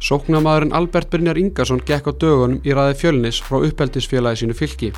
Sóknamaðurinn 0.00 0.72
Albert 0.72 1.10
Brynjar 1.12 1.36
Ingarsson 1.36 1.82
gekk 1.84 2.06
á 2.08 2.12
dögunum 2.16 2.62
í 2.64 2.72
ræði 2.72 2.94
fjölnis 3.02 3.40
frá 3.44 3.58
uppeldisfélagi 3.66 4.40
sínu 4.40 4.54
fylki. 4.56 4.88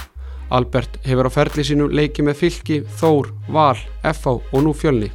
Albert 0.54 1.00
hefur 1.02 1.26
á 1.26 1.30
ferli 1.34 1.64
sínu 1.66 1.88
leikið 1.90 2.28
með 2.28 2.38
fylki, 2.38 2.76
Þór, 3.00 3.32
Val, 3.50 3.80
FH 4.06 4.36
og 4.38 4.62
nú 4.62 4.70
fjölni. 4.78 5.08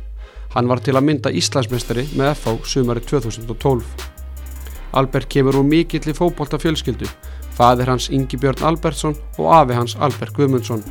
Hann 0.58 0.68
var 0.68 0.84
til 0.84 0.98
að 0.98 1.08
mynda 1.08 1.32
Íslandsmestari 1.32 2.04
með 2.20 2.34
FH 2.34 2.68
sumari 2.68 3.06
2012. 3.08 3.88
Albert 5.00 5.32
kemur 5.32 5.62
úr 5.62 5.68
mikill 5.70 6.04
í 6.04 6.18
fókbólta 6.20 6.60
fjölskyldu, 6.60 7.08
fadir 7.56 7.88
hans 7.88 8.10
Ingi 8.12 8.36
Björn 8.36 8.68
Albertsson 8.68 9.16
og 9.38 9.54
afi 9.56 9.78
hans 9.78 9.96
Albert 10.04 10.36
Guðmundsson. 10.36 10.84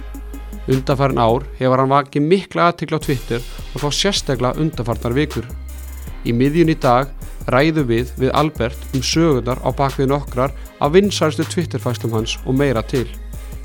Undarfærin 0.73 1.21
ár 1.21 1.45
hefur 1.61 1.85
hann 1.85 1.93
vakið 1.93 2.25
mikla 2.33 2.71
aðtikla 2.71 2.97
á 2.97 3.05
Twitter 3.05 3.45
og 3.75 3.85
þá 3.85 3.89
sérstaklega 3.93 4.57
undarfarnar 4.63 5.21
vikur. 5.21 5.45
Í 6.25 6.33
miðjun 6.33 6.73
í 6.73 6.81
dag 6.81 7.13
ræðu 7.53 7.85
við 7.87 8.11
við 8.19 8.33
Albert 8.35 8.97
um 8.97 9.05
sögundar 9.05 9.61
á 9.63 9.71
bakvið 9.71 10.11
nokkrar 10.11 10.55
af 10.81 10.93
vinsarstu 10.95 11.47
Twitterfæslum 11.47 12.17
hans 12.17 12.37
og 12.45 12.59
meira 12.59 12.83
til. 12.83 13.07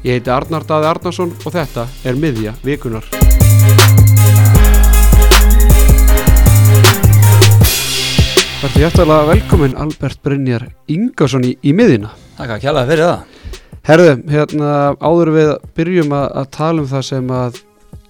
Ég 0.06 0.20
heiti 0.20 0.34
Arnar 0.34 0.66
Daði 0.68 0.90
Arnarsson 0.92 1.34
og 1.46 1.54
þetta 1.54 1.88
er 2.06 2.18
miðja 2.18 2.56
vikunar. 2.66 3.06
Verður 8.62 8.78
hjertalega 8.78 9.30
velkomin 9.32 9.78
Albert 9.78 10.22
Brynjar 10.22 10.68
Ingarsson 10.86 11.48
í, 11.48 11.56
í 11.66 11.74
miðjuna. 11.74 12.14
Takk 12.38 12.58
að 12.58 12.66
kjalla 12.68 12.88
fyrir 12.90 13.08
það 13.10 13.30
Herðu, 13.82 14.12
hérna 14.30 14.72
áður 15.02 15.32
við 15.34 15.52
byrjum 15.78 16.12
að, 16.14 16.26
að 16.38 16.50
tala 16.54 16.84
um 16.84 16.90
það 16.92 17.06
sem 17.08 17.32
að 17.34 17.56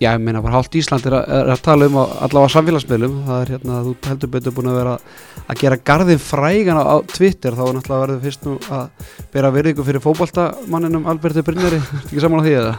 já, 0.02 0.10
ég 0.16 0.24
meina 0.26 0.42
bara 0.42 0.58
hálft 0.58 0.76
Ísland 0.80 1.06
er 1.08 1.16
að, 1.20 1.28
er 1.38 1.52
að 1.54 1.62
tala 1.68 1.88
um 1.92 2.00
allavega 2.02 2.54
samfélagsmiðlum. 2.56 3.20
Það 3.28 3.44
er 3.46 3.54
hérna 3.56 3.78
að 3.78 3.90
þú 3.92 3.96
heldur 4.10 4.34
betur 4.36 4.56
búin 4.58 4.72
að 4.72 4.80
vera 4.82 4.98
að 5.46 5.62
gera 5.62 5.80
garðin 5.92 6.24
frægan 6.26 6.82
á, 6.82 6.84
á 6.84 6.96
Twitter. 7.12 7.56
Þá 7.58 7.64
er 7.68 7.78
náttúrulega 7.78 8.04
verður 8.08 8.26
fyrst 8.26 8.48
nú 8.50 8.58
að 8.74 9.08
bera 9.36 9.54
virðingu 9.54 9.88
fyrir 9.88 10.04
fókbaltamanninum 10.04 11.08
Alberti 11.12 11.46
Brynjari, 11.46 11.82
ekki 12.08 12.24
saman 12.26 12.42
á 12.42 12.46
því 12.48 12.58
eða? 12.64 12.76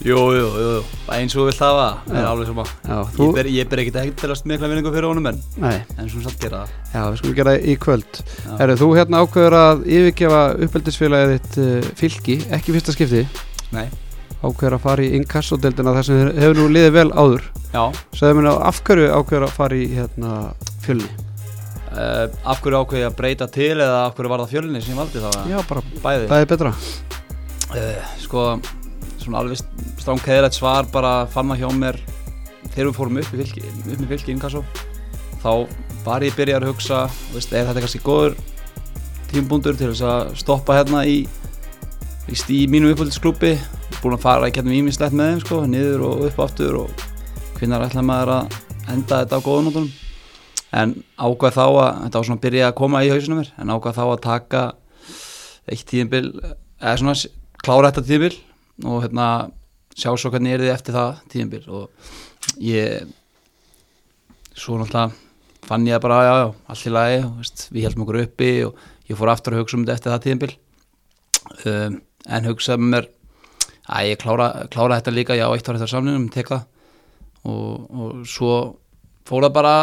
Jú, 0.00 0.16
jú, 0.32 0.44
jú, 0.56 0.68
eins 1.12 1.34
og 1.36 1.44
við 1.50 1.58
það 1.58 1.74
var, 1.76 1.96
er 2.08 2.22
Já. 2.22 2.28
alveg 2.30 2.46
sama. 2.48 2.62
Já, 2.88 2.94
þú, 3.12 3.26
Ég 3.26 3.34
ber, 3.36 3.48
ég 3.52 3.66
ber 3.68 3.80
ekkert 3.82 3.98
ekkert 4.00 4.22
til 4.22 4.30
að 4.32 4.38
smikla 4.40 4.70
vinningu 4.70 4.92
fyrir 4.94 5.06
honum 5.10 5.26
en 5.28 5.40
nei, 5.60 5.74
En 6.00 6.08
svona 6.08 6.24
samt 6.24 6.40
gera 6.40 6.62
það. 6.62 6.70
Já, 6.94 7.00
við 7.02 7.18
skulum 7.20 7.34
gera 7.36 7.52
það 7.52 7.66
í 7.68 7.74
kvöld. 7.84 8.20
Já. 8.46 8.54
Herðu, 8.62 8.76
þú 8.80 8.88
hérna 8.96 9.20
ákveður 9.20 9.56
að 9.58 9.82
yfirgefa 9.98 10.38
uppeldisfélagið 10.64 11.34
þitt 11.34 11.58
uh, 11.60 11.90
fylki, 12.00 12.38
ekki 12.56 12.76
fyrsta 12.78 12.96
skipti? 12.96 13.22
Nei, 13.76 13.84
ákveður 14.40 14.76
að 14.78 14.84
fara 14.86 15.04
í 15.04 15.10
inkassodeldina 15.18 15.92
þar 15.98 16.06
sem 16.08 16.20
hefur 16.40 16.56
nú 16.60 16.68
liðið 16.72 16.94
vel 16.96 17.10
áður. 17.12 17.42
Já. 17.74 17.82
Sæðu 18.16 18.36
mér 18.40 18.48
af 18.70 18.78
hverju 18.86 19.10
ákveður 19.18 19.46
að 19.48 19.56
fara 19.58 19.76
í 19.76 19.86
hérna, 19.94 20.30
fjölni? 20.84 21.08
uh, 21.90 22.26
Af 22.48 22.60
hverju 22.64 22.80
ákveði 22.84 23.04
að 23.08 23.16
breyta 23.20 23.48
til 23.52 23.72
eða 23.76 24.04
af 24.06 24.14
hverju 24.16 24.32
var 24.32 24.44
það 24.44 24.52
fjölinni 24.54 24.82
sem 24.84 24.94
ég 24.94 25.00
valdi 25.02 25.22
það 25.24 25.50
Já, 25.52 25.58
bara 25.68 25.82
Bæði. 26.04 26.28
það 26.30 26.44
er 26.44 26.50
betra. 26.54 26.72
Uh, 27.70 28.14
Sko, 28.24 28.44
svona 29.20 29.42
alveg 29.44 29.60
stráng 30.00 30.22
keðrætt 30.24 30.56
svar 30.56 30.88
bara 30.92 31.12
fann 31.30 31.52
það 31.52 31.60
hjá 31.64 31.70
mér 31.84 32.00
Þegar 32.70 32.86
við 32.90 32.96
fórum 32.96 33.18
upp 33.20 33.30
fylki, 33.34 33.62
upp 33.66 33.86
með 34.00 34.08
fylki 34.14 34.32
inkasso 34.34 34.64
Þá 35.42 35.50
var 36.04 36.24
ég 36.24 36.34
byrjar 36.38 36.64
að 36.64 36.72
hugsa 36.72 37.04
veist, 37.34 37.52
Er 37.52 37.66
þetta 37.68 37.82
kannski 37.84 38.00
góður 38.06 38.36
tímbúndur 39.30 39.76
til 39.78 39.92
þess 39.92 40.02
að 40.06 40.32
stoppa 40.40 40.78
hérna 40.80 41.04
í 41.06 41.20
í 42.30 42.36
stí 42.38 42.56
mínu 42.70 42.92
uppvöldisklúpi 42.92 43.56
búin 44.00 44.14
að 44.14 44.22
fara 44.22 44.48
í 44.48 44.52
kennum 44.54 44.76
ímislegt 44.76 45.14
með 45.16 45.32
þeim 45.32 45.40
sko, 45.42 45.56
niður 45.66 46.04
og 46.06 46.20
upp 46.28 46.36
aftur 46.44 46.76
og 46.84 47.04
hvinnar 47.56 47.82
ætla 47.88 48.04
maður 48.06 48.30
að 48.36 48.58
enda 48.92 49.22
þetta 49.22 49.40
á 49.42 49.46
góðunótunum 49.46 49.88
en 50.80 50.92
ákvað 51.18 51.56
þá 51.56 51.64
að 51.66 51.88
þetta 52.04 52.20
var 52.20 52.28
svona 52.28 52.38
að 52.38 52.44
byrja 52.44 52.68
að 52.68 52.76
koma 52.78 53.00
í 53.02 53.10
hausinu 53.10 53.38
mér 53.40 53.50
en 53.58 53.72
ákvað 53.74 53.96
þá 53.96 54.02
að 54.04 54.20
taka 54.26 54.60
eitt 55.66 55.82
tíðinbil 55.90 56.28
eða 56.38 56.92
svona 57.00 57.14
klára 57.64 57.90
þetta 57.90 58.04
tíðinbil 58.06 58.38
og 58.86 59.02
hérna 59.04 59.26
sjá 59.98 60.12
svo 60.14 60.30
hvernig 60.30 60.54
er 60.54 60.64
þið 60.64 60.74
eftir 60.76 60.96
það 60.96 61.24
tíðinbil 61.34 61.64
og 61.80 62.12
ég 62.62 63.10
svo 64.54 64.78
náttúrulega 64.78 65.66
fann 65.66 65.88
ég 65.88 66.02
bara 66.02 66.20
já 66.24 66.34
já, 66.44 66.46
allt 66.70 66.86
í 66.86 66.94
lagi 66.94 67.18
og, 67.24 67.34
veist, 67.42 67.66
við 67.74 67.88
heldum 67.88 68.06
okkur 68.06 68.20
uppi 68.22 68.52
og 68.68 68.86
ég 69.10 69.18
fór 69.18 69.32
aftur 69.34 69.58
að 69.58 69.64
hugsa 69.64 69.76
um 69.80 69.84
þetta 69.84 69.98
eftir 69.98 70.14
það 70.14 70.24
tíðinbil 70.28 70.54
um, 71.66 71.98
en 72.28 72.48
hugsaði 72.48 72.82
með 72.82 72.92
mér 72.94 73.08
að 73.90 74.10
ég 74.10 74.20
klára, 74.20 74.48
klára 74.70 75.00
þetta 75.00 75.14
líka 75.16 75.38
já, 75.38 75.46
eitt 75.48 75.66
var 75.66 75.80
þetta 75.80 75.90
samlingum, 75.90 76.28
tek 76.30 76.52
það. 76.52 76.66
Og, 77.50 77.90
og 77.90 78.22
svo 78.28 78.54
fór 79.28 79.46
það 79.46 79.56
bara, 79.56 79.74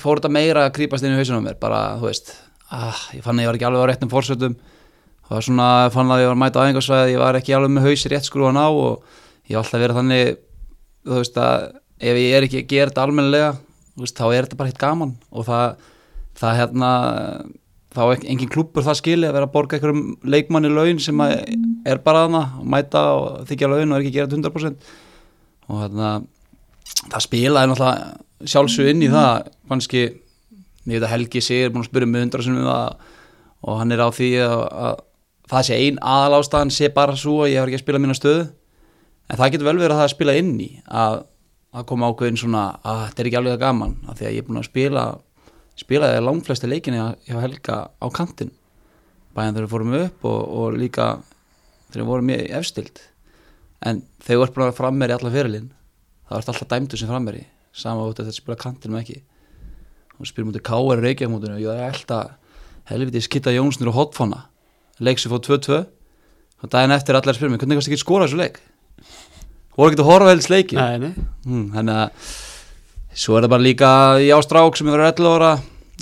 fór 0.00 0.20
þetta 0.20 0.32
meira 0.36 0.66
að 0.68 0.74
krýpast 0.78 1.06
inn 1.06 1.14
í 1.14 1.18
hausunum 1.18 1.44
á 1.44 1.46
mér, 1.48 1.58
bara, 1.60 1.82
þú 2.00 2.10
veist 2.10 2.32
ah, 2.68 3.02
ég 3.16 3.24
fann 3.24 3.38
að 3.38 3.46
ég 3.46 3.50
var 3.50 3.58
ekki 3.58 3.68
alveg 3.68 3.84
á 3.84 3.88
réttum 3.90 4.12
fórsötum 4.12 4.56
það 5.24 5.36
var 5.36 5.46
svona, 5.46 5.68
fann 5.94 6.12
að 6.12 6.24
ég 6.24 6.30
var 6.30 6.40
mæta 6.40 6.60
aðeingarsvæði 6.60 7.14
ég 7.14 7.22
var 7.22 7.38
ekki 7.38 7.54
alveg 7.56 7.72
með 7.72 7.86
hausi 7.88 8.10
rétt 8.12 8.28
skrúan 8.28 8.60
á 8.60 8.68
og 8.68 9.06
ég 9.48 9.56
var 9.56 9.62
alltaf 9.62 9.80
verið 9.80 10.00
þannig 10.00 10.34
þú 11.04 11.20
veist 11.20 11.38
að 11.40 11.68
ef 12.04 12.20
ég 12.20 12.36
er 12.36 12.46
ekki 12.48 12.60
að 12.60 12.68
gera 12.74 12.92
þetta 12.92 13.06
almennilega 13.06 13.52
þú 13.94 14.04
veist, 14.04 14.18
þá 14.18 14.24
er 14.28 14.46
þetta 14.46 14.58
bara 14.58 14.72
hitt 14.72 14.80
gaman. 14.82 15.12
Og 15.30 15.46
það, 15.46 15.90
það 16.40 16.58
hérna 16.60 16.90
þá 17.94 18.02
er 18.04 18.26
engin 18.32 18.50
klúppur 18.50 18.84
það 18.86 19.00
skili 19.00 19.28
að 19.28 19.36
vera 19.38 19.48
að 19.48 19.54
borga 19.54 19.78
einhverjum 19.78 20.04
leikmanni 20.34 20.70
laun 20.72 21.00
sem 21.02 21.20
að 21.22 21.34
er 21.86 22.00
bara 22.04 22.24
þarna 22.24 22.44
og 22.60 22.68
mæta 22.74 23.02
og 23.14 23.48
þykja 23.48 23.70
laun 23.70 23.92
og 23.92 23.96
er 23.96 24.04
ekki 24.04 24.12
að 24.12 24.16
gera 24.18 24.30
þetta 24.32 24.50
100% 24.50 24.94
og 25.64 25.80
hérna 25.80 26.10
það 27.10 27.24
spilaði 27.24 27.70
náttúrulega 27.70 28.48
sjálfsög 28.50 28.90
inn 28.92 29.04
í 29.04 29.10
það. 29.12 29.50
Kannski, 29.70 30.04
ég 30.04 30.94
veit 30.94 31.04
að 31.06 31.12
Helgi 31.14 31.42
er 31.56 31.72
búin 31.72 31.84
að 31.84 31.90
spyrja 31.90 32.10
mig 32.10 32.24
hundra 32.24 32.44
sinni 32.44 32.62
um 32.62 32.68
það 32.68 33.12
og 33.64 33.78
hann 33.80 33.94
er 33.94 34.02
á 34.04 34.08
því 34.12 34.30
að, 34.44 34.62
að 34.86 34.96
það 35.52 35.66
sé 35.68 35.78
ein 35.80 36.00
aðal 36.14 36.40
ástæðan 36.40 36.72
sé 36.74 36.90
bara 36.92 37.16
svo 37.16 37.38
að 37.44 37.52
ég 37.54 37.60
hef 37.60 37.70
ekki 37.70 37.80
að 37.80 37.84
spila 37.84 38.00
mína 38.02 38.16
stöðu. 38.18 38.48
En 39.30 39.40
það 39.40 39.54
getur 39.54 39.68
vel 39.70 39.78
verið 39.80 39.94
að 39.94 40.02
það 40.02 40.10
spila 40.12 40.34
inn 40.36 40.50
í 40.60 40.70
að, 40.84 41.22
að 41.72 41.86
koma 41.88 42.10
ákveðin 42.12 42.40
svona 42.42 42.64
að 42.84 43.06
þetta 43.06 43.22
er 43.22 43.30
ekki 43.30 43.38
alveg 43.40 43.54
það 43.54 43.62
gaman 43.64 43.94
af 44.04 44.18
því 44.18 44.26
að 44.26 44.34
ég 44.34 44.42
er 44.42 44.48
búin 44.48 44.60
að 44.60 44.68
spila 44.68 45.04
spilaði 45.78 46.20
langflesti 46.22 46.70
leikinni 46.70 47.00
hjá 47.26 47.38
Helga 47.42 47.78
á 47.98 48.06
kantin 48.14 48.52
bæðan 49.34 49.56
þegar 49.56 49.66
við 49.66 49.72
fórum 49.72 49.96
upp 49.98 50.28
og, 50.30 50.40
og 50.60 50.78
líka 50.78 51.08
þegar 51.90 52.02
við 52.02 52.10
vorum 52.10 52.28
mjög 52.30 52.44
efstild. 52.60 53.00
En 53.84 54.02
þegar 54.24 54.46
ert 54.46 54.56
búin 54.56 54.66
að 54.68 54.78
frammeri 54.78 55.16
alla 55.16 55.32
fyrirlin 55.34 55.68
þá 56.28 56.36
ert 56.38 56.50
alltaf 56.52 56.70
dæmdur 56.70 57.00
sem 57.00 57.10
frammeri 57.10 57.44
sama 57.74 58.06
út 58.06 58.20
að 58.20 58.30
þetta 58.30 58.38
spila 58.38 58.58
kantinum 58.60 59.00
ekki. 59.00 59.20
Og 60.14 60.30
spyrir 60.30 60.46
mútið 60.48 60.64
K.R. 60.68 61.02
Reykjavík 61.02 61.48
og 61.50 61.62
ég 61.64 61.70
er 61.74 61.88
alltaf 61.88 62.36
helviti 62.90 63.22
skitta 63.24 63.52
Jónsnur 63.54 63.90
og 63.90 63.98
hotfána 63.98 64.44
leik 65.02 65.18
sem 65.18 65.32
fóð 65.32 65.48
2-2 65.48 65.78
og 66.62 66.70
daginn 66.70 66.94
eftir 66.94 67.18
allir 67.18 67.36
spyrir 67.36 67.52
mig 67.52 67.62
hvernig 67.62 67.80
kannski 67.80 67.94
ekki 67.94 68.04
skora 68.04 68.28
þessu 68.28 68.38
leik? 68.38 68.60
Voru 69.74 69.90
ekki 69.90 70.04
að 70.04 70.10
horfa 70.10 70.30
helst 70.30 70.52
leiki 70.52 70.78
Nei, 70.78 70.98
nei. 71.02 71.24
Hmm, 71.46 71.64
þannig 71.74 72.02
að 72.04 72.28
svo 73.14 73.38
er 73.38 73.46
það 73.46 73.54
bara 73.54 73.64
líka 73.64 73.90
í 74.22 74.28
ástrák 74.34 74.76
sem 74.78 74.90
er 74.90 74.98
verið 74.98 75.22
11 75.22 75.34
ára. 75.38 75.52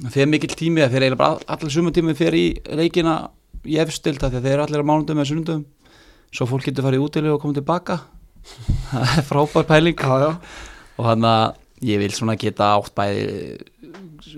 Fyrir 0.09 0.31
mikill 0.33 0.57
tími 0.57 0.83
fyrir 0.89 1.07
eiginlega 1.07 1.21
bara 1.21 1.55
allir 1.55 1.73
sumum 1.73 1.95
tími 1.95 2.17
fyrir 2.19 2.39
í 2.39 2.77
leikina 2.81 3.17
í 3.69 3.79
efstild 3.83 4.23
að 4.25 4.41
þeir 4.41 4.55
eru 4.57 4.65
allir 4.67 4.83
á 4.83 4.89
mánundum 4.89 5.21
eða 5.21 5.29
sunnundum 5.31 5.65
svo 6.33 6.49
fólk 6.49 6.65
getur 6.67 6.87
farið 6.87 7.03
í 7.03 7.05
útileg 7.05 7.35
og 7.35 7.43
komið 7.43 7.61
tilbaka. 7.61 7.99
Það 8.91 9.19
er 9.21 9.27
frábær 9.29 9.69
pæling. 9.69 10.01
Já, 10.01 10.15
já. 10.25 10.31
Og 10.97 11.07
hann 11.07 11.29
að 11.29 11.45
ég 11.85 12.01
vil 12.01 12.15
svona 12.15 12.39
geta 12.41 12.73
átt 12.79 12.95
bæði 12.97 13.59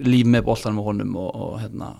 líf 0.04 0.28
með 0.28 0.46
boltanum 0.48 0.80
og 0.82 0.90
honum 0.90 1.16
og, 1.20 1.30
og 1.34 1.56
hérna 1.60 1.90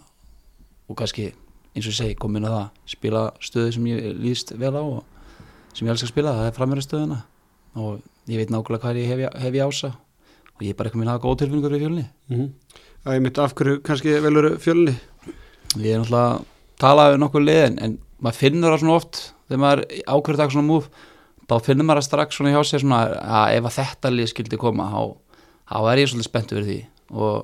og 0.88 0.98
kannski 0.98 1.30
eins 1.74 1.86
og 1.86 1.92
ég 1.92 1.98
segi 1.98 2.16
komin 2.20 2.46
að 2.48 2.56
það 2.56 2.94
spila 2.94 3.24
stöðu 3.42 3.74
sem 3.76 3.88
ég 3.90 4.08
líðst 4.20 4.54
vel 4.60 4.72
á 4.72 4.82
og 4.82 5.02
sem 5.74 5.86
ég 5.86 5.92
elskar 5.92 6.08
að 6.08 6.12
spila, 6.12 6.34
það 6.38 6.48
er 6.48 6.56
framverið 6.58 6.86
stöðuna 6.86 7.20
og 7.74 8.30
ég 8.30 8.40
veit 8.40 8.52
nákvæmlega 8.54 8.82
hvað 8.84 9.00
ég 9.00 9.10
hef, 9.10 9.22
hef 9.42 9.58
ég 9.58 9.68
ása 9.68 9.90
og 10.54 10.64
ég 10.64 10.74
er 10.74 10.78
bara 10.78 10.90
ekki 10.90 11.00
minn 11.00 11.10
að 11.10 11.18
hafa 11.18 11.26
góð 11.26 11.38
tilfinningur 11.42 11.74
við 11.76 11.86
fjölni. 11.86 12.06
Mm 12.30 12.50
Það 13.04 13.14
er 13.14 13.20
mitt 13.20 13.38
af 13.38 13.52
hverju 13.52 13.80
kannski 13.84 14.12
velur 14.24 14.46
fjölni? 14.64 14.94
Ég 15.76 15.90
er 15.92 15.98
náttúrulega 16.00 16.20
að 16.24 16.44
tala 16.80 17.10
við 17.12 17.18
nokkuð 17.20 17.42
liðin 17.44 17.74
en 17.84 17.96
maður 18.24 18.38
finnur 18.40 18.72
það 18.72 18.80
svona 18.80 18.94
oft 18.96 19.18
þegar 19.44 19.60
maður 19.60 19.82
ákveður 20.08 20.38
takk 20.40 20.54
svona 20.54 20.68
múf 20.70 20.86
þá 21.44 21.54
finnur 21.66 21.84
maður 21.84 22.00
það 22.00 22.06
strax 22.06 22.38
svona 22.38 22.54
hjá 22.54 22.62
sér 22.64 22.80
svona 22.80 23.00
að 23.04 23.56
ef 23.58 23.68
að 23.68 23.76
þetta 23.76 24.12
lið 24.14 24.30
skildi 24.32 24.60
koma 24.62 24.86
þá, 24.88 25.02
þá 25.68 25.76
er 25.90 26.00
ég 26.00 26.10
svolítið 26.10 26.28
spenntu 26.30 26.56
fyrir 26.56 26.70
því. 26.70 26.78
Og 27.12 27.36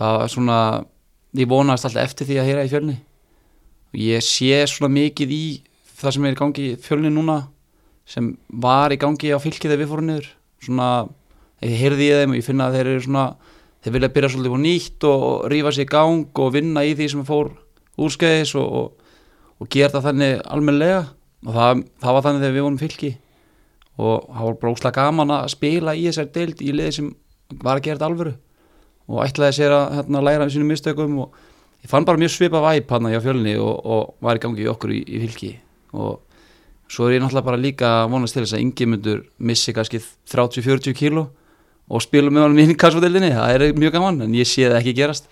það 0.00 0.18
var 0.18 0.34
svona 0.34 0.58
ég 1.38 1.50
vonaðist 1.54 1.88
alltaf 1.88 2.02
eftir 2.08 2.30
því 2.32 2.40
að 2.40 2.50
heyra 2.50 2.66
í 2.66 2.72
fjölni. 2.72 2.98
Og 3.92 4.02
ég 4.02 4.26
sé 4.26 4.62
svona 4.66 4.92
mikið 4.96 5.36
í 5.36 5.44
það 6.02 6.16
sem 6.16 6.26
er 6.26 6.34
í 6.34 6.40
gangi 6.42 6.68
fjölni 6.82 7.12
núna 7.12 7.38
sem 8.08 8.32
var 8.50 8.90
í 8.90 8.98
gangi 8.98 9.30
á 9.30 9.38
fylki 9.38 9.68
þegar 9.68 9.84
við 9.84 9.92
fórum 9.92 10.10
niður. 10.10 10.30
Svona, 10.62 10.88
ég 11.70 11.80
heyrði 11.80 12.08
í 12.08 12.14
þeim 12.20 12.34
og 12.34 12.38
ég 12.38 12.46
finna 12.46 12.68
að 12.68 12.78
þeir 12.78 12.90
eru 12.92 13.04
svona 13.06 13.26
þeir 13.82 13.94
vilja 13.96 14.12
byrja 14.14 14.30
svolítið 14.32 14.54
á 14.54 14.60
nýtt 14.62 15.06
og 15.08 15.26
rífa 15.50 15.72
sig 15.74 15.86
í 15.86 15.90
gang 15.90 16.42
og 16.42 16.54
vinna 16.54 16.84
í 16.86 16.94
því 16.98 17.08
sem 17.12 17.26
fór 17.26 17.50
úrskeiðis 17.98 18.54
og, 18.60 18.78
og, 18.78 19.12
og 19.58 19.70
gera 19.72 19.92
það 19.96 20.08
þannig 20.08 20.42
almennilega. 20.46 21.02
Og 21.42 21.56
það, 21.56 21.82
það 22.02 22.16
var 22.16 22.24
þannig 22.26 22.44
þegar 22.44 22.54
við 22.54 22.66
vorum 22.66 22.80
fylki 22.82 23.12
og 24.02 24.28
það 24.28 24.46
var 24.46 24.58
bara 24.60 24.72
óslega 24.72 25.02
gaman 25.02 25.32
að 25.34 25.48
spila 25.52 25.94
í 25.98 26.04
þessar 26.06 26.28
deild 26.32 26.62
í 26.62 26.72
liði 26.72 26.92
sem 26.96 27.08
var 27.60 27.76
að 27.76 27.86
gera 27.86 27.98
þetta 27.98 28.08
alvöru. 28.08 28.34
Og 29.10 29.24
ætlaði 29.26 29.56
sér 29.58 29.74
að 29.76 29.96
hérna, 29.98 30.22
læra 30.24 30.46
af 30.46 30.54
sínum 30.54 30.70
mistökum 30.70 31.18
og 31.26 31.36
ég 31.82 31.90
fann 31.90 32.06
bara 32.08 32.20
mjög 32.22 32.32
svipa 32.36 32.62
væp 32.62 32.94
hann 32.94 33.10
hjá 33.10 33.20
fjölni 33.24 33.56
og, 33.60 33.74
og 33.82 34.14
var 34.22 34.38
í 34.38 34.42
gangi 34.42 34.64
í 34.64 34.70
okkur 34.70 34.94
í, 34.94 35.02
í 35.02 35.20
fylki. 35.26 35.52
Og 35.98 36.22
svo 36.86 37.08
er 37.08 37.18
ég 37.18 37.24
náttúrulega 37.24 37.50
bara 37.50 37.60
líka 37.60 37.92
vonast 38.08 38.38
til 38.38 38.46
þess 38.46 38.56
að 38.56 38.64
yngi 38.64 38.88
myndur 38.88 39.24
missi 39.42 39.74
kannski 39.76 40.00
30-40 40.30 40.96
kíló 40.96 41.26
og 41.92 42.02
spila 42.04 42.32
með 42.32 42.46
honum 42.46 42.60
í 42.62 42.76
kassfótildinni 42.80 43.32
það 43.36 43.54
er 43.56 43.64
mjög 43.76 43.92
gaman 43.98 44.22
en 44.26 44.36
ég 44.38 44.48
sé 44.48 44.64
það 44.70 44.78
ekki 44.80 44.94
gerast. 44.96 45.26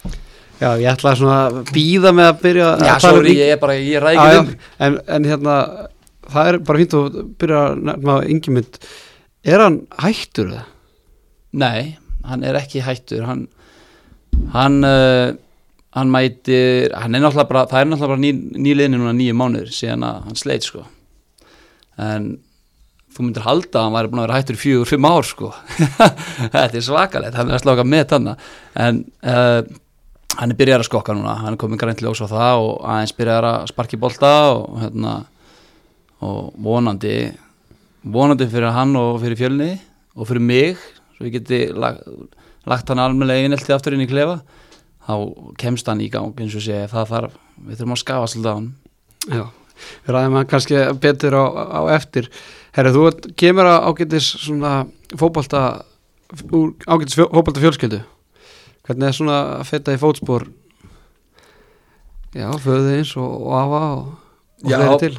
Já, 0.60 0.74
ég 0.76 0.90
ætla 0.92 1.14
svona 1.16 1.38
að 1.48 1.60
býða 1.72 2.10
með 2.12 2.26
að 2.28 2.40
byrja 2.42 2.66
Já, 2.84 2.94
Ingi- 3.00 3.36
ég 3.38 3.52
er 3.54 3.60
bara, 3.62 3.76
ég 3.80 4.02
ræði 4.04 4.18
ekki 4.20 4.40
um 4.42 4.50
en, 4.86 4.98
en 5.16 5.28
hérna 5.30 5.54
það 6.30 6.50
er 6.50 6.58
bara 6.68 6.82
fínt 6.82 6.96
að 6.98 7.16
byrja 7.40 7.62
að 7.70 7.78
nefna 7.88 8.16
yngjumynd 8.34 8.76
er 9.54 9.64
hann 9.64 9.78
hættur 10.04 10.50
það? 10.52 10.66
Nei, 11.64 11.80
hann 12.28 12.44
er 12.44 12.58
ekki 12.60 12.82
hættur. 12.84 13.24
Hann 13.26 13.46
hann, 14.52 14.76
uh, 14.84 15.32
hann 15.96 16.12
mætir 16.12 16.92
hann 16.94 17.16
er 17.16 17.24
náttúrulega 17.24 17.48
bara, 17.50 17.64
það 17.72 17.80
er 17.80 17.88
náttúrulega 17.90 18.12
bara 18.12 18.22
ný, 18.22 18.30
nýliðinu 18.68 19.00
núna 19.00 19.14
nýju 19.16 19.34
mánuður 19.40 19.72
síðan 19.74 20.04
að 20.06 20.20
hann 20.28 20.38
sleit 20.38 20.68
sko. 20.68 20.84
En 22.00 22.28
þú 23.10 23.26
myndir 23.26 23.46
halda 23.46 23.80
að 23.80 23.86
hann 23.86 23.96
væri 23.96 24.10
búin 24.10 24.22
að 24.22 24.26
vera 24.28 24.40
hættur 24.40 24.58
í 24.58 24.60
fjögur, 24.60 24.88
fimm 24.90 25.08
ár 25.08 25.26
sko. 25.26 25.52
Þetta 26.54 26.78
er 26.78 26.84
svakalegt, 26.86 27.38
hann 27.38 27.50
er 27.50 27.58
að 27.58 27.64
slaka 27.64 27.86
með 27.86 28.04
tanna 28.12 28.36
en 28.78 29.02
uh, 29.26 29.60
hann 30.38 30.54
er 30.54 30.58
byrjar 30.58 30.84
að 30.84 30.88
skokka 30.88 31.14
núna, 31.16 31.34
hann 31.42 31.54
er 31.56 31.60
komin 31.60 31.80
grænt 31.80 32.02
ljós 32.04 32.22
á 32.22 32.28
það 32.30 32.64
og 32.64 32.72
aðeins 32.86 33.14
byrjar 33.18 33.48
að 33.48 33.68
sparki 33.72 33.98
bolta 34.00 34.32
og 34.54 34.80
hérna 34.84 35.14
og 36.24 36.52
vonandi 36.60 37.14
vonandi 38.02 38.48
fyrir 38.50 38.74
hann 38.76 38.94
og 38.96 39.20
fyrir 39.22 39.40
fjölni 39.40 39.70
og 40.16 40.28
fyrir 40.28 40.44
mig 40.44 40.80
svo 41.16 41.28
ég 41.28 41.36
geti 41.38 41.60
lagt, 41.72 42.04
lagt 42.68 42.92
hann 42.92 43.02
almennilega 43.02 43.48
einelti 43.48 43.74
aftur 43.74 43.96
inn 43.96 44.04
í 44.04 44.10
klefa 44.10 44.40
þá 45.08 45.14
kemst 45.60 45.88
hann 45.90 46.02
í 46.04 46.10
gang 46.12 46.36
eins 46.40 46.56
og 46.56 46.64
sé 46.64 46.84
það 46.90 47.10
þarf, 47.14 47.34
við 47.66 47.80
þurfum 47.80 47.96
að 47.96 48.02
skafa 48.04 48.30
svolítið 48.30 48.52
á 48.52 48.56
hann 48.56 48.70
Já, 49.30 49.44
við 50.06 50.14
ræðum 50.14 50.38
hann 50.38 50.48
kannski 50.48 50.80
betur 51.02 51.36
á, 51.36 51.44
á 51.76 51.80
eftir 51.96 52.30
Herra, 52.76 52.92
þú 52.94 53.32
kemur 53.38 53.66
að 53.66 53.86
ágætis 53.90 54.30
svona 54.44 54.72
fótbolta 55.18 55.62
úr 56.54 56.72
ágætis 56.86 57.18
fótbolta 57.18 57.62
fjölskyldu 57.62 58.00
hvernig 58.86 59.10
er 59.10 59.16
svona 59.16 59.38
að 59.58 59.68
feta 59.70 59.94
í 59.94 60.00
fótspor? 60.00 60.48
Já, 62.34 62.46
föðu 62.62 62.94
eins 62.94 63.12
og, 63.18 63.30
og 63.42 63.54
afa 63.58 63.82
og, 63.90 64.08
og 64.62 64.70
fleiri 64.70 64.98
til. 65.02 65.14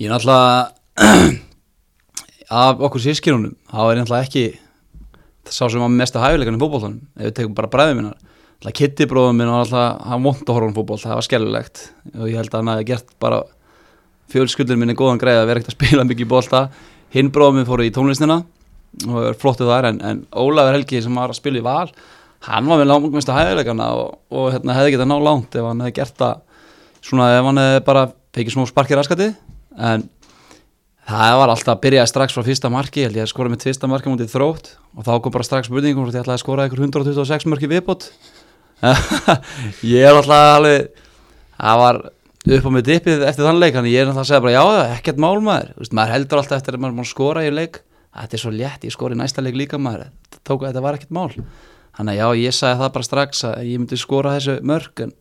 Ég 0.00 0.08
er 0.08 0.14
náttúrulega 0.14 1.42
af 2.64 2.82
okkur 2.88 3.04
sískinunum 3.04 3.56
þá 3.68 3.80
er 3.82 3.92
ég 3.92 4.02
náttúrulega 4.02 4.28
ekki 4.28 4.44
sá 5.52 5.66
sem 5.66 5.82
var 5.82 5.92
mesta 5.92 6.22
hæfileikan 6.22 6.56
í 6.56 6.62
fótboltanum 6.62 7.00
ef 7.16 7.28
við 7.28 7.36
tekum 7.40 7.56
bara 7.58 7.72
bræðið 7.72 8.12
Alltaf 8.62 8.76
Kitty 8.78 9.08
bróðum 9.10 9.40
minn 9.40 9.50
var 9.50 9.64
alltaf, 9.64 10.02
hann 10.06 10.22
vond 10.22 10.42
að 10.46 10.54
horfa 10.54 10.70
á 10.70 10.76
fótbolt, 10.76 11.02
það 11.02 11.16
var 11.18 11.24
skellulegt 11.26 11.80
og 12.14 12.28
ég 12.30 12.36
held 12.38 12.52
að 12.52 12.60
hann 12.60 12.68
hafi 12.70 12.84
gert 12.92 13.08
bara 13.18 13.40
fjölskyldur 14.32 14.80
minni 14.80 14.96
góðan 14.98 15.20
greið 15.20 15.42
að 15.42 15.50
vera 15.50 15.62
ekkert 15.62 15.74
að 15.74 15.78
spila 15.78 16.08
mikið 16.08 16.26
í 16.26 16.32
bolta. 16.32 16.64
Hinn 17.12 17.30
bróðum 17.32 17.60
minn 17.60 17.68
fór 17.68 17.84
í 17.84 17.92
tónlistina 17.92 18.40
og 19.08 19.20
er 19.30 19.38
flottu 19.40 19.68
þar 19.68 19.88
en, 19.90 20.00
en 20.04 20.24
Ólafur 20.36 20.76
Helgi 20.76 21.00
sem 21.04 21.14
var 21.16 21.32
að 21.32 21.40
spila 21.40 21.60
í 21.60 21.64
val 21.64 21.92
hann 22.48 22.66
var 22.68 22.80
með 22.80 22.90
langmesta 22.90 23.36
hæfileikana 23.36 23.90
og, 23.96 24.16
og 24.32 24.50
hérna, 24.52 24.76
hefði 24.76 24.96
getað 24.96 25.10
ná 25.10 25.16
langt 25.22 25.54
ef 25.56 25.68
hann 25.68 25.84
hefði 25.84 25.94
gert 26.00 26.18
það 26.18 26.42
svona 27.02 27.28
ef 27.36 27.46
hann 27.48 27.62
hefði 27.62 27.84
bara 27.86 28.02
fekið 28.36 28.56
smá 28.56 28.66
sparki 28.68 28.98
raskati 28.98 29.28
en 29.90 30.04
það 31.08 31.36
var 31.40 31.52
alltaf 31.54 31.74
að 31.74 31.82
byrja 31.86 32.06
strax 32.10 32.36
frá 32.36 32.44
fyrsta 32.46 32.70
marki, 32.72 33.04
ég 33.06 33.22
að 33.24 33.30
skora 33.30 33.52
með 33.52 33.64
tvista 33.64 33.90
marki 33.90 34.10
mútið 34.10 34.32
þrótt 34.34 34.72
og 34.96 35.06
þá 35.06 35.12
kom 35.22 35.34
bara 35.34 35.46
strax 35.46 35.70
spurningum 35.70 36.04
hvort 36.04 36.16
ég 36.16 36.24
ætlaði 36.24 36.38
að 36.38 36.44
skora 36.44 36.66
ykkur 36.68 36.84
126 36.84 37.48
marki 37.50 37.70
viðbót. 37.70 38.10
Ég 39.86 40.02
er 40.02 40.16
alltaf 40.16 40.56
alveg 40.58 40.88
það 41.54 41.80
var 41.82 41.98
upp 42.42 42.66
á 42.66 42.70
mig 42.74 42.84
dippið 42.86 43.24
eftir 43.28 43.46
þann 43.46 43.60
leik 43.62 43.76
þannig 43.76 43.94
ég 43.94 44.02
er 44.02 44.10
alltaf 44.10 44.24
að 44.24 44.30
segja 44.30 44.44
bara 44.44 44.54
já, 44.56 44.94
ekkert 44.96 45.20
mál 45.22 45.36
maður. 45.44 45.74
Þú 45.76 45.84
veist, 45.84 45.96
maður 45.98 46.14
heldur 46.16 46.40
alltaf 46.40 46.58
eftir 46.58 46.76
að 46.76 46.82
maður 46.82 47.04
að 47.04 47.10
skora 47.12 47.44
í 47.46 47.52
leik. 47.52 47.78
Þetta 48.12 48.36
er 48.36 48.42
svo 48.42 48.52
létt, 48.52 48.84
ég 48.84 48.92
skori 48.92 49.16
næsta 49.16 49.44
leik 49.44 49.56
líka 49.56 49.78
maður. 49.80 50.10
Tók, 50.42 50.66
þetta 50.66 50.82
var 50.84 50.98
ekkert 50.98 51.14
mál. 51.14 51.30
Þannig 51.96 52.12
að 52.12 52.18
já, 52.18 52.42
ég 52.42 52.56
sagði 52.56 52.80
það 52.80 52.92
bara 52.96 53.06
strax 53.08 53.44
að 53.48 53.56
ég 53.68 53.80
myndi 53.80 53.98
skora 54.00 54.34
þessu 54.36 54.58
mörg 54.68 55.04
en 55.04 55.14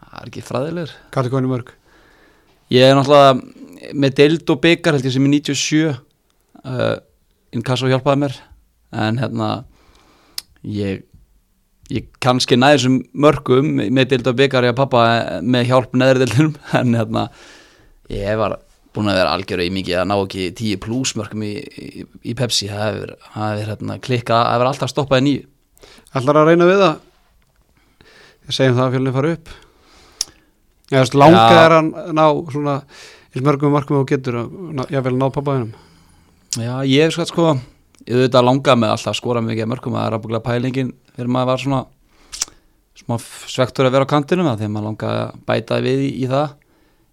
það 0.00 0.20
er 0.20 0.30
ekki 0.30 0.44
fræðilegur. 0.46 0.94
Hvað 1.14 1.28
er 1.28 1.34
koni 1.34 1.50
mörg? 1.50 1.72
Ég 2.70 2.86
er 2.86 2.98
náttúrulega 2.98 3.94
með 3.96 4.16
deild 4.20 4.52
og 4.52 4.62
byggar 4.62 4.96
held 4.96 5.06
ég 5.06 5.14
sem 5.14 5.26
er 5.26 5.34
97 5.34 5.80
uh, 5.90 6.96
Inkasso 7.56 7.90
hjálpaði 7.90 8.24
mér. 8.24 8.36
En 8.90 9.20
hérna 9.22 9.50
ég, 10.66 11.04
ég 11.90 12.08
kannski 12.22 12.58
næði 12.58 12.78
þessum 12.78 12.98
mörgum 13.24 13.70
með 13.80 14.10
deild 14.12 14.30
og 14.30 14.36
byggar 14.38 14.66
ég 14.68 14.74
að 14.74 14.80
pappa 14.80 15.04
með 15.42 15.70
hjálp 15.70 15.94
neðri 15.98 16.24
deildinum 16.24 16.52
en 16.80 16.98
hérna 16.98 17.24
ég 18.10 18.38
var 18.40 18.58
búin 18.94 19.10
að 19.10 19.20
vera 19.20 19.34
algjörðu 19.36 19.66
í 19.68 19.72
mikið 19.74 20.00
að 20.00 20.08
ná 20.10 20.16
ekki 20.18 20.46
10 20.58 20.80
pluss 20.82 21.14
mörgum 21.18 21.44
í, 21.46 21.52
í, 21.60 22.04
í 22.26 22.34
Pepsi 22.38 22.70
það 22.70 22.84
hefur, 22.88 23.14
það 23.34 23.52
hefur 23.54 23.72
hérna, 23.74 23.98
klikkað 24.06 24.44
það 24.44 24.54
hefur 24.56 24.70
alltaf 24.72 24.92
stoppað 24.92 25.22
í 25.22 25.26
nýju 25.28 25.46
Ætlar 26.10 26.40
að 26.40 26.48
reyna 26.50 26.66
við 26.66 26.80
það? 26.82 26.96
Ég 28.50 28.56
segjum 28.56 28.78
það 28.78 28.86
að 28.86 28.94
fjölni 28.96 29.12
fara 29.14 29.34
upp 29.36 29.52
þú 30.90 30.96
veist, 30.98 31.18
langað 31.22 31.54
Já. 31.54 31.60
er 31.62 31.76
að 31.76 31.90
ná 32.18 32.24
svona 32.50 32.76
mörgum 33.46 33.76
markum 33.76 34.00
og 34.00 34.08
getur 34.10 34.40
að 34.42 34.56
ná- 34.74 34.88
ná 34.90 35.26
pappaðinum 35.30 35.74
Já, 36.58 36.74
ég 36.82 37.06
hef 37.06 37.14
sko, 37.14 37.28
sko 37.30 37.52
ég 38.06 38.16
auðvitað 38.16 38.46
langað 38.46 38.80
með 38.80 38.94
alltaf 38.94 39.12
að 39.12 39.18
skora 39.20 39.42
mikið 39.44 39.64
af 39.64 39.70
mörgum 39.72 39.96
það 39.96 40.06
er 40.06 40.16
ábygglega 40.16 40.46
pælingin 40.46 40.92
þegar 41.14 41.32
maður 41.34 41.50
var 41.50 41.64
svona 41.64 41.80
smá 43.00 43.14
svektur 43.50 43.88
að 43.88 43.94
vera 43.96 44.08
á 44.08 44.12
kantinum 44.12 44.48
það 44.50 44.62
þegar 44.62 44.74
maður 44.74 44.88
langaði 44.88 45.22
að 45.24 45.38
bæta 45.48 45.80
við 45.84 46.04
í, 46.04 46.10
í 46.24 46.28
það. 46.30 46.56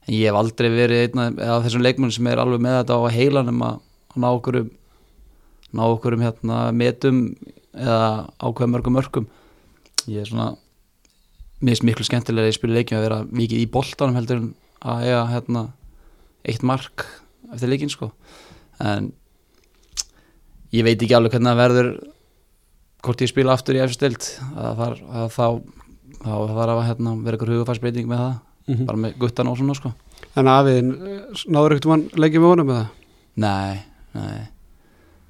En 0.07 0.15
ég 0.15 0.29
hef 0.29 0.39
aldrei 0.39 0.69
verið 0.71 1.03
einn 1.03 1.23
af 1.43 1.65
þessum 1.65 1.83
leikmunum 1.83 2.15
sem 2.15 2.29
er 2.31 2.41
alveg 2.41 2.63
með 2.63 2.77
þetta 2.79 2.99
á 2.99 3.01
heilanum 3.17 3.63
að, 3.67 3.79
að 4.13 4.21
ná 4.23 4.29
okkur 4.31 4.59
um 4.61 4.69
ná 5.75 5.83
okkur 5.83 6.15
um 6.15 6.23
hérna 6.23 6.59
metum 6.71 7.19
eða 7.75 8.29
ákveða 8.39 8.71
mörgum 8.71 8.95
mörgum 8.95 9.27
ég 10.07 10.23
er 10.23 10.29
svona 10.29 10.53
mér 11.59 11.73
finnst 11.73 11.85
miklu 11.89 12.05
skemmtilega 12.07 12.45
að 12.45 12.51
ég 12.51 12.57
spila 12.57 12.77
leikjum 12.77 12.99
að 12.99 13.05
vera 13.07 13.19
mikið 13.27 13.63
í 13.63 13.69
boltanum 13.73 14.17
heldur 14.17 14.39
en 14.39 14.49
að 14.79 15.05
eiga 15.07 15.21
hérna 15.33 15.63
eitt 16.47 16.63
mark 16.63 17.05
eftir 17.53 17.71
leikin 17.71 17.91
sko. 17.91 18.11
En 18.79 19.11
ég 20.75 20.83
veit 20.87 20.99
ekki 21.01 21.15
alveg 21.15 21.35
hvernig 21.35 21.51
það 21.51 21.61
verður 21.61 21.89
hvort 23.05 23.23
ég 23.23 23.31
spila 23.31 23.55
aftur 23.55 23.77
í 23.77 23.81
eftir 23.83 23.95
stilt 23.95 24.29
að, 24.57 24.83
að 25.07 25.31
þá 25.31 25.45
þarf 26.27 26.73
að 26.73 26.85
hérna, 26.89 27.15
vera 27.23 27.39
ykkur 27.39 27.53
hugafærsbreyting 27.55 28.09
með 28.09 28.23
það. 28.25 28.35
Mm 28.67 28.83
bara 28.83 28.99
með 28.99 29.13
guttan 29.21 29.47
og 29.47 29.55
svona 29.55 29.77
sko. 29.77 29.93
En 30.35 30.49
afiðin, 30.51 30.89
náður 31.47 31.77
ekkert 31.77 31.85
mann 31.87 32.01
leikið 32.19 32.41
með 32.41 32.49
honum 32.51 32.67
með 32.67 32.79
það? 32.81 32.89
nei, 33.37 33.85
nei, 34.17 34.47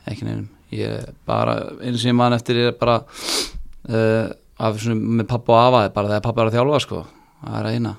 ekki 0.07 0.27
nefnum 0.27 0.47
ég 0.75 1.11
bara, 1.27 1.57
einu 1.81 1.99
sem 1.99 2.11
ég 2.11 2.17
man 2.17 2.35
eftir 2.35 2.59
er 2.61 2.75
bara 2.79 3.01
uh, 3.03 4.27
af 4.57 4.81
svona 4.81 5.19
með 5.19 5.29
pappa 5.31 5.53
og 5.53 5.61
afa 5.61 5.83
bara 5.95 6.11
þegar 6.11 6.25
pappa 6.25 6.43
er 6.43 6.51
að 6.51 6.57
þjálfa 6.57 6.81
sko 6.83 7.03
það 7.43 7.59
er 7.59 7.69
að 7.69 7.77
eina 7.77 7.93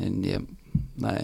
en 0.00 0.22
ég, 0.24 0.46
nei 1.02 1.18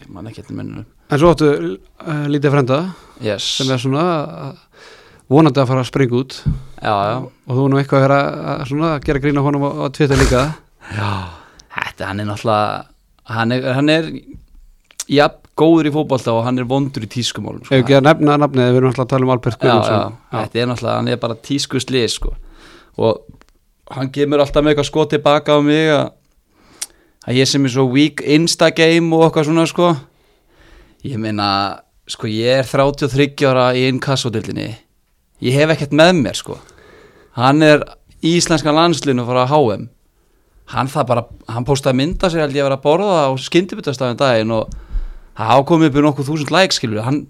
ég 0.00 0.08
man 0.08 0.30
ekki 0.30 0.44
eftir 0.44 0.58
minnum 0.58 0.88
En 1.10 1.18
svo 1.18 1.32
áttu 1.34 1.46
uh, 1.50 2.26
lítið 2.30 2.54
frenda 2.54 2.80
yes, 3.22 3.46
sem 3.58 3.70
er 3.74 3.80
svona 3.82 4.04
uh, 4.50 4.50
vonandi 5.30 5.62
að 5.62 5.70
fara 5.70 5.84
að 5.84 5.90
springa 5.90 6.20
út. 6.20 6.38
Já, 6.80 6.94
já. 6.94 7.16
Og 7.46 7.58
þú 7.58 7.66
nú 7.70 7.80
eitthvað 7.80 8.06
að 8.08 8.14
að, 8.18 8.62
svona, 8.70 8.94
að 8.96 9.04
gera 9.06 9.22
grína 9.22 9.44
honum 9.46 9.66
á 9.68 9.86
Twitter 9.94 10.18
líka? 10.18 10.46
Já, 10.90 11.10
þetta, 11.76 12.08
hann 12.10 12.22
er 12.22 12.30
náttúrulega 12.30 12.90
hann 13.30 13.54
er, 13.54 13.66
hann 13.76 13.92
er 13.92 14.08
ja, 15.10 15.28
góður 15.58 15.90
í 15.90 15.94
fótbolta 15.94 16.34
og 16.34 16.44
hann 16.46 16.60
er 16.60 16.68
vondur 16.68 17.04
í 17.06 17.10
tískumálum 17.10 17.64
sko. 17.64 17.74
Ef 17.74 17.84
ekki 17.84 17.98
að 17.98 18.06
nefna 18.08 18.38
nafnið, 18.40 18.70
við 18.70 18.80
erum 18.80 18.92
alltaf 18.92 19.06
að 19.06 19.12
tala 19.12 19.26
um 19.26 19.34
Albert 19.34 19.58
já, 19.58 19.66
já, 19.66 19.74
Guðmundsson. 19.74 20.16
Þetta 20.36 20.62
er 20.62 20.70
náttúrulega, 20.70 20.96
hann 20.96 21.12
er 21.12 21.20
bara 21.24 21.38
tískuslið 21.48 22.08
sko. 22.14 22.34
og 23.00 23.22
hann 23.94 24.10
kemur 24.14 24.42
alltaf 24.42 24.64
með 24.64 24.74
eitthvað 24.74 24.90
sko 24.90 25.04
tilbaka 25.10 25.56
á 25.56 25.58
mig 25.64 25.90
að, 25.94 26.10
að 27.26 27.40
ég 27.40 27.48
sem 27.50 27.64
er 27.64 27.74
svo 27.74 27.86
weak 27.90 28.22
insta 28.22 28.70
game 28.74 29.14
og 29.16 29.30
okkar 29.30 29.48
svona 29.48 29.66
sko. 29.70 29.94
Ég 31.06 31.18
meina, 31.22 31.48
sko 32.10 32.28
ég 32.30 32.60
er 32.60 32.68
33 32.68 33.48
ára 33.48 33.70
í 33.74 33.86
innkassodildinni 33.88 34.70
ég 35.44 35.56
hef 35.56 35.74
ekkert 35.74 35.96
með 35.96 36.12
mér 36.20 36.38
sko. 36.38 36.58
Hann 37.38 37.62
er 37.64 37.84
íslenska 38.26 38.72
landslinu 38.74 39.24
frá 39.28 39.46
HM 39.48 39.88
hann 40.70 40.90
það 40.90 41.08
bara, 41.08 41.24
hann 41.50 41.66
postaði 41.66 41.98
mynda 41.98 42.30
sér 42.30 42.44
held 42.44 42.54
ég 42.54 42.62
að 42.62 42.68
vera 42.68 42.78
að 42.78 42.84
borða 42.84 43.22
á 43.26 43.30
skyndibutastafin 43.42 44.20
daginn 44.20 44.54
og 44.54 44.74
það 45.38 45.52
ákomið 45.56 45.88
upp 45.88 45.98
í 45.98 46.04
nokkuð 46.04 46.28
þúsund 46.30 46.52
like 46.54 46.76
skilur 46.76 47.06
hann, 47.06 47.24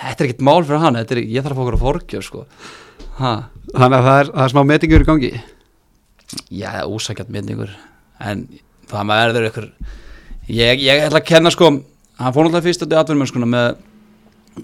þetta 0.00 0.24
er 0.24 0.28
ekkert 0.28 0.46
mál 0.48 0.62
fyrir 0.62 0.82
hann 0.84 0.98
er, 1.00 1.20
ég 1.20 1.44
þarf 1.44 1.52
að 1.52 1.58
fá 1.58 1.64
okkur 1.64 1.76
að 1.76 1.84
forgjöf 1.84 2.24
sko. 2.26 2.46
Ha, 3.18 3.32
Þannig 3.72 3.98
að 3.98 4.06
það 4.06 4.20
er, 4.20 4.30
það 4.32 4.46
er 4.46 4.54
smá 4.54 4.62
metingur 4.70 5.04
í 5.04 5.08
gangi? 5.10 5.32
Já, 6.52 6.70
úsækjart 6.88 7.32
myndingur 7.32 7.74
en 8.24 8.46
það 8.90 9.08
maður 9.10 9.34
verður 9.34 9.50
ykkur 9.50 9.68
ég, 10.56 10.80
ég 10.86 11.04
ætla 11.04 11.20
að 11.20 11.28
kenna 11.28 11.52
sko 11.52 11.68
hann 11.70 12.32
fór 12.32 12.46
náttúrulega 12.46 12.64
fyrst 12.64 12.84
þetta 12.84 13.02
atvinnumennskuna 13.02 13.48
með 13.50 13.68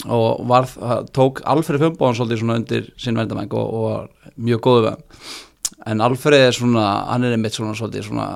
og 0.09 0.43
var, 0.49 0.69
tók 1.13 1.43
Alfred 1.45 1.83
Fumboðan 1.83 2.17
svolítið 2.19 2.43
svona 2.43 2.59
undir 2.61 2.91
sinn 3.01 3.19
verndamæng 3.19 3.53
og, 3.53 3.73
og 3.73 3.89
var 3.89 4.37
mjög 4.37 4.63
góðu 4.65 4.85
við 4.87 5.01
en 5.87 6.01
Alfred 6.05 6.39
er 6.39 6.57
svona, 6.57 6.85
hann 7.11 7.25
er 7.27 7.37
einmitt 7.37 7.57
svona 7.57 7.75
svolítið 7.77 8.09
svona 8.09 8.27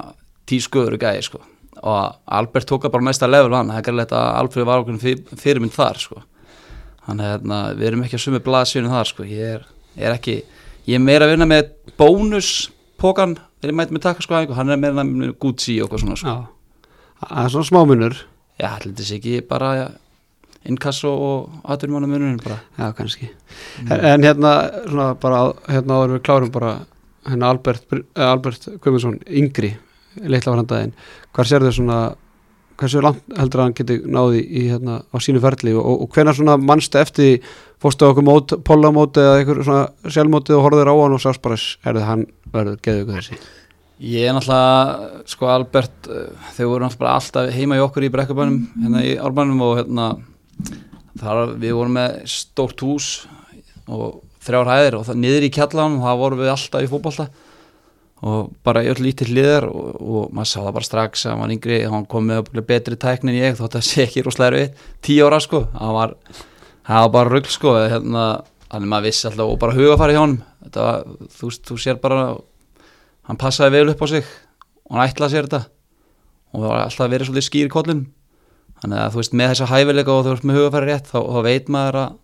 tískuður 0.48 0.98
gæði 1.00 1.25
sko. 1.26 1.42
Og 1.76 2.16
Albert 2.38 2.68
tók 2.68 2.86
að 2.86 2.94
bara 2.94 3.06
næsta 3.08 3.28
level 3.28 3.54
hann, 3.54 3.70
það 3.70 3.80
er 3.80 3.86
gæðilegt 3.88 4.14
að 4.16 4.28
Alfred 4.40 4.68
var 4.68 4.82
okkur 4.82 5.00
fyr, 5.02 5.20
fyrirmynd 5.36 5.75
þar 5.75 6.00
sko. 6.02 6.22
Hann 7.06 7.22
er 7.22 7.36
hérna, 7.36 7.60
við 7.76 7.90
erum 7.90 8.06
ekki 8.06 8.18
að 8.18 8.25
sumi 8.25 8.42
blaðsvínu 8.42 8.90
þar 8.90 9.10
sko, 9.10 9.26
ég 9.28 9.58
er, 9.58 9.66
er 9.98 10.16
ekki 10.16 10.40
ég 10.86 10.96
er 10.98 11.02
meira 11.02 11.26
að 11.26 11.34
vinna 11.34 11.48
með 11.50 11.70
bónuspókan 11.98 13.36
þegar 13.60 13.72
ég 13.72 13.78
mæti 13.78 13.96
með 13.96 14.06
takka 14.08 14.26
sko 14.26 14.56
hann 14.56 14.72
er 14.72 14.80
meira 14.80 15.04
með 15.06 15.36
Gucci 15.42 15.76
og 15.80 15.86
eitthvað 15.86 16.02
svona 16.04 16.18
sko. 16.22 16.34
það 17.22 17.44
er 17.44 17.54
svona 17.54 17.70
smámunur. 17.70 18.18
Já, 18.56 18.70
þetta 18.80 19.04
er 19.04 19.14
ekki 19.18 19.38
bara 19.46 19.70
innkasso 20.66 21.12
og 21.12 21.56
aðurmánamunurinn 21.64 22.42
bara. 22.44 22.61
Já, 22.78 22.90
kannski. 22.99 23.30
Mm. 23.82 23.92
en 23.92 24.28
hérna, 24.28 24.52
svona 24.87 25.08
bara 25.20 25.40
hérna 25.70 26.00
áður 26.00 26.16
við 26.16 26.23
klárum 26.28 26.52
bara 26.52 26.76
hérna 27.26 27.50
Albert, 27.50 27.99
Albert 28.14 28.68
Guðmundsson 28.80 29.18
yngri 29.26 29.75
litla 30.25 30.54
varandaðin 30.54 30.94
hvað 31.35 31.50
sér 31.50 31.66
þau 31.66 31.75
svona 31.76 31.99
hversu 32.76 33.00
langt 33.04 33.23
heldur 33.38 33.62
að 33.62 33.68
hann 33.68 33.76
geti 33.76 33.96
náði 34.04 34.42
í, 34.44 34.64
hérna, 34.70 34.99
á 35.08 35.16
sínu 35.23 35.40
ferli 35.40 35.73
og, 35.76 35.87
og, 36.04 36.08
hvenar 36.12 36.37
svona 36.37 36.56
mannstu 36.61 37.00
eftir 37.00 37.38
fórstu 37.82 38.08
á 38.08 38.12
okkur 38.12 38.26
mót, 38.26 38.56
pólamóti 38.66 39.23
eða 39.23 39.38
eitthvað 39.40 39.62
svona 39.64 40.12
sjálfmóti 40.12 40.56
og 40.56 40.64
horfður 40.66 40.92
á 40.92 40.94
hann 40.94 41.16
og 41.16 41.23
sást 41.25 41.42
bara 41.44 41.56
er 41.56 41.96
það 41.96 42.08
hann 42.11 42.26
verður, 42.52 42.78
geðu 42.85 43.04
ykkur 43.04 43.18
þessi. 43.20 43.38
Ég 44.06 44.28
er 44.28 44.37
náttúrulega, 44.37 45.23
sko 45.32 45.49
Albert 45.49 46.08
eh, 46.12 46.49
þau 46.58 46.64
voru 46.68 46.85
náttúrulega 46.85 47.16
alltaf 47.16 47.52
heima 47.56 47.78
í 47.78 47.85
okkur 47.85 48.04
í 48.04 48.12
brekkubænum, 48.12 48.58
hérna 48.82 49.04
í 49.08 49.14
árbænum 49.16 49.62
og 49.64 49.78
hérna 49.80 50.11
þar 51.20 51.42
við 51.56 51.75
vorum 51.76 51.98
með 51.98 52.16
stórt 52.30 52.84
hús 52.84 53.10
og 53.86 54.22
þrjár 54.46 54.70
hæðir 54.70 54.96
og 54.98 55.04
það 55.08 55.20
niður 55.22 55.46
í 55.46 55.52
kjallan 55.56 55.98
og 55.98 56.06
það 56.06 56.22
voru 56.22 56.40
við 56.40 56.52
alltaf 56.54 56.86
í 56.86 56.90
fókbalta 56.90 57.28
og 58.26 58.50
bara 58.64 58.84
öll 58.88 58.98
lítið 59.04 59.32
hliðar 59.34 59.68
og, 59.68 60.00
og 60.00 60.34
maður 60.34 60.50
sá 60.50 60.58
það 60.62 60.75
bara 60.78 60.88
strax 60.88 61.26
að 61.26 61.34
hann 61.34 61.42
var 61.44 61.54
yngri 61.56 61.80
hann 61.92 62.08
kom 62.10 62.28
með 62.30 62.62
betri 62.66 62.96
tæknin 63.00 63.36
ég 63.36 63.58
þótt 63.58 63.76
að 63.76 63.86
sé 63.86 64.06
ekki 64.06 64.25
rúslega 64.25 64.54
erfið, 64.54 64.84
tíu 65.04 65.26
ára 65.28 65.40
sko 65.44 65.66
það 65.75 65.96
var, 65.98 66.14
var 66.88 67.10
bara 67.18 67.32
rugg 67.34 67.50
sko 67.52 67.76
hérna, 67.76 68.26
þannig 68.70 68.92
maður 68.92 69.08
vissi 69.10 69.28
alltaf 69.28 69.52
og 69.52 69.60
bara 69.62 69.76
hugafæri 69.76 70.16
hjá 70.16 70.22
hann 70.22 70.38
þetta, 70.64 70.88
þú, 71.36 71.52
þú 71.68 71.78
sér 71.84 72.00
bara 72.02 72.26
hann 73.26 73.40
passaði 73.40 73.76
vel 73.76 73.92
upp 73.92 74.02
á 74.02 74.06
sig 74.10 74.26
og 74.86 74.96
hann 74.96 75.08
ætlaði 75.08 75.34
sér 75.34 75.48
þetta. 75.48 75.62
Og 76.54 76.62
það 76.62 76.70
var 76.70 76.82
alltaf 76.84 77.10
verið 77.12 77.28
svolítið 77.28 77.48
skýr 77.48 77.68
í 77.68 77.72
kollum 77.72 78.02
þannig 78.83 79.00
að 79.02 79.11
þú 79.14 79.23
veist 79.23 79.37
með 79.37 79.50
þessa 79.52 79.71
hæfileika 79.73 80.12
og 80.14 80.23
þú 80.26 80.35
veist 80.35 80.47
með 80.47 80.59
hugafæri 80.61 80.90
rétt 80.90 81.11
þá, 81.11 81.18
þá 81.25 81.40
veit 81.47 81.73
maður 81.73 81.99
að 82.02 82.14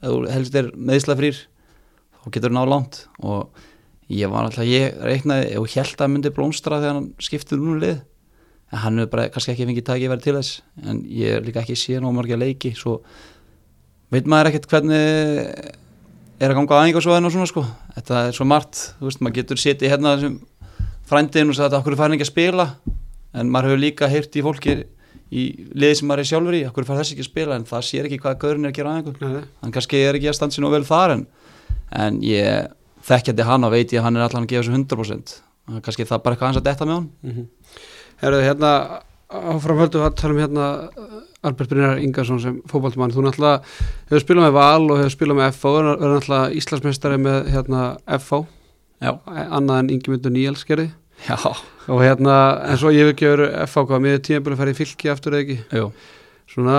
ef 0.00 0.12
þú 0.12 0.20
helst 0.34 0.56
er 0.56 0.70
meðislega 0.76 1.20
frýr 1.20 1.40
þá 2.20 2.30
getur 2.34 2.50
það 2.50 2.56
ná 2.56 2.62
langt. 2.68 3.00
Og 3.24 3.66
ég 4.10 4.30
var 4.32 4.46
alltaf, 4.46 4.68
ég 4.68 4.96
reiknaði 5.06 5.58
og 5.60 5.74
held 5.74 6.04
að 6.04 6.12
myndi 6.14 6.32
blómstra 6.36 6.80
þegar 6.80 6.96
hann 6.98 7.10
skiptið 7.22 7.60
um 7.64 7.80
lið 7.80 7.98
en 8.70 8.82
hann 8.84 9.02
hefur 9.02 9.12
bara 9.14 9.28
kannski 9.34 9.54
ekki 9.54 9.66
fengið 9.68 9.86
takið 9.88 10.12
verið 10.12 10.26
til 10.26 10.36
þess. 10.38 10.62
En 10.86 11.02
ég 11.10 11.36
er 11.36 11.44
líka 11.46 11.62
ekki 11.64 11.78
síðan 11.78 12.08
á 12.08 12.16
margja 12.16 12.38
leiki 12.40 12.72
svo 12.78 13.00
veit 14.10 14.28
maður 14.30 14.50
ekkert 14.50 14.70
hvernig 14.70 15.74
er 16.40 16.52
að 16.52 16.56
ganga 16.56 16.76
á 16.76 16.80
aðeins 16.80 17.08
og 17.08 17.34
svona 17.34 17.50
sko. 17.50 17.66
Þetta 17.96 18.22
er 18.28 18.36
svo 18.36 18.46
margt, 18.48 18.80
þú 18.98 19.10
veist, 19.10 19.20
maður 19.20 19.36
getur 19.40 19.60
setið 19.60 19.92
hérna 19.92 20.14
sem 20.22 20.38
frændin 21.10 21.50
og 21.52 21.58
sagði 21.58 21.76
að 21.76 21.82
okkur 21.82 21.98
fær 21.98 22.14
ekki 22.14 22.26
að 22.26 22.32
spila? 22.32 22.66
En 23.36 23.50
maður 23.52 23.70
hefur 23.70 23.82
líka 23.84 24.10
heyrt 24.10 24.38
í 24.38 24.44
fólki 24.46 24.76
í 25.30 25.44
liði 25.78 25.98
sem 26.00 26.10
maður 26.10 26.24
er 26.24 26.30
sjálfur 26.30 26.56
í, 26.58 26.64
okkur 26.68 26.86
fær 26.88 27.00
þess 27.00 27.14
ekki 27.14 27.24
að 27.24 27.30
spila? 27.30 27.58
En 27.58 27.66
það 27.68 27.86
sér 27.86 28.08
ekki 28.08 28.18
hvað 28.24 28.40
gaurinn 28.42 28.66
er 28.66 28.72
að 28.72 28.78
gera 28.78 28.94
aðeins 28.96 29.46
hann 29.62 29.74
kannski 29.76 30.02
er 30.02 30.18
ekki 30.18 30.30
að 30.30 30.38
stansi 30.38 30.64
nú 30.64 30.72
vel 30.72 30.82
þar 30.88 31.14
en, 31.14 31.26
en 31.90 32.18
ég 32.26 32.72
þekkjandi 33.06 33.46
hann 33.46 33.68
og 33.68 33.74
veit 33.74 33.94
ég 33.94 34.00
að 34.00 34.08
hann 34.08 34.18
er 34.18 34.26
allan 34.26 34.46
að 34.46 34.52
gefa 34.52 34.66
þessu 34.66 34.76
100% 34.78 35.36
kannski 35.86 36.08
það 36.08 36.18
er 36.18 36.24
bara 36.24 36.36
eitthvað 36.36 36.50
hans 36.50 36.60
að 36.60 36.66
detta 36.66 36.88
með 36.88 36.98
hann 36.98 37.08
mm 37.22 37.32
-hmm. 37.36 37.46
Herðu 38.20 38.42
hérna 38.44 38.70
áframhöldu 39.30 40.02
að 40.04 40.16
tala 40.18 40.34
um 40.34 40.40
hérna 40.40 40.64
Albert 41.42 41.70
Brynjar 41.70 42.00
Ingarsson 42.02 42.40
sem 42.40 42.56
fókbaltumann 42.68 43.14
þú 43.14 43.24
náttúrulega 43.24 43.62
hefur 44.10 44.24
spilað 44.24 44.44
með 44.44 44.56
Val 44.58 44.90
og 44.90 44.98
hefur 44.98 45.14
spilað 45.14 45.38
með 45.38 45.52
FH 45.54 45.66
og 45.66 45.76
verður 45.76 46.16
náttúrulega 46.16 46.56
Íslandsmeistari 46.60 47.18
með 47.18 47.38
hérna 47.54 47.82
Já. 49.00 49.12
annað 49.48 49.78
en 49.78 49.90
Ingemyndur 49.94 50.32
Níels 50.34 50.64
gerði 50.68 50.90
Já. 51.26 51.36
og 51.90 52.02
hérna 52.02 52.36
en 52.70 52.80
svo 52.80 52.92
ég 52.94 53.04
hef 53.04 53.14
ekki 53.14 53.28
verið 53.28 53.54
FH 53.66 53.86
hvað 53.90 54.04
með 54.06 54.18
tíma 54.26 54.44
búin 54.44 54.56
að 54.56 54.62
fara 54.62 54.74
í 54.74 54.78
fylki 54.78 55.10
aftur 55.12 55.36
eða 55.36 55.44
ekki? 55.44 55.58
Jú. 55.80 55.90
svona 56.50 56.78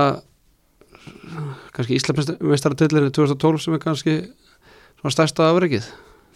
kannski 1.75 1.97
Íslandsmeistari 1.97 2.79
tillinni 2.79 3.11
2012 3.13 3.65
sem 3.65 3.75
er 3.77 3.83
kannski 3.83 4.15
svona 5.01 5.13
stærsta 5.15 5.49
afreikið 5.49 5.85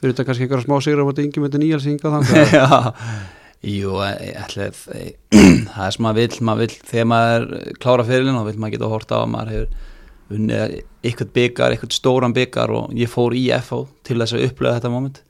fyrir 0.01 0.13
þetta 0.13 0.27
kannski 0.27 0.45
einhverja 0.45 0.67
smá 0.67 0.77
sigur 0.83 1.03
á 1.03 1.07
móti 1.07 1.25
yngi 1.25 1.43
með 1.43 1.59
nýjals 1.63 1.89
hinga 1.89 2.13
þannig 2.17 2.55
Jú, 3.65 3.95
ætlið, 3.97 4.77
það 5.73 5.85
er 5.87 5.93
sem 5.95 6.03
maður 6.05 6.17
vil, 6.19 6.41
maður 6.45 6.59
vil 6.61 6.73
þegar 6.85 7.07
maður 7.09 7.45
klára 7.81 8.05
fyrirlin 8.05 8.37
og 8.37 8.45
vil 8.45 8.59
maður 8.61 8.75
geta 8.75 8.85
að 8.85 8.93
horta 8.93 9.17
á 9.17 9.19
að 9.23 9.31
maður 9.33 9.53
hefur 9.55 10.35
unnið 10.35 10.75
eitthvað 11.05 11.31
byggar, 11.37 11.73
eitthvað 11.73 11.95
stóran 11.95 12.35
byggar 12.35 12.73
og 12.75 12.93
ég 12.97 13.09
fór 13.09 13.33
í 13.37 13.43
FO 13.65 13.79
til 14.05 14.19
þess 14.21 14.35
að 14.37 14.45
upplega 14.49 14.77
þetta 14.77 14.91
moment. 14.93 15.21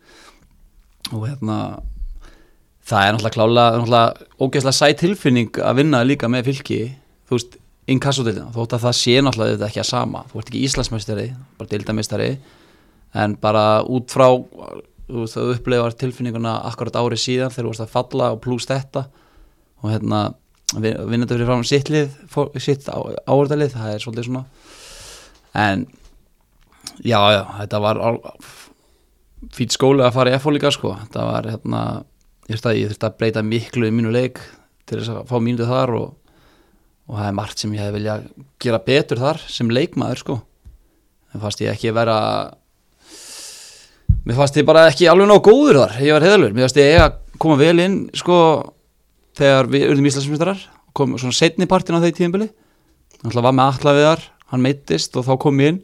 Og 1.13 1.24
hérna 1.29 1.58
það 2.86 3.06
er 3.06 3.15
náttúrulega 3.15 3.36
klálega, 3.36 3.77
náttúrulega 3.80 4.27
ógeðslega 4.39 4.80
sæt 4.80 5.00
tilfinning 5.01 5.62
að 5.62 5.80
vinna 5.82 6.04
líka 6.06 6.30
með 6.32 6.51
fylki 6.51 6.80
þú 7.25 7.38
veist, 7.38 7.58
inkassotildina, 7.89 8.51
þótt 8.54 8.75
að 8.77 8.86
það 8.86 8.98
sé 9.00 9.15
náttúrulega 9.22 9.56
þetta 9.56 9.70
ekki 9.72 9.84
að 9.84 9.92
sama, 9.92 10.24
þú 10.32 10.42
ert 10.42 10.51
ekki 10.51 10.63
Íslandsmeistari 10.68 11.27
bara 11.58 11.72
dildamistari 11.72 12.32
en 13.15 13.36
bara 13.42 13.65
út 13.84 14.13
frá 14.13 14.27
þú 15.06 15.50
upplifar 15.54 15.94
tilfinninguna 15.98 16.58
akkurat 16.70 16.98
árið 16.98 17.22
síðan 17.22 17.54
þegar 17.54 17.68
þú 17.68 17.72
varst 17.74 17.86
að 17.86 17.94
falla 17.94 18.32
og 18.34 18.42
plúst 18.44 18.72
þetta 18.72 19.06
og 19.84 19.92
hérna 19.94 20.22
vinnandi 20.74 21.36
fyrir 21.36 21.48
fram 21.48 21.63
sitt 21.68 21.92
lið, 21.94 22.15
sitt 22.62 22.88
áverðalið 22.89 23.75
það 23.75 23.92
er 23.92 24.04
svolítið 24.04 24.27
svona. 24.27 24.44
En 25.56 25.86
já, 27.06 27.20
já, 27.36 27.42
þetta 27.62 27.82
var 27.86 28.01
fýt 29.56 29.75
skóli 29.75 30.04
að 30.04 30.15
fara 30.18 30.34
í 30.34 30.42
FO 30.42 30.56
líka 30.56 30.74
sko, 30.74 30.96
þetta 31.04 31.27
var 31.30 31.50
hérna 31.54 31.84
ég 32.50 32.62
þurfti 32.62 33.08
að 33.08 33.18
breyta 33.20 33.44
miklu 33.46 33.88
í 33.90 33.94
mínu 33.96 34.12
leik 34.14 34.42
til 34.86 35.00
þess 35.00 35.14
að 35.14 35.32
fá 35.32 35.40
mínuðu 35.42 35.70
þar 35.70 35.94
og, 35.98 36.12
og 37.10 37.18
það 37.18 37.30
er 37.30 37.40
margt 37.40 37.62
sem 37.62 37.74
ég 37.74 37.82
hef 37.82 37.96
vilja 37.96 38.20
gera 38.62 38.82
betur 38.86 39.22
þar 39.22 39.42
sem 39.50 39.72
leikmaður 39.74 40.22
sko. 40.22 40.38
En 41.34 41.42
fast 41.42 41.64
ég 41.64 41.74
ekki 41.74 41.94
vera 41.96 42.20
Mér 44.25 44.40
fannst 44.40 44.56
ég 44.58 44.66
bara 44.66 44.88
ekki 44.90 45.06
alveg 45.10 45.28
ná 45.30 45.36
góður 45.38 45.84
þar, 45.84 45.98
ég 46.02 46.16
var 46.16 46.24
heðalur, 46.25 46.54
mér 46.56 46.66
fannst 46.66 46.80
ég 46.82 46.96
að 46.98 47.18
koma 47.42 47.58
vel 47.60 47.82
inn 47.84 47.98
sko 48.18 48.38
þegar 49.38 49.68
við 49.70 49.84
urðum 49.92 50.08
Íslandsmyndarar, 50.10 50.64
kom 50.98 51.14
svona 51.22 51.38
setni 51.38 51.68
partin 51.70 52.00
á 52.00 52.02
þeir 52.02 52.16
tíðinbili, 52.18 52.48
hann 53.22 53.36
var 53.46 53.54
með 53.54 53.70
alla 53.75 53.94
við 53.94 54.08
þar, 54.08 54.24
hann 54.50 54.64
meittist 54.66 55.20
og 55.20 55.28
þá 55.28 55.34
kom 55.44 55.62
ég 55.62 55.74
inn. 55.74 55.84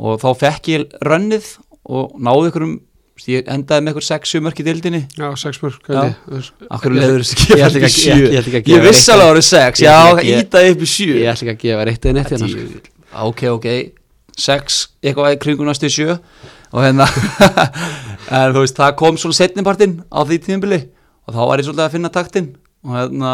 Og 0.00 0.20
þá 0.22 0.28
fekk 0.44 0.70
ég 0.70 0.94
rönnið 1.04 1.48
og 1.90 2.14
náði 2.22 2.52
ykkur 2.52 2.66
um, 2.68 2.76
ég 3.28 3.48
endaði 3.50 3.84
með 3.84 3.92
ykkur 3.94 4.06
6-7 4.06 4.40
mörk 4.46 4.60
í 4.62 4.66
dildinni. 4.66 5.00
Já, 5.18 5.26
6 5.42 5.60
mörk, 5.64 5.90
akkur 6.70 6.96
leður 6.96 7.24
þessu 7.24 7.58
ekki 7.58 7.82
að 7.84 7.92
7, 7.94 8.62
ég 8.72 8.84
viss 8.86 9.10
alveg 9.12 9.32
árið 9.34 9.46
6, 9.50 9.82
já, 9.84 9.96
ítaði 10.38 10.72
upp 10.74 10.84
í 10.86 10.90
7. 10.94 11.18
Ég 11.20 11.32
ætla 11.34 11.46
ekki 11.46 11.52
að 11.52 11.60
gefa 11.66 11.86
reitt 11.88 12.08
eða 12.08 12.16
neitt 12.16 12.32
hérna. 12.34 12.82
Ok, 13.26 13.44
ok, 13.50 13.68
6, 14.40 14.80
eitthvað 15.04 15.38
kringum 15.44 15.68
næstu 15.68 15.90
7 15.92 16.16
og 16.70 16.84
hérna 16.84 17.06
en 18.40 18.54
þú 18.54 18.62
veist, 18.62 18.78
það 18.78 18.98
kom 19.00 19.18
svona 19.18 19.38
setnipartinn 19.40 19.96
á 20.06 20.20
því 20.22 20.38
tíðinbili 20.46 20.80
og 21.26 21.34
þá 21.34 21.40
var 21.42 21.60
ég 21.60 21.66
svolítið 21.66 21.86
að 21.86 21.96
finna 21.96 22.12
taktinn 22.14 22.52
og 22.86 22.94
hérna 22.94 23.32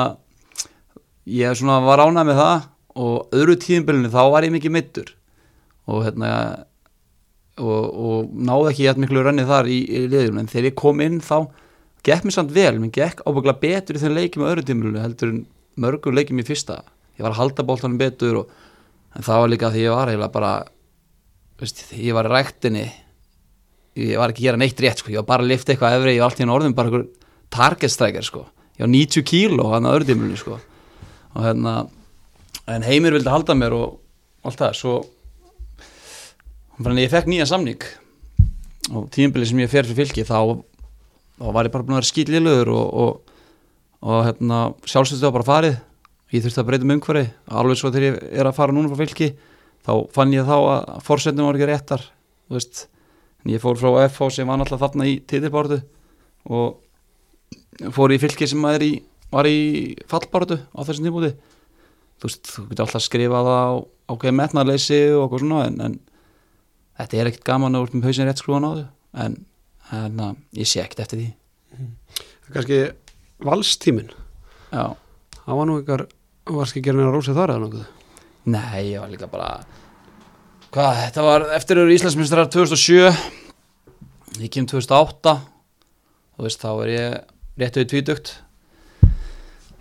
ég 1.26 1.58
svona 1.58 1.82
var 1.84 2.02
ánað 2.06 2.30
með 2.30 2.40
það. 2.42 2.64
Og 2.96 3.34
öðru 3.36 3.58
tíðinbilinu 3.60 4.08
þá 4.08 4.22
var 4.32 4.46
ég 4.46 4.54
mikið 4.54 4.72
mittur 4.72 5.10
og 5.86 6.06
hérna 6.06 6.30
og, 7.56 7.84
og 8.06 8.34
náði 8.34 8.72
ekki 8.72 8.88
hægt 8.90 9.00
miklu 9.02 9.22
rannið 9.24 9.50
þar 9.50 9.70
í, 9.70 9.78
í 9.84 10.02
liðjum 10.12 10.40
en 10.42 10.50
þegar 10.50 10.68
ég 10.70 10.76
kom 10.78 11.00
inn 11.04 11.20
þá 11.24 11.38
gekk 12.06 12.26
mér 12.26 12.36
samt 12.36 12.52
vel, 12.54 12.76
mér 12.82 12.92
gekk 12.94 13.22
ábyggla 13.26 13.56
betur 13.62 13.98
í 13.98 14.02
þenn 14.02 14.16
leikið 14.18 14.42
með 14.42 14.52
öðru 14.52 14.66
tíðinbilinu 14.66 15.02
heldur 15.02 15.32
en 15.32 15.42
mörgur 15.80 16.16
leikið 16.16 16.38
mér 16.38 16.48
fyrsta 16.48 16.78
ég 17.16 17.24
var 17.24 17.32
að 17.32 17.40
halda 17.40 17.66
bóltanum 17.66 18.00
betur 18.00 18.42
og, 18.42 18.54
en 19.16 19.26
það 19.26 19.42
var 19.42 19.52
líka 19.52 19.72
því 19.72 19.84
ég 19.86 19.96
var 19.96 20.12
eiginlega 20.12 20.34
bara 20.36 20.52
veist, 21.60 21.82
ég 21.96 22.16
var 22.16 22.28
í 22.28 22.32
ræktinni 22.34 22.86
ég 23.96 24.20
var 24.20 24.32
ekki 24.32 24.44
að 24.44 24.48
gera 24.50 24.60
neitt 24.60 24.82
rétt 24.84 25.00
sko. 25.00 25.12
ég 25.12 25.22
var 25.22 25.30
bara 25.30 25.46
að 25.46 25.52
lifta 25.54 25.72
eitthvað 25.72 25.98
efri, 25.98 26.16
ég 26.16 26.22
var 26.22 26.30
alltaf 26.30 26.44
í 26.44 26.54
orðin 26.58 26.76
bara 26.76 26.90
einhver 26.90 27.06
target 27.52 27.92
striker 27.92 28.26
sko. 28.26 28.46
ég 28.76 28.84
var 28.84 28.92
90 28.92 29.26
kíló 29.30 29.70
hann 29.72 29.88
að 29.88 29.98
öðrudimlunni 29.98 30.40
sko. 30.40 30.58
og 31.34 31.46
hérna 31.46 31.76
en 32.66 32.86
heimir 32.86 33.16
vildi 33.16 33.32
halda 33.32 33.56
mér 33.56 33.76
og 33.76 34.00
allt 34.46 34.60
það 34.60 34.76
svo 34.76 34.96
þannig 36.84 37.00
að 37.00 37.04
ég 37.04 37.12
fekk 37.14 37.30
nýja 37.32 37.48
samning. 37.50 37.88
Og 38.92 39.08
tíumbili 39.14 39.48
sem 39.48 39.60
ég 39.64 39.72
fer 39.72 39.86
fyrir 39.88 40.04
fylki 40.04 40.26
þá, 40.28 40.62
þá 41.40 41.46
var 41.56 41.68
ég 41.68 41.74
bara 41.74 41.86
búin 41.86 41.96
að 41.96 42.02
vera 42.02 42.10
skýrliðluður 42.12 42.72
og, 42.76 42.86
og, 43.02 43.36
og 44.06 44.24
hérna, 44.28 44.62
sjálfstöðstu 44.86 45.28
var 45.28 45.36
bara 45.40 45.50
farið. 45.50 45.78
Ég 46.34 46.44
þurfti 46.44 46.62
að 46.62 46.68
breyta 46.70 46.86
um 46.86 46.94
umhverfi. 46.96 47.26
Alveg 47.62 47.80
svo 47.80 47.92
þegar 47.94 48.08
ég 48.08 48.40
er 48.42 48.50
að 48.50 48.58
fara 48.58 48.74
núna 48.76 48.90
frá 48.92 49.00
fylki 49.02 49.32
þá 49.86 49.92
fann 50.14 50.34
ég 50.34 50.46
þá 50.46 50.56
að 50.58 51.02
fórsetnum 51.06 51.46
var 51.46 51.58
ekki 51.58 51.68
réttar 51.70 52.06
en 52.50 53.52
ég 53.52 53.62
fór 53.62 53.78
frá 53.78 53.92
FH 54.08 54.32
sem 54.34 54.48
var 54.48 54.58
náttúrulega 54.58 54.82
þarna 54.82 55.06
í 55.06 55.18
títilbáratu 55.22 55.78
og 56.50 57.92
fór 57.94 58.14
í 58.14 58.18
fylki 58.18 58.48
sem 58.50 58.64
í, 58.82 58.90
var 59.30 59.46
í 59.46 59.94
fallbaratu 60.10 60.58
á 60.74 60.80
þessum 60.82 61.06
tímúti 61.06 61.32
þú 62.16 62.26
veist, 62.26 62.50
þú 62.50 62.64
getur 62.70 62.86
alltaf 62.86 63.04
skrifað 63.04 63.50
á 63.50 63.62
ákveðið 64.10 64.38
metnarleysi 64.40 65.00
og 65.14 65.26
okkur 65.26 65.44
svona 65.44 65.66
en, 65.68 65.78
en 65.86 65.96
þetta 66.98 67.18
er 67.20 67.30
ekkert 67.30 67.48
gaman 67.48 67.76
að 67.76 67.86
úr 67.86 67.96
með 67.96 68.08
hausin 68.10 68.28
rétt 68.28 68.42
skrúan 68.42 68.66
á 68.66 68.70
þau 68.72 68.84
en, 69.24 69.36
en 69.96 70.22
uh, 70.22 70.34
ég 70.56 70.68
sé 70.68 70.82
ekkert 70.82 71.04
eftir 71.06 71.22
því. 71.22 71.28
Kannski 72.52 72.80
valstímin 73.44 74.12
Já, 74.72 74.94
það 75.42 75.58
var 75.60 75.68
nú 75.68 75.80
ykkar 75.82 76.06
varst 76.46 76.74
ekki 76.74 76.84
að 76.84 76.88
gera 76.88 77.00
neina 77.00 77.14
rósið 77.14 77.38
þar 77.40 77.52
eða 77.54 77.64
nokkuð? 77.64 77.86
Nei, 78.46 78.80
ég 78.92 79.02
var 79.02 79.10
líka 79.10 79.28
bara 79.30 79.50
hvað, 80.74 81.00
þetta 81.02 81.26
var 81.26 81.46
eftir 81.56 81.82
eru 81.82 81.94
Íslandsmyndstar 81.94 82.48
2007 82.54 84.42
ég 84.42 84.52
kem 84.52 84.68
2008 84.68 85.36
þú 86.36 86.46
veist, 86.46 86.62
þá 86.62 86.70
er 86.84 86.92
ég 86.92 87.16
rétt 87.62 87.80
við 87.80 87.88
tvítugt 87.92 88.34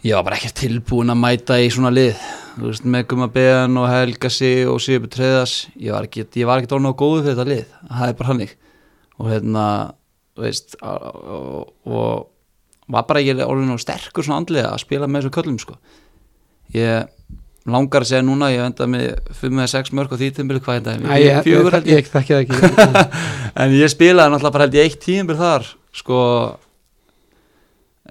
ég 0.05 0.13
var 0.13 0.25
bara 0.27 0.37
ekki 0.37 0.53
tilbúin 0.53 1.09
að 1.09 1.21
mæta 1.21 1.57
í 1.61 1.69
svona 1.73 1.91
lið. 1.93 2.19
Þú 2.55 2.69
veist, 2.69 2.85
með 2.87 3.07
Guma 3.11 3.27
Ben 3.33 3.79
og 3.81 3.87
Helgasi 3.89 4.53
og 4.69 4.77
Sigurbjörn 4.83 5.13
Treðas 5.15 5.55
ég 5.81 5.95
var 5.95 6.05
ég 6.05 6.21
ekki 6.61 6.77
orðin 6.77 6.93
á 6.93 6.99
góðu 6.99 7.23
fyrir 7.23 7.33
þetta 7.33 7.47
lið. 7.49 7.65
Það 7.89 8.11
er 8.11 8.17
bara 8.19 8.31
hannig 8.31 8.53
og 9.15 9.29
hérna, 9.31 9.65
veist 10.37 10.75
og, 10.83 11.71
og, 11.87 12.25
var 12.91 13.07
bara 13.09 13.23
ekki 13.23 13.47
orðin 13.47 13.73
á 13.73 13.81
sterkur 13.81 14.27
svona 14.27 14.43
andlega 14.43 14.73
að 14.75 14.83
spila 14.83 15.09
með 15.09 15.25
þessum 15.25 15.35
köllum 15.39 15.57
sko. 15.63 15.77
Ég 16.75 17.09
langar 17.65 18.05
að 18.05 18.11
segja 18.11 18.25
núna 18.27 18.51
ég 18.53 18.61
enda 18.61 18.87
með 18.89 19.07
5-6 19.39 19.89
mörg 19.97 20.13
og 20.13 20.21
því 20.21 20.29
tímbil 20.37 20.61
hvað 20.61 20.83
Æ, 21.09 21.15
ég, 21.17 21.31
ég, 21.31 21.39
Fjögur 21.47 21.79
held 21.79 21.89
ég, 21.89 21.97
ég 21.97 22.11
ég 22.29 22.45
ekki. 22.45 23.09
En 23.63 23.73
ég 23.73 23.89
spilaði 23.89 24.35
náttúrulega 24.35 24.53
bara 24.53 24.67
held 24.67 24.77
ég 24.77 24.85
eitt 24.89 25.01
tímbil 25.01 25.39
þar 25.39 25.65
sko 25.95 26.19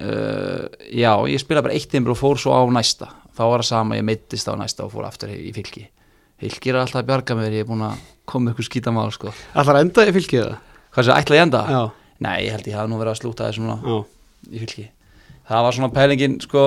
uh, 0.01 0.67
já, 0.91 1.13
ég 1.31 1.43
spilaði 1.43 1.69
bara 1.69 1.79
eitt 1.79 1.91
tímbil 1.93 2.15
og 2.15 2.21
fór 2.21 2.41
svo 2.41 2.55
á 2.55 2.63
næsta. 2.73 3.11
Þá 3.35 3.43
var 3.51 3.65
það 3.65 3.71
sama, 3.71 3.99
ég 3.99 4.07
meittist 4.07 4.51
á 4.51 4.55
næsta 4.59 4.87
og 4.87 4.95
fór 4.95 5.09
aftur 5.09 5.33
í, 5.35 5.51
fylki. 5.55 5.89
Fylki 6.43 6.71
er 6.71 6.81
alltaf 6.81 7.03
að 7.03 7.11
bjarga 7.11 7.37
mér, 7.39 7.55
ég 7.55 7.65
er 7.65 7.69
búin 7.71 7.85
að 7.87 8.03
koma 8.29 8.53
ykkur 8.55 8.67
skítamál 8.69 9.11
sko. 9.15 9.33
Að 9.55 9.77
enda 9.81 10.07
í 10.07 10.15
fylkið 10.15 10.47
það? 10.47 10.63
hvað 10.95 11.07
sé, 11.09 11.15
ætla 11.19 11.39
ég 11.39 11.47
enda? 11.49 11.63
Já, 11.67 11.83
nei, 12.23 12.35
ég 12.47 12.55
held 12.55 12.69
ég 12.71 12.77
hafa 12.79 12.91
nú 12.91 12.99
verið 13.01 13.15
að 13.15 13.21
slúta 13.21 13.49
þessu 13.49 13.65
núna 13.65 13.79
já, 13.83 13.97
í 14.51 14.63
fylki. 14.63 14.85
Það 15.49 15.67
var 15.67 15.77
svona 15.77 15.93
pælingin 15.95 16.37
sko 16.45 16.65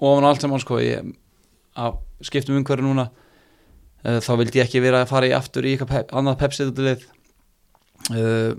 ofan 0.00 0.28
allt 0.28 0.44
saman 0.44 0.62
sko 0.62 0.80
ég, 0.82 1.10
að 1.76 1.98
skiptum 2.24 2.58
umhverju 2.60 2.86
núna 2.86 3.10
uh, 3.10 4.18
þá 4.24 4.32
vildi 4.40 4.60
ég 4.60 4.68
ekki 4.68 4.82
vera 4.84 5.04
að 5.04 5.12
fara 5.12 5.28
í 5.28 5.36
aftur 5.36 5.68
í 5.68 5.74
eitthvað 5.74 5.92
pep, 5.92 6.14
annað 6.16 6.40
pepsið 6.40 6.72
út 6.72 6.80
í 6.80 6.86
lið 6.88 7.06
uh, 8.16 8.52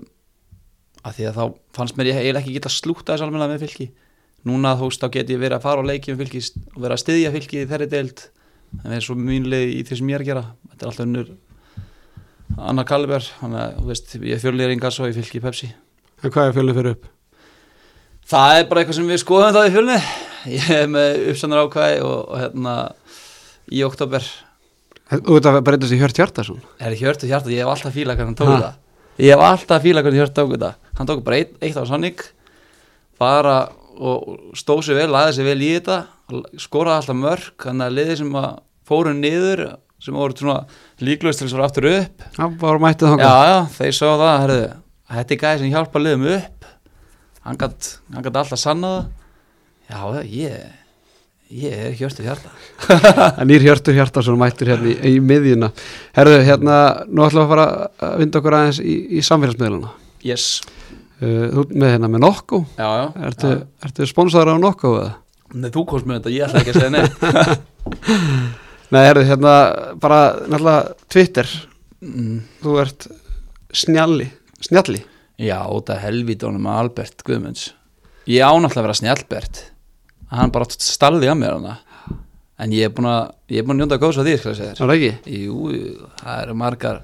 að 1.02 1.16
því 1.18 1.26
að 1.28 1.38
þá 1.38 1.44
fannst 1.78 1.98
mér 1.98 2.10
ég 2.12 2.18
eiginlega 2.20 2.42
ekki 2.44 2.54
geta 2.56 2.72
slúta 2.72 3.14
þessu 3.14 3.26
almenna 3.26 3.48
með 3.50 3.64
fylki. 3.66 3.88
Núna 4.48 4.74
þú 4.78 4.88
veist 4.90 5.02
þá 5.02 5.08
get 5.16 5.30
ég 5.30 5.40
verið 5.42 5.56
að 5.58 5.64
fara 5.66 5.82
á 5.82 5.88
leikjum 5.90 6.18
fylki 6.18 6.42
og 6.74 6.82
vera 6.82 6.96
að 6.98 7.02
styðja 7.04 7.32
fylki 7.36 7.62
í 7.62 7.68
þeirri 7.70 7.88
deild. 7.92 8.22
En 8.72 8.84
það 8.88 8.96
er 8.98 9.06
svo 9.06 9.16
mínlega 9.18 9.70
í 9.70 9.80
því 9.86 9.98
sem 9.98 10.12
ég 10.12 10.18
er 10.18 10.24
að 10.24 10.30
gera. 10.30 10.44
Þetta 10.72 10.84
er 10.86 10.90
alltaf 10.92 11.06
unnur 11.06 11.32
annar 12.72 12.88
Kaliber 12.88 13.26
þannig 13.40 13.62
að 13.62 13.76
þú 13.80 13.88
veist 13.92 14.14
ég 14.32 14.42
fjörlega 14.42 14.70
ringa 14.72 14.92
svo 14.92 15.08
í 15.10 15.16
fylki 15.16 15.38
í 15.40 15.44
Pepsi. 15.44 15.70
En 16.22 16.32
hvað 16.34 16.48
er 16.50 16.56
fjölið 16.58 16.78
fyrir 16.80 16.96
upp? 16.96 17.10
Það 18.32 18.58
er 18.58 18.66
bara 18.70 18.82
eitthvað 18.82 18.98
sem 18.98 19.10
við 19.10 19.22
skoðum 19.22 19.56
það 19.56 19.68
í 19.68 19.74
fjölni. 19.76 19.98
Ég 20.52 20.70
er 20.74 20.88
með 20.90 21.20
uppsannar 21.32 21.66
ákvæði 21.66 22.00
og, 22.06 22.18
og 22.32 22.40
hérna 22.42 22.76
í 23.72 23.82
oktober 23.86 24.26
veit 25.12 25.46
að 25.48 25.58
breytast 25.66 25.92
í 25.94 25.98
Hjört 26.00 26.18
Hjartarsson 26.18 26.62
er 26.80 26.94
ekki 26.94 27.06
hört 27.06 27.24
og 27.24 27.30
hjarta, 27.30 27.52
ég 27.52 27.62
hef 27.62 27.72
alltaf 27.72 27.94
fílað 27.94 28.20
hvernig 28.20 28.40
Ha? 28.40 28.54
þetta 28.54 28.70
Ég 29.20 29.34
hef 29.34 29.44
alltaf 29.44 29.84
fílað 29.84 30.06
hvernig 30.06 30.22
hört 30.24 30.34
tók 30.36 30.54
þetta. 30.54 30.72
Hann 30.98 31.08
tók 31.08 31.22
bara 31.26 31.38
eitt, 31.40 31.54
eitt 31.60 31.76
á 31.76 31.84
sannig 31.88 32.22
bara 33.20 33.56
og 34.02 34.54
stóð 34.56 34.86
sér 34.86 35.02
vel, 35.02 35.12
aðeins 35.12 35.38
sér 35.38 35.48
vel 35.50 35.62
í 35.62 35.70
þetta 35.76 35.98
skoraði 36.60 37.02
alltaf 37.02 37.18
mörg, 37.18 37.50
þannig 37.60 37.86
að 37.86 37.96
liði 37.98 38.18
sem 38.22 38.36
að 38.40 38.52
fóru 38.88 39.12
niður 39.16 39.64
sem 40.02 40.16
voru 40.18 40.34
svona 40.34 40.56
líklaust 41.04 41.42
til 41.42 41.46
þess 41.46 41.54
að 41.54 41.58
fara 41.60 41.68
aftur 41.68 41.88
upp. 41.92 42.24
Já, 42.38 42.44
bara 42.64 42.82
mættið 42.82 43.06
Já, 43.06 43.12
þangað. 43.12 43.50
Já, 43.52 43.58
þeir 43.76 43.96
sá 43.98 44.06
það, 44.08 44.36
herðu 44.42 44.62
Þetta 45.12 45.34
er 45.34 45.40
gæði 45.42 45.60
sem 45.60 45.72
hjálpa 45.74 46.00
liðum 46.00 46.28
upp. 46.32 46.68
Hann 47.44 47.58
gætt 47.60 47.90
alltaf 48.32 48.60
sanna 48.60 48.92
það. 48.94 49.10
Já, 49.92 50.00
ég 50.24 50.81
Ég 51.52 51.72
er 51.76 52.06
östu 52.06 52.24
hjarta. 52.24 52.48
En 53.40 53.48
Nýr 53.50 53.60
Hjörtur 53.66 53.92
Hjartarsson 53.92 54.38
mættur 54.40 54.70
hérna 54.72 54.88
í, 54.88 54.94
í 55.10 55.18
miðjuna. 55.20 55.68
Herðu, 56.16 56.38
hérna, 56.46 56.76
nú 57.12 57.26
ætlum 57.26 57.42
við 57.42 57.44
að 57.44 57.50
fara 57.50 57.66
að 58.06 58.14
vinda 58.22 58.40
okkur 58.40 58.56
aðeins 58.56 58.78
í, 58.80 58.94
í 59.18 59.24
samfélagsmiðluna 59.26 59.90
Yes. 60.24 60.46
Uh, 61.20 61.50
Þú 61.52 61.64
með 61.74 61.92
hérna 61.92 62.08
með 62.10 62.22
Nokko 62.24 62.62
Já, 62.78 62.86
já. 62.86 63.04
Ertu, 63.28 63.50
ertu 63.84 64.08
sponsaður 64.08 64.54
á 64.56 64.62
Nokko 64.62 64.92
eða? 65.00 65.10
Nei, 65.52 65.68
þú 65.74 65.82
komst 65.90 66.08
með 66.08 66.22
þetta, 66.22 66.32
ég 66.32 66.46
ætla 66.46 66.62
ekki 66.62 66.72
að 66.72 66.78
segja 66.80 66.94
neitt. 66.96 67.66
Nei, 68.94 69.02
herðu, 69.04 69.26
hérna, 69.28 69.52
bara 70.00 70.20
náttúrulega 70.46 71.10
Twitter, 71.12 71.52
mm, 72.00 72.38
þú 72.62 72.78
ert 72.80 73.06
snjalli, 73.82 74.30
snjalli? 74.64 75.02
Já, 75.42 75.58
þetta 75.66 75.98
helvítónum 76.06 76.64
með 76.64 76.80
Albert 76.86 77.26
Guðmunds. 77.28 77.66
Ég 78.30 78.40
ánáttúrulega 78.46 78.80
að 78.80 78.88
vera 78.88 78.98
snjallbert 79.02 79.62
Hann 80.32 80.52
bara 80.54 80.68
stalði 80.72 81.28
að 81.28 81.40
mér 81.42 81.56
hana. 81.58 81.78
En 82.62 82.72
ég 82.72 82.88
er 82.88 82.92
búin 82.94 83.08
að 83.10 83.32
Ég 83.52 83.60
er 83.60 83.66
búin 83.68 83.84
að 83.84 83.98
góðs 84.00 84.20
að 84.22 84.30
því, 84.30 84.36
skal 84.40 84.52
ég 84.52 84.58
segja 84.60 84.70
þér. 84.70 84.78
Það 84.78 84.92
er 84.92 84.94
ekki? 84.96 85.40
Jú, 85.42 85.56
það 86.22 86.44
eru 86.44 86.54
margar 86.56 87.02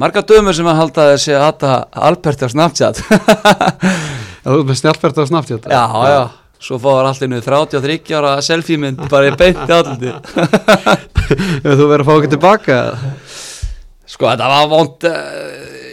margar 0.00 0.24
dömur 0.24 0.56
sem 0.56 0.68
að 0.70 0.78
halda 0.78 1.06
þessi 1.12 1.32
að 1.36 1.42
hata 1.44 1.72
Albert 2.08 2.44
á 2.46 2.48
Snapchat. 2.48 3.00
Já, 3.02 4.46
þú 4.46 4.54
ert 4.60 4.70
með 4.70 4.78
snjallbert 4.80 5.18
á 5.20 5.24
Snapchat? 5.28 5.68
Já, 5.68 5.82
já, 6.08 6.20
svo 6.62 6.78
fáður 6.80 7.10
allt 7.10 7.26
innu 7.26 7.40
33 7.44 8.16
ára 8.16 8.32
selfie 8.44 8.80
mynd 8.80 9.02
bara 9.12 9.28
í 9.28 9.36
beint 9.40 9.60
í 9.60 9.74
allundi 9.76 10.14
Ef 11.66 11.74
þú 11.76 11.86
verður 11.90 12.04
að 12.04 12.08
fá 12.08 12.14
ekki 12.16 12.32
tilbaka? 12.34 12.78
Sko, 14.10 14.30
þetta 14.30 14.50
var 14.50 14.70
vond 14.70 15.06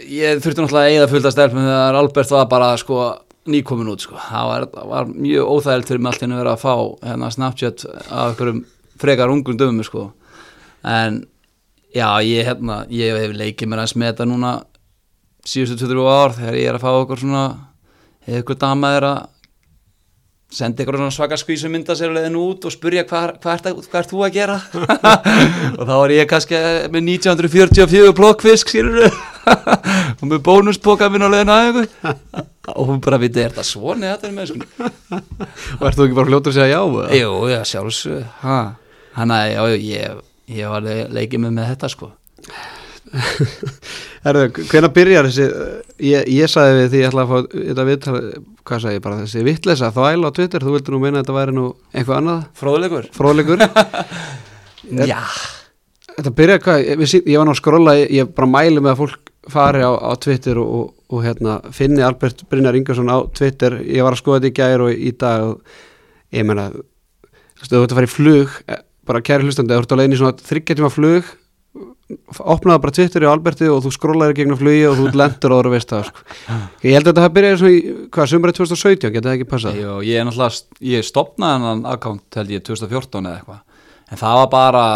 ég 0.08 0.40
þurfti 0.42 0.64
náttúrulega 0.64 0.84
að 0.86 0.94
eigða 0.94 1.10
fullt 1.12 1.28
að 1.28 1.34
stelpum 1.36 1.66
þegar 1.68 1.98
Albert 2.00 2.34
var 2.34 2.48
bara 2.50 2.70
sko 2.80 3.02
nýkomin 3.48 3.90
út 3.92 4.04
sko, 4.04 4.18
það 4.20 4.50
var, 4.52 4.66
var 4.92 5.08
mjög 5.12 5.52
óþægilt 5.54 5.90
fyrir 5.90 6.02
mig 6.04 6.12
allt 6.12 6.26
innu 6.26 6.38
verið 6.38 6.54
að 6.54 6.62
fá 6.64 6.74
hérna 7.08 7.30
Snapchat 7.34 7.86
af 7.88 8.30
einhverjum 8.30 8.62
frekar 8.98 9.32
ungum 9.32 9.58
dömum 9.58 9.86
sko. 9.86 10.10
En 10.84 11.22
já, 11.94 12.08
ég 12.24 12.46
hérna 12.46 12.82
ég 12.92 13.16
hef 13.16 13.34
leikið 13.36 13.70
mér 13.70 13.84
að 13.84 13.92
smeta 13.94 14.26
núna 14.28 14.58
síðustu 15.48 15.88
20 15.88 16.12
ár 16.12 16.36
þegar 16.36 16.60
ég 16.60 16.70
er 16.70 16.78
að 16.78 16.84
fá 16.84 16.90
okkur 16.92 17.22
svona 17.22 17.44
eða 18.26 18.42
ykkur 18.42 18.58
dama 18.60 18.92
er 18.98 19.06
að 19.08 19.18
senda 20.52 20.82
ykkur 20.82 20.96
svona 20.96 21.12
svaka 21.12 21.36
skvísu 21.40 21.68
mynda 21.72 21.96
sér 21.96 22.12
leiðin 22.12 22.36
út 22.40 22.64
og 22.68 22.72
spurja 22.72 23.04
hvað, 23.08 23.34
hvað, 23.42 23.58
ert, 23.68 23.88
hvað 23.88 24.00
ert 24.00 24.12
þú 24.12 24.22
að 24.24 24.36
gera? 24.36 24.58
Og 25.78 25.82
þá 25.82 25.94
var 25.94 26.14
ég 26.14 26.28
kannski 26.30 26.60
með 26.92 27.10
1944 27.18 28.14
plokkfisk 28.16 28.72
skilur 28.72 29.08
og 29.08 30.24
með 30.24 30.40
bónuspoka 30.44 31.10
minn 31.12 31.24
á 31.24 31.32
leiðin 31.32 31.52
að 31.52 31.68
ykkur 31.68 32.48
og 32.74 32.88
hún 32.90 33.00
bara 33.04 33.18
viti, 33.22 33.40
er 33.44 33.54
það 33.56 33.66
svona 33.70 34.12
þetta 34.14 34.28
er 34.28 34.34
með 34.36 34.50
sko 34.52 34.60
Og 35.78 35.84
ert 35.88 35.98
þú 35.98 36.06
ekki 36.06 36.18
bara 36.18 36.28
fljótur 36.30 36.52
að 36.52 36.58
segja 36.58 36.70
já? 36.74 36.80
Jú, 37.18 37.32
já, 37.52 37.58
sjálfs 37.72 38.00
hann 39.18 39.32
að, 39.34 39.44
já, 39.54 39.62
ég, 39.82 40.18
ég 40.58 40.70
var 40.72 40.84
le- 40.84 41.08
leikið 41.16 41.40
með 41.42 41.54
með 41.58 41.70
þetta 41.72 41.88
sko. 41.94 42.10
Herðu, 44.24 44.42
hvenær 44.68 44.92
byrjar 44.94 45.28
þessi 45.28 45.46
ég, 46.04 46.26
ég 46.34 46.50
sagði 46.50 46.74
við 46.82 46.88
því 46.92 47.00
ég 47.00 47.08
ætla 47.08 47.24
að 47.24 47.30
fá 47.30 47.38
þetta 47.54 47.84
viðtal, 47.88 48.16
hvað 48.68 48.82
sagði 48.84 48.98
ég 48.98 49.04
bara 49.06 49.20
þessi 49.22 49.44
vittleysa 49.46 49.90
þvæla 49.96 50.28
á 50.28 50.36
Twitter, 50.36 50.64
þú 50.66 50.74
vildur 50.74 50.96
nú 50.96 51.00
meina 51.04 51.20
að 51.20 51.24
þetta 51.24 51.36
væri 51.38 51.54
nú 51.56 51.66
eitthvað 51.94 52.18
annað, 52.20 52.42
Fróðulegur? 52.60 53.08
fróðleikur? 53.16 53.64
Já. 55.08 55.18
Þetta 56.18 56.34
byrjar 56.42 56.62
hvað, 56.64 56.84
ég, 56.90 57.16
ég 57.30 57.38
var 57.38 57.46
nú 57.48 57.54
að 57.54 57.60
skrolla 57.62 57.96
ég, 58.00 58.12
ég 58.18 58.30
bara 58.36 58.50
mæli 58.50 58.82
með 58.82 58.92
að 58.94 59.00
fólk 59.04 59.32
fari 59.54 59.82
á, 59.86 59.92
á 59.94 60.12
Twitter 60.20 60.60
og, 60.60 60.68
og, 60.82 60.86
og 61.08 61.24
hérna 61.24 61.58
finni 61.74 62.04
Albert 62.04 62.44
Brynjar 62.50 62.76
Ingersson 62.76 63.08
á 63.08 63.18
Twitter 63.32 63.80
ég 63.84 64.04
var 64.04 64.16
að 64.16 64.22
skoða 64.22 64.42
þetta 64.42 64.50
í 64.50 64.56
gær 64.58 64.84
og 64.84 64.92
í 64.92 65.12
dag 65.16 65.46
og 65.46 65.76
ég 66.36 66.46
meina 66.46 66.70
þú 67.58 67.82
ert 67.82 67.92
að 67.92 67.98
fara 67.98 68.08
í 68.08 68.12
flug 68.12 68.56
eh, 68.68 68.82
bara 69.08 69.24
kæri 69.24 69.46
hlustandi, 69.46 69.74
þú 69.74 69.84
ert 69.84 69.94
að 69.94 70.02
leiðin 70.02 70.16
í 70.16 70.20
svona 70.20 70.48
þryggjartíma 70.50 70.90
flug 70.92 71.30
opnaði 72.38 72.82
bara 72.84 72.94
Twitter 72.96 73.24
í 73.24 73.28
Alberti 73.28 73.68
og 73.68 73.82
þú 73.84 73.92
skrollaði 73.92 74.36
gegnum 74.38 74.58
flugi 74.60 74.84
og 74.88 74.96
þú 74.96 75.10
lendur 75.16 75.54
og 75.54 75.66
þú 75.66 75.72
veist 75.74 75.90
það 75.92 76.06
sko. 76.08 76.22
ég 76.86 76.96
held 76.96 77.04
að 77.04 77.10
þetta 77.10 77.24
hafi 77.24 77.36
byrjað 77.36 77.58
svona 77.60 77.74
í 77.74 77.80
hvað, 78.16 78.30
sömurinn 78.32 78.58
2017, 78.58 79.12
geta 79.12 79.28
það 79.28 79.36
ekki 79.36 79.48
passað 79.50 79.80
Jú, 79.82 79.96
ég 80.08 80.20
er 80.20 80.28
náttúrulega, 80.28 80.78
ég 80.92 81.08
stopnaði 81.08 81.58
hennan 81.58 81.84
account 81.92 82.40
held 82.40 82.54
ég 82.54 82.64
2014 82.68 83.28
eða 83.28 83.40
eitthvað 83.42 83.64
en 84.08 84.22
það 84.22 84.40
var 84.40 84.50
bara 84.54 84.86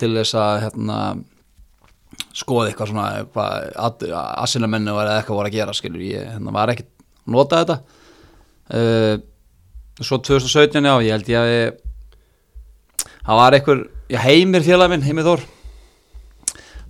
til 0.00 0.12
þess 0.16 0.38
að 0.42 0.62
hérna 0.64 0.98
skoða 2.36 2.70
eitthvað 2.70 2.92
svona 2.92 3.06
eitthvað, 3.22 4.12
assinamennu 4.44 4.92
eða 4.92 5.16
eitthvað 5.20 5.40
voru 5.40 5.50
að 5.50 5.56
gera 5.56 5.74
skilur, 5.76 6.04
ég 6.04 6.28
hérna, 6.34 6.54
var 6.54 6.72
ekki 6.72 6.86
að 6.86 7.34
nota 7.36 7.62
þetta. 7.62 7.76
Uh, 8.66 9.14
svo 10.02 10.20
2017 10.20 10.84
já, 10.84 10.94
ég 11.06 11.16
held 11.16 11.30
ég 11.32 11.40
að 11.40 11.52
ég, 11.52 11.76
það 13.26 13.40
var 13.40 13.58
einhver 13.58 13.84
já, 14.12 14.18
heimir 14.26 14.66
félag 14.66 14.92
minn, 14.92 15.06
heimir 15.06 15.26
Þór. 15.26 15.44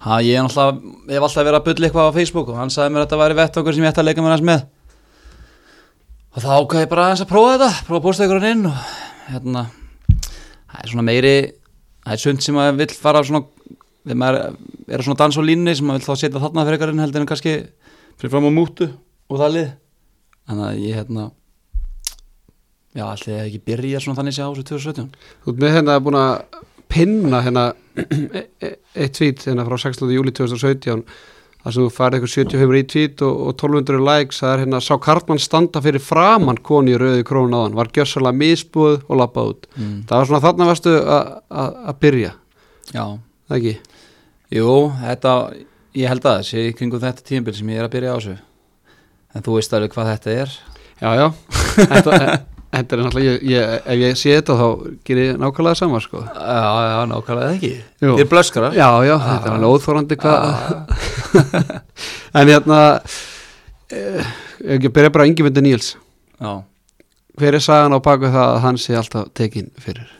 Ha, 0.06 0.20
ég 0.22 0.38
er 0.38 0.44
náttúrulega 0.46 0.94
ég 1.10 1.16
hef 1.16 1.24
alltaf 1.26 1.46
verið 1.46 1.58
að 1.58 1.66
bylla 1.66 1.88
eitthvað 1.88 2.08
á 2.10 2.16
Facebook 2.16 2.50
og 2.52 2.58
hann 2.60 2.70
sagði 2.70 2.94
mér 2.94 3.02
að 3.02 3.06
þetta 3.08 3.20
væri 3.22 3.38
vett 3.40 3.56
okkur 3.60 3.74
sem 3.74 3.86
ég 3.86 3.90
ætti 3.90 4.02
að 4.02 4.08
leika 4.10 4.24
mér 4.24 4.34
hans 4.36 4.46
með. 4.46 4.66
Og 6.36 6.44
þá 6.44 6.50
ákvað 6.52 6.82
ég 6.84 6.90
bara 6.92 7.06
aðeins 7.06 7.24
að 7.24 7.30
prófa 7.32 7.54
þetta 7.54 7.70
prófa 7.88 7.98
að 7.98 8.04
posta 8.04 8.26
ykkur 8.26 8.42
hann 8.42 8.52
inn 8.52 8.68
og 8.70 8.82
hérna 9.30 9.64
það 10.76 10.82
er 10.82 10.92
svona 10.92 11.06
meiri 11.06 11.34
það 12.04 12.12
er 12.14 12.22
sund 12.22 12.44
sem 12.44 12.56
maður 12.58 12.78
vill 12.82 12.92
fara 12.94 13.22
svona 13.26 13.42
þegar 14.06 14.20
maður 14.22 14.38
er 14.96 15.02
svona 15.04 15.20
dans 15.22 15.36
á 15.38 15.42
línni 15.42 15.74
sem 15.76 15.86
maður 15.88 16.00
vill 16.04 16.08
þá 16.08 16.20
setja 16.22 16.42
þarna 16.44 16.64
fyrir 16.68 16.78
ykkur 16.80 16.94
heldur 17.02 17.24
en 17.24 17.30
kannski 17.32 17.54
fyrir 18.16 18.32
fram 18.32 18.46
á 18.48 18.52
mútu 18.54 18.88
og 19.26 19.40
það 19.42 19.54
lið 19.58 19.68
þannig 20.46 20.66
að 20.70 20.80
ég 20.86 21.00
hérna 21.00 21.24
já, 22.96 23.04
allir 23.10 23.32
ég 23.34 23.46
ekki 23.50 23.62
byrja 23.66 24.00
svona 24.02 24.20
þannig 24.20 24.36
sé 24.36 24.44
á 24.46 24.50
þessu 24.50 24.66
2017 24.70 25.08
Þú 25.44 25.52
ert 25.54 25.62
með 25.64 25.74
hérna 25.76 25.96
búin 26.04 26.18
að 26.20 26.34
pinna 26.92 27.40
hérna 27.44 27.64
e- 27.98 28.46
e- 28.62 28.76
eitt 28.94 29.16
tweet 29.18 29.42
hérna 29.48 29.66
frá 29.66 29.76
16. 29.82 30.12
júli 30.14 30.32
2017 30.32 31.02
þar 31.66 31.74
sem 31.74 31.82
þú 31.82 31.90
farið 31.90 32.20
eitthvað 32.20 32.34
75 32.36 32.76
í 32.78 32.82
tweet 32.92 33.22
og, 33.26 33.40
og 33.48 33.56
1200 33.58 34.04
likes 34.06 34.38
það 34.38 34.52
er 34.54 34.62
hérna 34.62 34.80
sá 34.86 34.92
Karlmann 35.02 35.42
standa 35.42 35.82
fyrir 35.82 36.04
framann 36.04 36.60
koni 36.62 36.94
í 36.94 37.00
rauði 37.02 37.24
krónu 37.26 37.58
áðan 37.58 37.74
var 37.74 37.90
gjössalega 37.96 38.38
misbúð 38.38 39.00
og 39.10 39.18
lappað 39.18 39.50
út 39.50 39.66
mm. 39.74 39.96
það 40.06 40.20
var 40.20 40.30
svona 40.30 40.44
þarna 40.46 40.68
varstu 40.70 40.94
að- 41.02 41.32
að 41.50 41.80
að 41.90 41.98
byrja 42.06 42.32
já, 42.94 43.04
það 43.50 43.58
ekki? 43.58 43.74
Jú, 44.54 44.74
þetta 45.02 45.32
ég 45.96 46.10
held 46.10 46.26
að 46.26 46.36
það 46.36 46.44
sé 46.50 46.66
kringum 46.76 47.02
þetta 47.02 47.24
tímabil 47.26 47.56
sem 47.56 47.72
ég 47.72 47.80
er 47.80 47.88
að 47.88 47.94
byrja 47.94 48.12
á 48.12 48.16
þessu. 48.18 48.36
En 49.36 49.44
þú 49.46 49.56
veist 49.56 49.76
alveg 49.76 49.94
hvað 49.94 50.12
þetta 50.12 50.36
er. 50.42 50.52
Já, 51.00 51.08
já. 51.16 51.26
Þetta, 51.76 52.18
þetta 52.76 52.96
er 52.96 53.02
náttúrulega, 53.04 53.32
ég, 53.32 53.42
ég, 53.52 53.74
ef 53.84 54.02
ég 54.02 54.18
sé 54.20 54.36
þetta 54.38 54.56
þá 54.60 54.66
gerir 55.08 55.30
ég 55.30 55.40
nákvæmlega 55.40 55.80
sama 55.80 56.00
sko. 56.04 56.22
Já, 56.24 56.70
já, 56.86 56.98
nákvæmlega 57.12 57.56
ekki? 57.56 57.72
Þið 58.02 58.24
er 58.24 58.30
blöskara 58.32 58.72
Já, 58.76 58.88
já, 59.06 59.14
þetta 59.26 59.50
er 59.50 59.56
alveg 59.58 59.76
óþórandi 59.76 60.18
hvað 60.22 60.46
En 62.40 62.52
hérna 62.52 62.80
eh, 63.92 64.34
að 64.76 64.88
byrja 64.88 65.12
bara 65.12 65.28
Ingimundi 65.28 65.64
Níls 65.64 65.94
já. 66.40 66.52
Hver 67.36 67.58
er 67.58 67.64
sagan 67.64 67.96
á 67.96 68.00
baku 68.00 68.32
það 68.32 68.46
að 68.54 68.62
hann 68.64 68.80
sé 68.80 68.96
alltaf 68.96 69.28
tekin 69.36 69.68
fyrir 69.80 70.15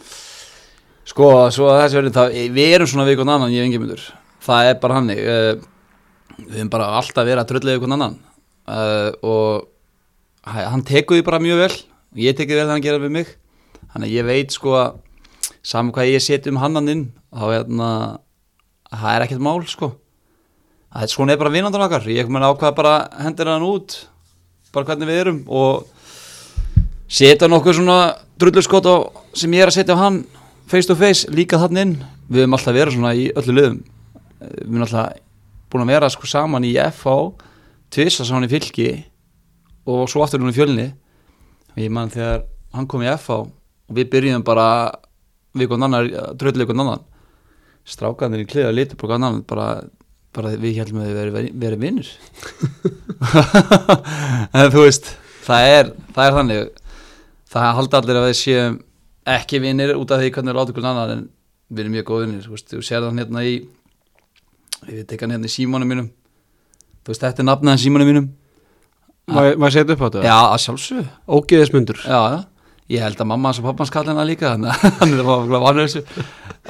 Sko, 1.16 1.31
svo 1.48 1.70
að 1.72 1.79
þessi 1.81 1.96
verið 1.96 2.12
það, 2.12 2.35
við 2.52 2.74
erum 2.76 2.88
svona 2.90 3.05
við 3.09 3.14
einhvern 3.14 3.31
annan, 3.33 3.52
ég 3.55 3.62
hef 3.62 3.66
engi 3.70 3.79
myndur. 3.81 4.02
Það 4.44 4.66
er 4.68 4.74
bara 4.83 4.96
hannig, 4.98 5.20
uh, 5.24 6.35
við 6.42 6.59
erum 6.59 6.70
bara 6.74 6.88
alltaf 6.98 7.24
verið 7.24 7.40
að 7.40 7.55
við 7.64 7.72
einhvern 7.72 7.94
annan 7.96 8.16
uh, 8.68 9.09
og 9.24 9.64
hæ- 10.44 10.66
hann 10.74 10.85
tekur 10.85 11.16
því 11.16 11.24
bara 11.24 11.40
mjög 11.40 11.62
vel, 11.62 11.79
ég 12.20 12.37
tekur 12.37 12.59
vel 12.61 12.66
þegar 12.66 12.74
hann 12.74 12.85
gerir 12.85 13.05
við 13.07 13.14
mig. 13.16 13.33
Þannig 13.94 14.11
að 14.11 14.14
ég 14.18 14.29
veit 14.29 14.59
sko 14.59 14.76
að 14.76 15.00
saman 15.64 15.94
hvað 15.96 16.12
ég 16.12 16.26
seti 16.26 16.52
um 16.52 16.61
hannan 16.61 16.92
inn, 16.92 17.09
þá 17.33 17.44
hérna, 17.48 17.90
það 18.92 19.09
er 19.14 19.26
ekkert 19.31 19.46
mál 19.48 19.64
sko. 19.72 19.92
Það 20.92 21.09
er 21.09 21.16
svona 21.16 21.33
er 21.33 21.40
bara 21.46 21.57
vinnandan 21.57 21.88
okkar, 21.88 22.12
ég 22.12 22.29
kom 22.29 22.42
að 22.42 22.50
ákvaða 22.52 22.76
bara 22.85 22.94
hendur 23.24 23.55
hann 23.57 23.64
út, 23.72 24.02
bara 24.68 24.92
hvernig 24.92 25.09
við 25.09 25.24
erum 25.24 25.40
og 25.48 25.88
setja 27.09 27.48
nokkuð 27.48 27.81
svona 27.81 28.00
drulluskot 28.37 28.85
á, 28.85 28.96
sem 29.33 29.57
ég 29.57 29.64
er 29.64 29.72
að 29.72 29.81
setja 29.81 29.96
á 29.96 30.05
hann 30.05 30.26
face 30.66 30.88
to 30.88 30.96
face 30.98 31.31
líka 31.31 31.59
þannig 31.62 31.96
við 32.29 32.42
höfum 32.42 32.57
alltaf 32.59 32.74
verið 32.74 32.96
svona 32.96 33.14
í 33.14 33.29
öllu 33.38 33.55
liðum. 33.55 33.81
Eh, 34.40 34.55
við 34.62 34.66
höfum 34.66 34.87
alltaf 34.87 35.22
búin 35.70 35.85
að 35.85 35.92
vera 35.94 36.11
sko 36.12 36.31
saman 36.31 36.66
í 36.66 36.74
FH 36.79 37.16
tvisa 37.94 38.26
saman 38.26 38.46
í 38.46 38.50
fylki 38.50 38.88
og 39.87 40.07
svo 40.11 40.24
aftur 40.24 40.42
núna 40.42 40.55
í 40.55 40.57
fjölni. 40.57 40.87
Og 41.74 41.83
ég 41.83 41.92
man 41.92 42.11
þegar 42.12 42.46
hann 42.74 42.88
kom 42.90 43.05
í 43.05 43.11
FH 43.12 43.42
og 43.42 43.52
við 43.96 44.11
byrjum 44.14 44.46
bara 44.46 44.68
við 45.57 45.66
einhvern 45.66 45.87
annar, 45.87 46.09
dröðlega 46.35 46.66
einhvern 46.66 46.85
annan. 46.87 47.05
Strákanir 47.87 48.42
í 48.42 48.48
kliða 48.50 48.74
litur 48.74 48.98
på 48.98 49.11
annan 49.14 49.44
bara, 49.46 49.85
bara 50.35 50.57
við 50.59 50.81
heldum 50.81 51.05
að 51.05 51.12
við 51.14 51.52
verið 51.55 51.79
vinnur 51.85 52.09
en 54.57 54.72
þú 54.74 54.83
veist 54.83 55.12
það 55.46 55.68
er, 55.70 55.92
það 56.16 56.24
er 56.26 56.37
þannig. 56.40 56.83
Það 57.46 57.76
haldi 57.79 57.96
allir 58.00 58.18
að 58.18 58.26
við 58.26 58.38
séum 58.40 58.81
ekki 59.27 59.61
vinnir 59.62 59.95
út 59.99 60.12
af 60.15 60.23
því 60.23 60.33
hvernig 60.35 60.53
við 60.53 60.59
látum 60.61 60.77
hvernig 60.77 60.91
annar 60.93 61.12
en 61.17 61.25
við 61.71 61.83
erum 61.83 61.97
mjög 61.97 62.09
góð 62.11 62.25
vinnir 62.25 62.47
þú 62.47 62.83
sér 62.85 63.03
það 63.03 63.21
hérna 63.23 63.45
í 63.47 63.55
ekki 64.87 65.25
hann 65.25 65.35
hérna 65.35 65.49
í 65.49 65.53
símónum 65.53 65.91
mínum. 65.91 66.11
Þú 67.03 67.12
veist, 67.12 67.25
þetta 67.25 67.43
er 67.43 67.49
nafnaðan 67.49 67.83
símónum 67.83 68.11
mínum. 68.11 68.29
Má 69.27 69.41
ég 69.49 69.75
setja 69.75 69.97
upp 69.97 70.05
á 70.05 70.07
þetta? 70.07 70.23
já, 70.23 70.37
að 70.39 70.61
sjálfsög 70.62 71.07
Ógeðismundur. 71.27 72.03
Já, 72.07 72.45
ég 72.95 73.03
held 73.03 73.19
að 73.19 73.31
mamma 73.33 73.51
hans 73.51 73.59
og 73.59 73.67
pappa 73.67 73.83
hans 73.83 73.95
kalla 73.95 74.15
hana 74.15 74.27
líka 74.29 74.53
þannig 74.53 74.71
að 74.71 74.95
hann 75.01 75.17
er 75.17 75.25
vanur 75.27 75.81
þessu. 75.83 76.05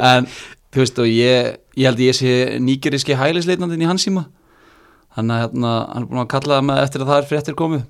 En 0.01 0.29
þú 0.73 0.81
veist, 0.81 1.03
og 1.03 1.11
ég 1.11 1.51
ég 1.77 1.90
held 1.90 2.01
að 2.01 2.07
ég 2.07 2.16
sé 2.16 2.33
nýgeriski 2.62 3.19
hælisleitnandinn 3.21 3.85
í 3.85 3.90
hans 3.90 4.07
síma. 4.09 4.25
Þannig 5.16 5.37
að 5.37 5.42
hérna, 5.45 5.75
hann 5.92 6.07
er 6.07 6.09
búin 6.09 6.23
að 6.25 6.33
kalla 6.33 6.57
það 6.57 6.66
með 6.71 6.83
eftir 6.87 7.05
að 7.05 7.12
það 7.12 7.21
er 7.21 7.29
fréttir 7.33 7.59
komið 7.59 7.85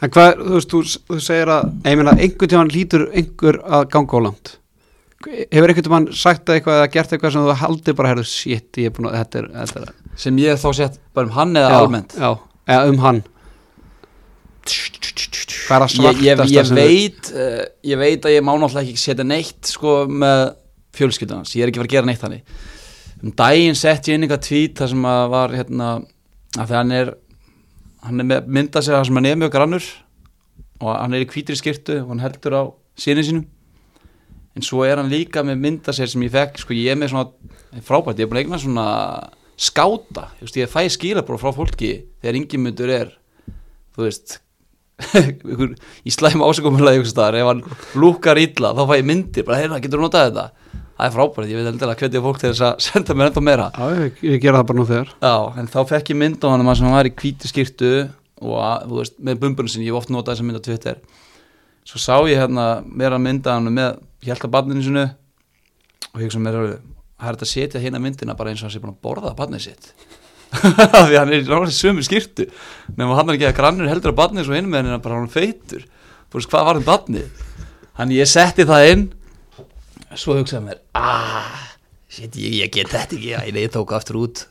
En 0.00 0.12
hvað, 0.14 0.40
þú 0.40 0.56
veist, 0.56 0.72
þú, 0.72 0.82
þú 1.10 1.20
segir 1.20 1.52
að 1.52 1.70
ég 1.90 2.00
meina, 2.00 2.16
einhvern 2.16 2.52
tímann 2.54 2.72
lítur 2.72 3.06
einhver 3.12 3.60
að 3.68 3.88
ganga 3.92 4.16
á 4.16 4.20
langt. 4.26 4.52
Hefur 5.26 5.72
einhvern 5.72 5.88
tímann 5.88 6.06
sagt 6.16 6.48
eitthvað 6.48 6.78
eða 6.78 6.92
gert 6.94 7.12
eitthvað 7.12 7.34
sem 7.34 7.48
þú 7.48 7.56
haldir 7.60 7.98
bara, 7.98 8.14
herðu, 8.14 8.28
shit, 8.30 8.70
ég 8.80 8.88
er 8.88 8.94
búin 8.96 9.10
að, 9.10 9.18
þetta 9.20 9.42
er, 9.42 9.50
þetta 9.58 9.82
er 9.82 9.98
sem 10.20 10.40
ég 10.40 10.58
þá 10.60 10.70
sett 10.76 10.98
bara 11.16 11.28
um 11.28 11.36
hann 11.36 11.58
eða 11.58 11.70
Já, 11.70 11.76
almennt? 11.84 12.16
Já, 12.18 12.30
eða 12.74 12.90
um 12.90 12.98
hann. 13.04 13.20
Hvað 15.70 15.76
er 15.76 15.84
að 15.84 15.94
ég, 16.04 16.24
ég, 16.26 16.42
ég 16.54 16.72
veit 16.76 17.30
uh, 17.32 17.62
ég 17.86 18.00
veit 18.00 18.26
að 18.26 18.34
ég 18.36 18.44
má 18.44 18.52
náttúrulega 18.52 18.90
ekki 18.90 19.00
setja 19.00 19.26
neitt 19.26 19.70
sko 19.70 20.02
með 20.10 20.42
fjölskyldan 20.96 21.42
hans. 21.42 21.54
Ég 21.56 21.64
er 21.64 21.72
ekki 21.72 21.82
verið 21.82 21.92
að 21.92 21.96
gera 21.96 22.10
neitt 22.10 22.22
þannig. 22.24 22.60
Um 23.20 23.34
daginn 23.36 23.78
sett 23.78 24.08
ég 24.08 24.18
inn 24.18 24.26
eitthvað 24.26 24.44
tvít 24.48 24.80
þar 24.80 24.92
sem 24.92 25.08
að 25.12 25.24
var 25.34 25.56
hérna 25.56 25.90
að 26.58 26.74
hann 26.76 26.94
er 26.96 27.12
hann 28.04 28.22
er 28.22 28.28
með 28.28 28.50
mynda 28.58 28.82
sér 28.82 28.98
þar 28.98 29.08
sem 29.08 29.18
hann 29.20 29.30
er 29.30 29.40
mjög 29.40 29.54
grannur 29.54 29.88
og 30.80 30.92
hann 30.94 31.16
er 31.16 31.24
í 31.24 31.28
hvítri 31.30 31.56
skirtu 31.58 32.00
og 32.02 32.12
hann 32.14 32.22
heldur 32.24 32.56
á 32.56 32.62
síni 33.00 33.24
sínum. 33.26 33.46
En 34.56 34.64
svo 34.66 34.82
er 34.86 34.98
hann 34.98 35.12
líka 35.12 35.44
með 35.46 35.60
mynda 35.62 35.94
sér 35.94 36.10
sem 36.10 36.24
ég 36.26 36.32
fekk 36.34 36.62
sko 36.62 36.76
ég 36.76 36.94
er 36.94 36.98
með 36.98 37.12
svona 37.12 37.82
frábært, 37.86 38.18
ég 38.18 38.26
er 38.26 38.30
búin 38.30 38.40
að 38.40 38.44
eigna 38.44 38.60
svona 38.62 38.86
skáta, 39.60 40.30
þú 40.38 40.46
veist, 40.46 40.56
ég 40.56 40.70
fæ 40.72 40.86
skilabróð 40.90 41.42
frá 41.42 41.52
fólki 41.54 41.90
þegar 42.22 42.38
yngjumyndur 42.40 42.92
er 42.94 43.10
þú 43.94 44.06
veist 44.06 44.38
í 46.08 46.12
slæm 46.12 46.42
ásökumulagi 46.44 47.04
ef 47.04 47.20
hann 47.20 47.62
lúkar 47.96 48.40
illa 48.40 48.72
þá 48.76 48.82
fæ 48.88 48.94
ég 48.98 49.06
myndir, 49.08 49.44
bara 49.44 49.60
heyrða, 49.60 49.80
getur 49.84 50.00
þú 50.00 50.08
notað 50.08 50.30
þetta 50.30 50.46
það 51.00 51.08
er 51.08 51.14
frábært, 51.14 51.48
ég 51.50 51.60
veit 51.60 51.68
heldur 51.70 51.92
að 51.92 52.02
hvetja 52.02 52.22
fólk 52.24 52.40
til 52.40 52.50
þess 52.50 52.64
að 52.66 52.82
senda 52.86 53.16
mér 53.16 53.30
enda 53.30 53.42
meira. 53.44 53.68
Já, 53.72 54.04
ég, 54.04 54.20
ég 54.26 54.42
gera 54.42 54.60
það 54.60 54.68
bara 54.70 54.80
nú 54.80 54.86
þegar. 54.90 55.14
Já, 55.24 55.34
en 55.62 55.70
þá 55.72 55.80
fekk 55.94 56.12
ég 56.12 56.20
mynd 56.20 56.44
á 56.44 56.46
hann 56.52 56.64
að 56.66 56.76
sem 56.76 56.88
hann 56.88 56.96
var 56.98 57.08
í 57.08 57.14
hvíti 57.22 57.50
skýrtu 57.50 57.90
og 58.40 58.54
að, 58.60 58.86
þú 58.90 59.00
veist, 59.00 59.16
með 59.20 59.40
bumbunum 59.42 59.72
sinni, 59.72 59.88
ég 59.88 59.94
hef 59.94 60.02
oft 60.02 60.12
notað 60.12 60.36
þessa 60.36 60.48
mynd 60.48 60.60
á 60.60 60.66
Twitter. 60.68 61.00
Svo 61.88 62.00
sá 62.00 62.14
ég 62.28 62.40
hérna 62.40 62.66
meira 62.84 63.18
mynda 63.20 63.56
hann 63.56 63.72
með 63.72 64.00
hjálta 64.24 64.50
barninu 64.52 64.84
sinu 64.84 65.06
og 66.10 66.20
ég 66.20 66.26
hugsa 66.28 66.40
mér 66.42 66.58
alveg, 66.60 66.80
það 67.20 67.30
er 67.30 67.36
þetta 67.36 67.46
að 67.46 67.52
setja 67.52 67.82
hérna 67.82 68.00
myndina 68.02 68.36
bara 68.36 68.52
eins 68.52 68.60
og 68.62 68.68
hann 68.68 68.74
sé 68.74 68.82
búin 68.82 68.92
að 68.92 69.00
borða 69.04 69.32
barnið 69.38 69.64
sitt. 69.68 69.92
Því 70.60 71.16
hann 71.16 71.30
er 71.30 71.36
í 71.36 71.44
náttúrulega 71.44 71.74
sömu 71.74 72.02
skýrtu 72.04 72.48
nema 72.98 73.16
hann 73.16 73.30
er 73.30 73.38
ekki 73.38 73.48
að 73.52 73.56
grannur 73.60 73.90
heldur 73.90 74.12
að 74.12 74.18
barnið 74.18 74.48
svo 74.48 74.56
hinn 74.58 74.70
með 74.70 74.90
hann 74.90 75.04
bara 75.04 75.20
hann 75.20 75.30
feitur. 75.32 75.86
Þú 76.30 76.40
veist 76.40 76.52
hvað 76.52 76.66
var 76.68 76.78
hann 76.80 76.88
barnið? 76.88 77.44
Hann 78.00 78.14
ég 78.16 78.30
setti 78.30 78.66
það 78.68 78.88
inn 78.90 79.06
svo 80.18 80.36
hugsaði 80.38 80.64
mér 80.66 80.80
ah, 80.98 81.70
shit, 82.10 82.34
ég, 82.36 82.56
ég 82.64 82.72
get 82.74 82.90
þetta 82.90 83.16
ekki. 83.16 83.30
Ég, 83.34 83.60
ég 83.62 83.74
tók 83.74 83.92
aftur 83.94 84.20
út. 84.24 84.46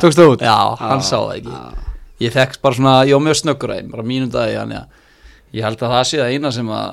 Tókst 0.00 0.18
það 0.18 0.32
út? 0.34 0.42
já, 0.42 0.56
hann 0.80 1.04
sá 1.04 1.16
það 1.16 1.34
ekki. 1.36 1.84
ég 2.24 2.34
fekk 2.34 2.58
bara 2.64 2.78
svona, 2.78 2.94
ég 3.06 3.14
var 3.18 3.26
mjög 3.26 3.40
snöggur 3.42 3.74
að 3.74 3.82
einn 3.82 3.92
bara 3.92 4.06
mínum 4.06 4.32
dagi, 4.32 4.56
hann 4.58 4.74
já. 4.74 4.82
Ég 5.54 5.64
held 5.64 5.82
að 5.82 5.94
það 5.94 6.04
sé 6.10 6.20
það 6.20 6.34
eina 6.34 6.52
sem 6.52 6.74
að 6.74 6.88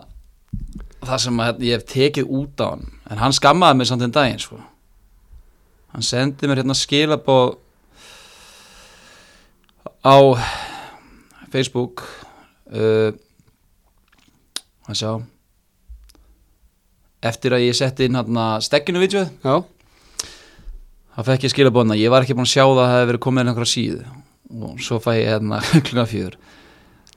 það 1.06 1.22
sem 1.26 1.42
að 1.42 1.50
hérna, 1.50 1.68
ég 1.68 1.78
hef 1.80 1.90
tekið 1.92 2.32
út 2.40 2.64
á 2.64 2.68
hann. 2.70 2.88
En 3.10 3.22
hann 3.22 3.36
skammaði 3.36 3.80
mig 3.80 3.90
samt 3.90 4.06
en 4.06 4.16
daginn 4.16 4.42
sko. 4.42 4.62
hann 5.96 6.04
sendi 6.04 6.48
mér 6.48 6.60
hérna 6.60 6.76
skilabóð 6.76 7.56
á 10.04 10.18
Facebook 11.54 12.04
uh, 12.68 13.16
að 14.92 15.00
sjá 15.00 15.12
eftir 17.30 17.56
að 17.58 17.66
ég 17.68 17.78
setti 17.78 18.08
inn 18.10 18.18
hérna 18.20 18.50
stekkinu 18.64 19.02
vídjóð 19.04 19.32
Já, 19.46 19.56
Það 21.16 21.28
fekk 21.30 21.46
ég 21.46 21.52
skilabóðna, 21.54 21.96
ég 21.96 22.12
var 22.12 22.26
ekki 22.26 22.36
búin 22.36 22.44
að 22.44 22.52
sjá 22.52 22.64
það 22.66 22.72
að 22.76 22.80
það 22.82 22.94
hefði 22.94 23.10
verið 23.10 23.22
komið 23.24 23.50
einhverja 23.50 23.72
síðu. 23.72 24.02
Og 24.66 24.82
svo 24.84 24.98
fæ 25.00 25.12
ég 25.16 25.30
hérna 25.32 25.60
klukkan 25.88 26.10
fjör 26.12 26.34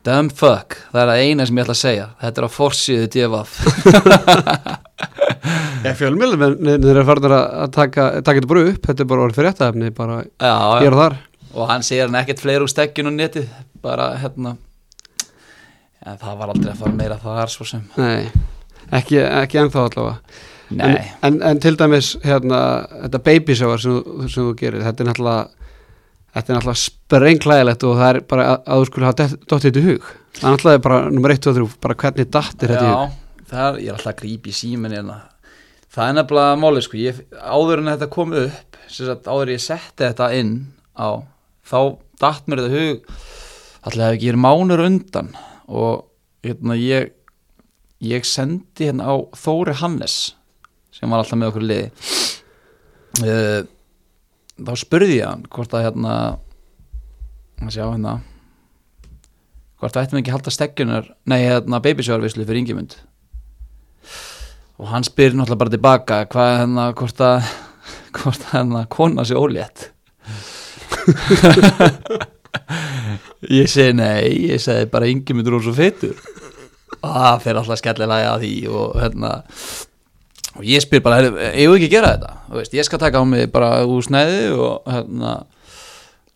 Dumb 0.07 0.31
fuck, 0.39 0.77
það 0.93 1.01
er 1.03 1.09
það 1.11 1.23
eina 1.27 1.47
sem 1.49 1.59
ég 1.59 1.65
ætla 1.67 1.75
að 1.75 1.81
segja. 1.81 2.05
Þetta 2.23 2.41
er 2.41 2.47
á 2.47 2.51
forsíðu 2.55 3.09
divaf 3.13 3.57
ég 5.85 5.97
fjölmjöl 5.99 6.31
þeir 6.39 6.87
eru 6.93 7.05
farin 7.09 7.27
að 7.29 7.35
að 7.65 7.73
taka, 7.75 8.05
taka 8.23 8.39
þetta 8.39 8.51
bara 8.53 8.63
upp. 8.71 8.79
Þetta 8.87 9.05
er 9.05 9.11
bara 9.11 9.25
orðið 9.27 9.41
fyrir 9.41 9.51
réttaefni 9.51 9.91
bara 9.99 10.21
Já, 10.23 10.55
hér 10.85 10.95
og 10.97 11.03
þar. 11.03 11.19
Og 11.59 11.71
hann 11.73 11.85
segir 11.87 12.07
hann 12.07 12.21
ekkert 12.23 12.43
fleiri 12.45 12.65
úr 12.65 12.73
stekkinu 12.73 13.13
netið, 13.15 13.51
bara 13.83 14.13
hérna. 14.23 14.55
Ja, 15.99 16.15
það 16.15 16.39
var 16.41 16.55
aldrei 16.55 16.71
að 16.73 16.81
fara 16.85 16.95
meira 17.03 17.19
þar 17.23 17.53
svo 17.53 17.67
sem. 17.69 17.83
Nei, 17.99 18.31
ekki, 18.99 19.21
ekki 19.25 19.61
ennþá 19.63 19.85
allavega. 19.89 20.41
En, 20.69 20.99
en, 21.25 21.39
en 21.49 21.61
til 21.65 21.79
dæmis 21.81 22.11
hérna, 22.25 22.59
þetta 23.07 23.21
baby 23.25 23.55
shower 23.57 23.81
sem, 23.81 24.03
sem 24.29 24.43
þú 24.43 24.51
gerir 24.59 24.85
þetta 24.85 25.05
er 25.05 25.09
náttúrulega 25.09 25.47
Þetta 26.29 26.53
er 26.53 26.59
náttúrulega 26.59 26.81
sprengklæðilegt 26.83 27.85
og 27.89 27.95
það 27.99 28.11
er 28.11 28.19
bara 28.29 28.45
að, 28.53 28.59
að 28.69 28.81
þú 28.83 28.89
skulle 28.89 29.07
hafa 29.09 29.25
dottið 29.49 29.65
þetta 29.65 29.81
í 29.81 29.87
hug. 29.87 30.11
Það 30.37 30.45
er 30.45 30.53
náttúrulega 30.55 30.83
bara 30.85 30.99
nummer 31.15 31.33
1 31.35 31.49
og 31.49 31.57
3 31.57 31.65
bara 31.87 31.97
hvernig 32.03 32.29
dattir 32.37 32.73
þetta 32.75 32.85
í 32.85 32.93
hug? 32.93 33.17
Það 33.49 33.65
er, 33.65 33.79
ég 33.81 33.89
er 33.89 33.97
alltaf 33.97 34.13
að 34.13 34.19
grípa 34.21 34.51
í 34.51 34.55
síminn 34.59 34.95
hérna. 34.95 35.17
Það 35.97 36.05
er 36.05 36.17
nefnilega 36.19 36.59
málið 36.61 36.85
sko 36.85 37.01
ég, 37.01 37.23
Áður 37.41 37.83
en 37.83 37.91
þetta 37.95 38.11
kom 38.13 38.37
upp 38.43 38.79
sagt, 38.93 39.31
Áður 39.33 39.55
ég 39.55 39.65
setti 39.65 40.05
þetta 40.05 40.29
inn 40.37 40.53
á 40.95 41.09
Þá 41.69 41.79
datt 42.21 42.47
mér 42.47 42.63
þetta 42.67 42.85
hug. 42.85 43.17
Alltaf 43.89 44.13
ekki 44.13 44.31
er 44.35 44.41
mánur 44.45 44.85
undan 44.85 45.33
Og 45.67 46.05
hérna 46.45 46.77
ég 46.79 47.15
Ég 48.05 48.27
sendi 48.29 48.87
hérna 48.87 49.11
á 49.11 49.15
Þóri 49.35 49.75
Hannes 49.81 50.19
Sem 50.95 51.11
var 51.11 51.23
alltaf 51.23 51.39
með 51.39 51.51
okkur 51.53 51.65
liði. 51.67 51.89
Uh, 53.23 53.61
Þá 54.59 54.73
spurði 54.79 55.19
ég 55.21 55.29
hann 55.29 55.45
Hvort 55.55 55.75
að 55.75 55.85
hérna 55.87 56.15
að 57.63 57.75
sjá 57.75 57.85
hérna 57.85 58.19
hvort 59.79 59.95
það 59.95 60.07
ættum 60.07 60.17
við 60.17 60.23
ekki 60.23 60.33
að 60.33 60.37
halda 60.37 60.55
stegjunar 60.55 61.05
nei, 61.31 61.39
hérna, 61.45 61.81
babysjárvislu 61.83 62.47
fyrir 62.47 62.61
Ingimund 62.63 62.97
og 64.79 64.91
hann 64.93 65.07
spyr 65.07 65.35
náttúrulega 65.35 65.63
bara 65.63 65.75
tilbaka 65.75 66.19
hvað 66.33 66.51
hérna, 66.63 66.89
hvort 66.99 67.23
að 67.23 67.37
hvort 68.19 68.43
að 68.49 68.53
hérna, 68.57 68.85
kona 68.91 69.27
sé 69.27 69.39
ólétt? 69.39 69.79
Ég 73.59 73.69
segi 73.71 73.95
nei 73.95 74.51
ég 74.51 74.61
segi 74.63 74.89
bara 74.91 75.09
Ingimund 75.11 75.47
er 75.47 75.73
feitur. 75.77 76.17
og 76.19 76.38
það 77.03 77.45
fyrir 77.45 77.61
alltaf 77.61 77.81
skellilega 77.81 78.33
að 78.33 78.45
því 78.47 78.55
og 78.73 78.97
hérna 79.03 79.33
og 80.59 80.65
ég 80.67 80.83
spyr 80.83 81.03
bara, 81.05 81.21
"Heyrðu, 81.21 81.39
eigum 81.53 81.75
við 81.75 81.79
ekki 81.79 81.89
að 81.89 81.97
gera 81.97 82.13
þetta? 82.17 82.33
Veist, 82.57 82.75
ég 82.75 82.85
skal 82.85 82.99
taka 82.99 83.21
á 83.21 83.25
mig 83.25 83.53
bara 83.53 83.85
úr 83.87 84.03
snæði 84.03 84.59
og 84.59 84.83
hérna 84.87 85.47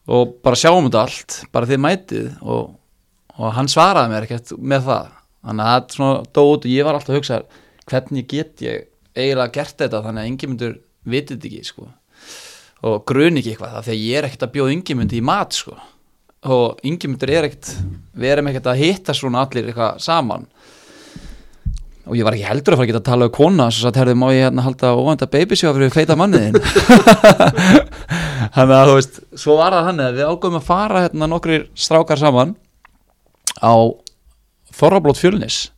og 0.09 0.43
bara 0.43 0.57
sjáum 0.57 0.87
þetta 0.89 1.03
allt, 1.03 1.45
bara 1.53 1.67
þið 1.67 1.81
mætið 1.83 2.29
og, 2.43 2.75
og 3.39 3.53
hann 3.53 3.71
svaraði 3.71 4.13
mér 4.13 4.27
ekkert 4.27 4.53
með 4.59 4.87
það, 4.87 5.11
þannig 5.47 5.67
að 5.67 5.73
það 5.73 5.97
svona 5.97 6.23
dót 6.33 6.65
og 6.67 6.71
ég 6.71 6.85
var 6.85 6.95
alltaf 6.95 7.15
að 7.15 7.19
hugsa 7.21 7.43
hvernig 7.87 8.29
get 8.29 8.63
ég 8.63 8.87
eiginlega 9.17 9.53
gert 9.53 9.77
þetta 9.79 10.03
þannig 10.03 10.23
að 10.23 10.31
yngjumyndur 10.33 10.79
vitið 11.05 11.47
ekki 11.47 11.65
sko? 11.65 11.89
Og 12.83 13.05
gruni 13.07 13.39
ekki 13.39 13.55
eitthvað 13.55 13.77
það 13.77 13.93
að 13.95 14.03
ég 14.03 14.19
er 14.19 14.27
ekkert 14.27 14.47
að 14.49 14.55
bjóða 14.57 14.75
yngjumyndi 14.77 15.19
í 15.21 15.27
mat 15.27 15.55
sko 15.55 15.77
og 16.43 16.81
yngjumyndur 16.87 17.31
er 17.31 17.49
ekkert 17.49 17.75
við 18.19 18.35
erum 18.35 18.49
ekkert 18.51 18.71
að 18.73 18.83
hitta 18.83 19.15
svona 19.15 19.45
allir 19.47 19.69
eitthvað 19.71 20.01
saman. 20.03 20.47
Og 22.03 22.17
ég 22.19 22.27
var 22.27 22.35
ekki 22.35 22.49
heldur 22.49 22.75
að 22.75 22.81
fara 22.81 22.87
að 22.89 22.91
geta 22.91 23.01
að 23.01 23.11
tala 23.11 23.29
um 23.29 23.35
kona 23.37 23.69
svo 23.71 23.91
að 23.93 24.01
herðu 24.01 24.17
má 24.19 24.27
ég 24.35 24.49
hérna 24.49 24.65
halda 24.67 24.95
óvænta 24.99 25.29
babysjóða 25.31 25.77
fyrir 25.77 25.93
feita 25.95 26.17
manniðin 26.19 26.59
þannig 28.57 28.75
að 28.75 28.89
þú 28.89 28.97
veist 28.97 29.21
svo 29.39 29.55
var 29.61 29.77
það 29.77 29.87
hann 29.87 30.03
við 30.17 30.25
ágöfum 30.27 30.59
að 30.59 30.67
fara 30.67 31.05
hérna 31.05 31.29
nokkrir 31.31 31.69
strákar 31.79 32.19
saman 32.19 32.57
á 33.63 33.75
Þorrablót 34.73 35.21
fjölnis 35.21 35.69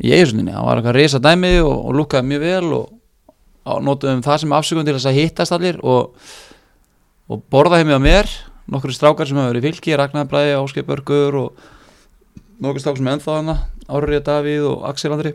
í 0.00 0.14
eigusuninni, 0.14 0.54
það 0.54 0.66
var 0.66 0.80
eitthvað 0.80 0.96
reysa 0.96 1.20
dæmi 1.22 1.52
og, 1.60 1.74
og 1.74 1.98
lúkaði 1.98 2.30
mjög 2.30 2.44
vel 2.44 2.72
og, 2.78 2.88
notuðum 3.84 4.24
það 4.24 4.40
sem 4.42 4.56
afsökun 4.56 4.88
til 4.88 4.96
þess 4.96 5.10
að 5.10 5.18
hittast 5.20 5.54
allir 5.54 5.78
og, 5.84 6.16
og 7.28 7.44
borða 7.52 7.82
heimi 7.82 7.96
á 7.96 8.00
mér 8.00 8.32
nokkrir 8.70 8.96
strákar 8.96 9.28
sem 9.28 9.38
hefur 9.38 9.52
verið 9.52 9.64
í 9.64 9.72
fylki 9.72 9.96
Ragnar 9.98 10.28
Bræði, 10.30 10.54
Áskei 10.58 10.84
Börgur 10.86 11.38
og 11.40 11.64
nokkur 12.62 12.82
strákar 12.82 13.00
sem 13.00 13.10
er 13.10 13.16
ennþá 13.18 13.36
hana 13.40 13.56
Árið 13.88 14.22
Davíð 14.28 14.68
og 14.70 14.86
Axel 14.88 15.12
Andri. 15.12 15.34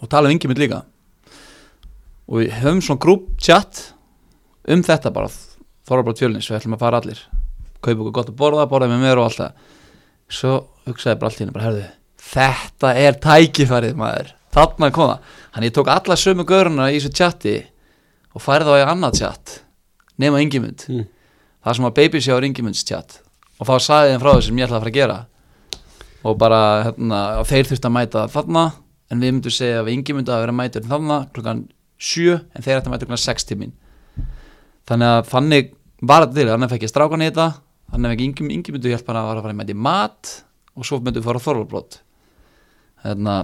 Og 0.00 0.10
tala 0.12 0.28
um 0.28 0.36
yngjuminn 0.36 0.60
líka. 0.60 0.84
Og 2.30 2.42
við 2.42 2.54
höfum 2.60 2.82
svona 2.84 3.02
grúp 3.02 3.32
chat 3.42 3.90
um 4.68 4.82
þetta 4.86 5.12
bara 5.14 5.30
Þorrablót 5.86 6.18
fjölnis, 6.18 6.48
við 6.50 6.58
ætlum 6.58 6.74
að 6.74 6.80
fara 6.82 6.98
allir. 6.98 7.18
Kaupa 7.78 8.00
okkur 8.00 8.14
gott 8.16 8.30
að 8.32 8.38
borða, 8.40 8.64
borða 8.66 8.88
með 8.90 9.04
mér 9.04 9.20
og 9.20 9.28
allt 9.28 9.38
það. 9.38 9.60
Svo 10.26 10.54
hugsaði 10.88 11.20
bara 11.20 11.30
allt 11.30 11.42
henni 11.42 11.54
bara 11.54 11.66
herðu, 11.68 11.84
þetta 12.32 12.92
er 12.98 13.18
tækifærið 13.22 13.98
maður, 13.98 14.32
þarna 14.54 14.88
er 14.88 14.94
koma 14.96 15.18
hann 15.56 15.66
ég 15.66 15.74
tók 15.76 15.90
alla 15.92 16.16
sömu 16.18 16.44
göruna 16.48 16.90
í 16.92 16.98
þessu 16.98 17.12
chati 17.16 17.54
og 18.34 18.42
færði 18.44 18.68
þá 18.68 18.80
í 18.80 18.86
annað 18.90 19.20
chat 19.20 19.54
nema 20.20 20.42
yngjumund 20.44 20.86
Mm. 20.90 21.06
Það 21.66 21.78
sem 21.78 21.86
var 21.86 21.94
babyshower 21.96 22.46
yngjumund's 22.46 22.84
chat 22.86 23.18
og 23.58 23.66
þá 23.66 23.74
sagði 23.82 24.14
þeim 24.14 24.22
frá 24.22 24.30
þessu 24.30 24.48
sem 24.50 24.60
ég 24.60 24.68
ætlaði 24.68 24.78
að 24.78 24.84
fara 24.84 24.92
að 24.92 24.98
gera. 25.00 25.18
Og 26.26 26.36
bara 26.38 26.60
hérna, 26.86 27.20
og 27.40 27.46
þeir 27.48 27.68
þurfti 27.70 27.88
að 27.88 27.94
mæta 27.94 28.22
þarna. 28.32 28.62
En 29.06 29.22
við 29.22 29.32
myndum 29.32 29.54
segja 29.54 29.82
að 29.82 29.90
yngjumund 29.92 30.30
að 30.30 30.42
vera 30.42 30.54
mætur 30.56 30.86
þarna 30.86 31.18
klukkan 31.34 31.60
7 32.02 32.34
en 32.36 32.64
þeir 32.64 32.80
ætti 32.80 32.90
að 32.90 32.92
mæta 32.92 33.06
klukkan 33.06 33.22
6 33.22 33.48
tímin 33.48 33.76
þannig 34.86 35.12
að 35.12 35.28
þannig 35.30 35.70
var 36.02 36.26
þetta 36.26 36.36
til. 36.36 36.48
Þannig 36.52 36.72
fekk 36.74 36.86
ég 36.86 36.92
strákan 36.92 37.22
í 37.24 37.30
þetta. 37.30 37.46
Þannig 37.92 38.12
að 38.12 38.24
yngjum, 38.26 38.50
yngjumyndu 38.56 38.92
hjálp 38.92 39.06
bara 39.06 39.22
að 39.22 39.30
fara 39.40 39.54
að 39.54 39.60
með 39.62 39.72
í 39.72 39.78
mat. 39.86 40.32
Og 40.76 40.86
svo 40.86 40.98
myndum 41.00 41.22
við 41.22 41.30
fara 41.30 41.40
á 41.40 41.46
þorvalbrot 41.46 42.00
hérna 43.06 43.36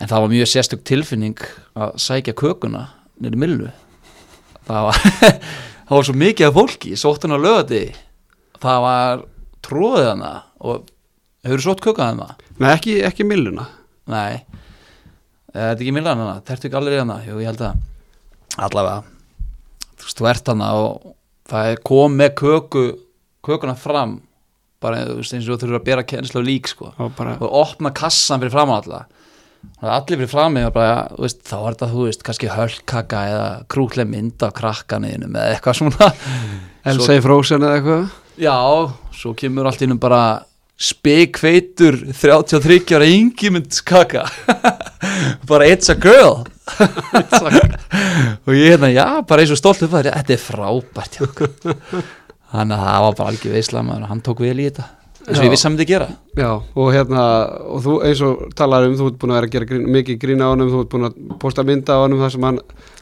en 0.00 0.10
það 0.10 0.24
var 0.24 0.32
mjög 0.32 0.50
sérstök 0.50 0.84
tilfinning 0.88 1.42
að 1.78 1.98
sækja 2.02 2.34
kökuna 2.38 2.86
nýri 3.22 3.38
millu 3.38 3.70
það 4.66 4.88
var 4.88 5.02
það 5.92 5.98
var 6.00 6.08
svo 6.08 6.16
mikið 6.22 6.48
af 6.48 6.56
fólki, 6.56 6.94
sótt 6.96 7.26
hann 7.26 7.36
á 7.36 7.44
lögati 7.44 7.82
það 8.62 8.82
var 8.86 9.22
tróðið 9.66 10.08
hana 10.08 10.32
og 10.64 10.88
hefur 11.44 11.64
sótt 11.68 11.84
kökað 11.84 12.14
hana? 12.14 12.28
Nei, 12.56 12.70
ekki, 12.72 12.96
ekki 13.04 13.26
milluna. 13.28 13.68
Nei, 14.10 14.40
Eh, 15.52 15.60
þetta 15.60 15.76
er 15.76 15.82
ekki 15.84 15.92
millan 15.92 16.16
hana 16.22 16.40
tertu 16.48 16.68
ekki 16.68 16.76
allir 16.78 17.02
hana, 17.02 17.18
jú 17.26 17.36
ég 17.42 17.50
held 17.50 17.60
að 17.60 17.80
allavega 18.56 19.02
þú 20.00 20.06
veist, 20.06 20.20
þú 20.20 20.28
ert 20.30 20.46
hana 20.48 20.68
og 20.80 21.10
það 21.52 21.66
er 21.72 21.80
kom 21.84 22.14
með 22.16 22.30
köku 22.40 22.84
kökuna 23.44 23.74
fram 23.76 24.14
bara 24.80 25.02
eins 25.04 25.34
og 25.34 25.44
þú 25.44 25.58
þurfur 25.60 25.76
að 25.76 25.84
bera 25.90 26.04
kennslu 26.08 26.40
lík 26.42 26.70
sko. 26.72 26.94
Og 26.96 27.12
bara, 27.18 27.36
og 27.36 27.52
opna 27.60 27.92
kassan 27.94 28.40
fyrir 28.40 28.54
fram 28.54 28.72
á 28.72 28.80
alla 28.80 29.02
allir 29.82 30.20
fyrir 30.22 30.30
fram 30.30 30.56
og 30.60 30.72
bara, 30.74 31.08
veist, 31.18 31.42
þá 31.48 31.56
er 31.58 31.74
þetta, 31.74 31.90
þú 31.92 32.06
veist, 32.06 32.24
kannski 32.26 32.52
höllkaka 32.52 33.24
eða 33.32 33.48
krúkleg 33.72 34.08
mynd 34.10 34.44
af 34.46 34.54
krakkaniðinu 34.58 35.30
með 35.32 35.56
eitthvað 35.56 35.78
svona. 35.80 36.12
Elsa 36.92 37.18
í 37.18 37.22
Frozen 37.24 37.66
eða 37.66 37.78
eitthvað? 37.78 38.08
Já, 38.42 38.56
svo 39.18 39.34
kemur 39.38 39.68
allt 39.70 39.84
innum 39.84 40.00
bara 40.02 40.22
spekveitur 40.82 41.98
33 42.10 42.96
ára 42.96 43.06
yngjumundskaka 43.06 44.24
bara 45.50 45.68
it's 45.70 45.92
a 45.92 45.94
girl. 45.94 46.42
Og 48.46 48.54
ég 48.56 48.72
hérna, 48.72 48.90
já, 48.90 49.06
bara 49.26 49.44
eins 49.44 49.52
og 49.54 49.60
stolt 49.60 49.82
upp 49.84 49.94
að 49.98 50.10
þetta 50.10 50.34
er 50.34 50.42
frábært 50.42 51.20
þannig 52.52 52.76
að 52.76 52.82
það 52.86 53.04
var 53.06 53.14
bara 53.18 53.30
algjör 53.32 53.54
veisla 53.56 53.82
maður 53.86 54.04
og 54.06 54.10
hann 54.12 54.24
tók 54.24 54.42
vel 54.44 54.56
í 54.58 54.66
þetta 54.68 54.88
eins 55.22 55.38
og 55.38 55.42
Já. 55.42 55.46
ég 55.46 55.52
vissi 55.54 55.66
að 55.68 55.72
myndi 55.74 55.86
gera 55.88 56.06
Já, 56.38 56.48
og 56.58 56.88
hérna, 56.94 57.24
og 57.72 57.82
þú 57.84 57.96
eins 58.08 58.22
og 58.26 58.40
talar 58.58 58.86
um, 58.88 58.96
þú 58.98 59.10
ert 59.10 59.18
búin 59.22 59.34
að 59.34 59.38
vera 59.40 59.48
að 59.50 59.54
gera 59.56 59.68
grín, 59.70 59.84
mikið 59.96 60.18
grína 60.22 60.48
á 60.48 60.52
honum, 60.52 60.70
þú 60.72 60.80
ert 60.82 60.92
búin 60.94 61.08
að 61.08 61.18
posta 61.42 61.64
mynda 61.66 61.98
á 61.98 62.02
honum 62.02 62.22
þar 62.24 62.32
sem 62.34 62.46
hann, 62.48 62.60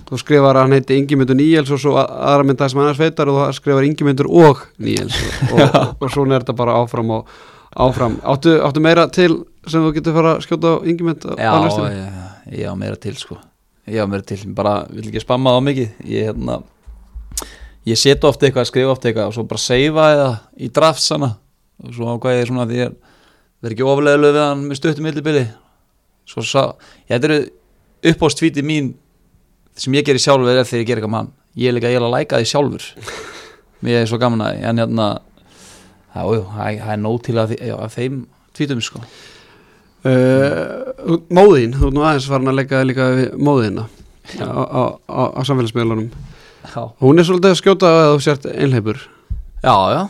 þú 0.09 0.21
skrifar 0.21 0.59
að 0.59 0.67
hann 0.67 0.77
heiti 0.77 0.99
Ingimyndur 1.01 1.39
Níels 1.39 1.71
og 1.73 1.81
svo 1.81 1.95
aðra 2.01 2.47
mynda 2.49 2.69
sem 2.69 2.81
hann 2.83 2.91
er 2.93 2.99
sveitar 2.99 3.31
og 3.31 3.39
þú 3.41 3.47
skrifar 3.61 3.87
Ingimyndur 3.89 4.29
og 4.29 4.65
Níels 4.83 5.17
og, 5.51 5.61
og, 5.65 5.95
og 6.01 6.11
svona 6.13 6.37
er 6.37 6.45
þetta 6.45 6.57
bara 6.61 6.77
áfram 6.83 7.15
og 7.21 7.31
áfram. 7.71 8.19
Áttu, 8.27 8.57
áttu 8.67 8.83
meira 8.83 9.07
til 9.15 9.45
sem 9.71 9.85
þú 9.85 9.95
getur 9.95 10.17
fara 10.17 10.35
að 10.37 10.45
skjóta 10.49 10.75
á 10.75 10.77
Ingimynd 10.91 11.25
á 11.25 11.33
Já, 11.39 11.53
næstunni? 11.63 11.95
ég, 11.95 12.59
ég 12.59 12.67
á 12.67 12.75
meira 12.75 12.99
til 12.99 13.15
sko 13.21 13.39
Ég 13.91 14.03
á 14.03 14.07
meira 14.11 14.27
til, 14.27 14.41
bara 14.55 14.75
vil 14.91 15.07
ekki 15.09 15.23
spamma 15.23 15.55
á 15.55 15.61
mikið 15.63 16.03
Ég 16.11 16.31
hérna 16.31 16.61
Ég 17.89 17.97
set 17.97 18.25
ofta 18.29 18.45
eitthvað, 18.49 18.67
skrifa 18.69 18.93
ofta 18.93 19.09
eitthvað 19.09 19.31
og 19.31 19.37
svo 19.37 19.47
bara 19.49 19.63
seifa 19.63 20.09
það 20.19 20.35
í 20.61 20.69
draftsana 20.77 21.31
og 21.85 21.95
svo 21.97 22.15
ákvæði 22.15 22.43
ég 22.43 22.51
svona 22.51 22.67
því 22.69 22.81
ég 22.81 22.97
verð 23.61 23.75
ekki 23.75 23.87
ofuleglu 23.87 24.33
við 24.33 24.43
hann 24.45 24.65
með 24.69 24.81
stuttum 24.81 25.07
millibili. 25.07 25.45
Svo 26.29 26.45
sá, 26.47 26.63
ég 27.09 27.17
þetta 27.17 27.31
eru 27.31 27.41
uppástvíti 28.13 28.65
mín 28.65 28.95
sem 29.77 29.95
ég 29.97 30.07
gerir 30.07 30.23
sjálfur 30.23 30.53
er 30.53 30.65
þegar 30.65 30.85
ég 30.85 30.89
ger 30.89 31.01
eitthvað 31.01 31.15
mann. 31.17 31.33
Ég 31.59 31.71
er 31.71 31.77
líka 31.77 31.91
eiginlega 31.91 32.11
að 32.11 32.17
læka 32.17 32.41
því 32.41 32.51
sjálfur. 32.53 32.87
Mér 33.85 34.03
er 34.03 34.11
svo 34.11 34.21
gaman 34.21 34.45
að 34.45 34.65
en 34.71 34.83
hérna 34.85 35.09
það 36.15 36.91
er 36.93 37.01
nóg 37.01 37.21
til 37.27 37.37
að, 37.41 37.55
já, 37.57 37.77
að 37.77 37.95
þeim 37.97 38.21
tvítum 38.57 38.83
sko. 38.85 39.03
Uh, 40.01 41.21
móðin, 41.29 41.75
þú 41.77 41.91
ert 41.91 41.97
nú 41.97 42.05
aðeins 42.07 42.29
farin 42.31 42.51
að 42.51 42.57
leika 42.63 42.85
líka 42.87 43.09
við 43.19 43.35
móðina 43.37 43.85
á, 44.41 44.97
samfélagsmiðlunum. 45.45 46.09
Hún 47.01 47.21
er 47.21 47.27
svolítið 47.29 47.53
að 47.53 47.59
skjóta 47.61 47.91
að 47.91 48.15
þú 48.15 48.23
sért 48.25 48.47
einhleipur 48.53 49.01
Já, 49.61 49.75
já, 49.93 50.01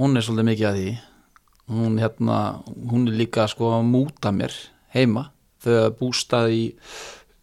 hún 0.00 0.16
er 0.16 0.24
svolítið 0.24 0.48
mikið 0.50 0.68
að 0.70 0.80
því. 0.80 0.96
Hún, 1.76 1.98
hérna, 1.98 2.40
hún 2.90 3.06
er 3.10 3.18
líka 3.18 3.46
sko 3.50 3.72
að 3.74 3.86
múta 3.90 4.32
mér 4.34 4.54
heima. 4.94 5.28
Þau 5.64 5.92
bústað 5.98 6.52
í 6.54 6.64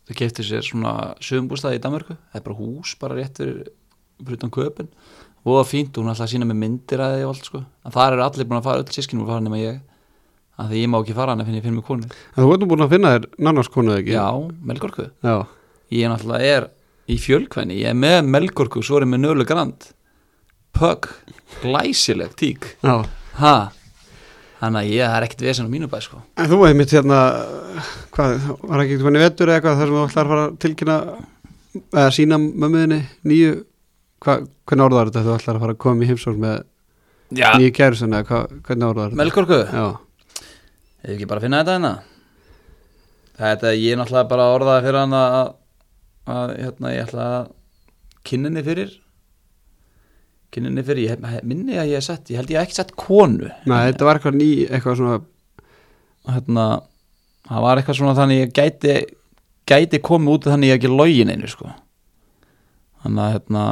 þau 0.07 0.13
kefti 0.19 0.45
sér 0.47 0.63
svona 0.65 1.13
sögumbústað 1.23 1.77
í 1.77 1.81
Danmörku. 1.83 2.15
Það 2.31 2.39
er 2.39 2.45
bara 2.45 2.59
hús, 2.59 2.93
bara 3.01 3.17
rétt 3.19 3.41
fyrir 3.41 3.71
fyrir 4.23 4.39
utan 4.39 4.53
köpun. 4.53 4.91
Og 5.43 5.57
það 5.59 5.71
fínt, 5.73 5.97
hún 5.97 6.07
er 6.07 6.13
alltaf 6.13 6.29
að 6.29 6.35
sína 6.37 6.47
með 6.47 6.61
myndir 6.61 7.01
að 7.03 7.17
því 7.17 7.25
og 7.25 7.33
allt 7.33 7.49
sko. 7.49 7.63
En 7.83 7.95
þar 7.95 8.15
eru 8.15 8.23
allir 8.23 8.47
búin 8.47 8.61
að 8.61 8.69
fara, 8.69 8.83
öll 8.83 8.95
sískinum 8.95 9.25
að 9.25 9.33
fara 9.33 9.43
nema 9.43 9.59
ég. 9.59 9.81
Að 10.53 10.69
því 10.71 10.83
ég 10.83 10.91
má 10.93 10.97
ekki 11.01 11.17
fara 11.17 11.33
hann 11.33 11.43
að 11.43 11.49
finna 11.49 11.59
ég 11.59 11.65
finn 11.65 11.75
mig 11.75 11.87
konu. 11.87 12.07
En 12.07 12.45
þú 12.45 12.53
ert 12.53 12.63
nú 12.63 12.69
búin 12.69 12.85
að 12.85 12.93
finna 12.93 13.11
þér 13.15 13.27
nannars 13.43 13.71
konuð 13.73 13.97
ekki? 13.97 14.13
Já, 14.15 14.27
Melgorku. 14.69 15.09
Já. 15.25 15.35
ég 15.93 16.05
er 16.05 16.13
náttúrulega 16.13 16.53
er 16.57 16.69
í 17.09 17.17
fjölkvæni 17.19 17.81
ég 17.81 17.91
er 17.91 17.97
með 17.97 18.29
Melgorku, 18.31 18.83
svo 18.85 18.99
er 18.99 19.05
ég 19.05 19.11
með 19.11 19.23
Nölu 19.25 19.45
Grand 19.49 19.89
pug 20.73 21.09
glæsileg 21.61 22.33
tík. 22.39 22.67
Ha? 22.83 23.55
Þannig 24.63 24.79
að 24.79 24.89
ég 24.93 25.03
það 25.09 25.17
er 25.17 25.25
ekkert 25.27 25.43
vesen 25.43 25.67
á 25.67 25.73
mínu 25.73 25.89
bæ 25.91 25.97
sko. 26.03 26.21
En 26.39 26.47
þú 26.47 26.59
hefði 26.63 26.77
mitt 26.79 26.93
hérna, 26.95 27.19
hvað, 28.15 28.45
var 28.63 28.83
ekki 28.83 28.95
eitthvað 28.95 29.19
vettur 29.19 29.51
eða 29.51 29.59
eitthvað 29.59 29.79
þar 29.81 29.89
sem 29.89 29.97
þú 29.97 30.03
ætlar 30.05 30.23
að 30.23 30.31
fara 30.33 30.45
að 30.45 30.53
tilkynna 30.63 30.97
eða 31.81 32.13
sína 32.15 32.39
mömmuðinni 32.39 32.99
nýju, 33.27 33.57
hvað, 34.23 34.47
hvernig 34.69 34.85
orðar 34.87 35.11
þetta 35.11 35.25
þú 35.25 35.35
ætlar 35.35 35.59
að 35.59 35.65
fara 35.65 35.75
að 35.75 35.81
koma 35.83 36.05
í 36.05 36.09
heimsókn 36.11 36.41
með 36.45 36.55
já, 37.41 37.47
nýju 37.59 37.75
kærusin 37.75 38.15
eða 38.15 38.29
hvað, 38.29 38.55
hvernig 38.69 38.87
orðar 38.87 39.11
þetta? 39.11 39.21
melkorku? 39.23 39.59
Hefur 41.03 41.15
ekki 41.17 41.29
bara 41.33 41.41
að 41.41 41.47
finna 41.49 41.61
þetta 41.63 41.77
hérna? 41.77 41.93
Þetta, 43.43 43.75
ég 43.75 43.91
er 43.91 43.99
náttúrulega 43.99 44.31
bara 44.31 44.47
að 44.47 44.57
orðaði 44.61 44.87
fyrir 44.87 44.99
hann 45.01 45.17
að, 45.19 45.37
að 46.37 46.55
hérna, 46.61 46.93
ég 46.93 47.07
ætla 47.09 47.29
að 47.33 47.51
kynninni 48.29 48.63
fyrir 48.63 48.99
kynninni 50.53 50.83
fyrir, 50.85 51.13
ég 51.13 51.43
minni 51.47 51.77
að 51.77 51.91
ég 51.91 51.99
hef 51.99 52.07
sett 52.07 52.31
ég 52.31 52.39
held 52.39 52.53
ég 52.53 52.59
hef 52.59 52.69
ekki 52.69 52.77
sett 52.79 52.95
konu. 52.99 53.49
Nei, 53.69 53.79
þetta 53.89 54.07
var 54.07 54.19
eitthvað 54.19 54.37
ný, 54.39 54.49
eitthvað 54.69 54.99
svona, 54.99 55.17
hérna, 56.29 56.67
það 57.49 57.65
var 57.67 57.81
eitthvað 57.81 57.99
svona 57.99 58.17
þannig 58.19 58.43
ég 58.43 58.55
gæti 58.55 58.95
gæti 59.69 60.01
komið 60.03 60.35
út 60.35 60.47
þannig 60.51 60.71
ég 60.71 60.79
ekki 60.79 60.91
login 60.91 61.31
einu 61.33 61.49
sko. 61.51 61.71
Þannig 63.03 63.23
að 63.25 63.35
hérna 63.37 63.65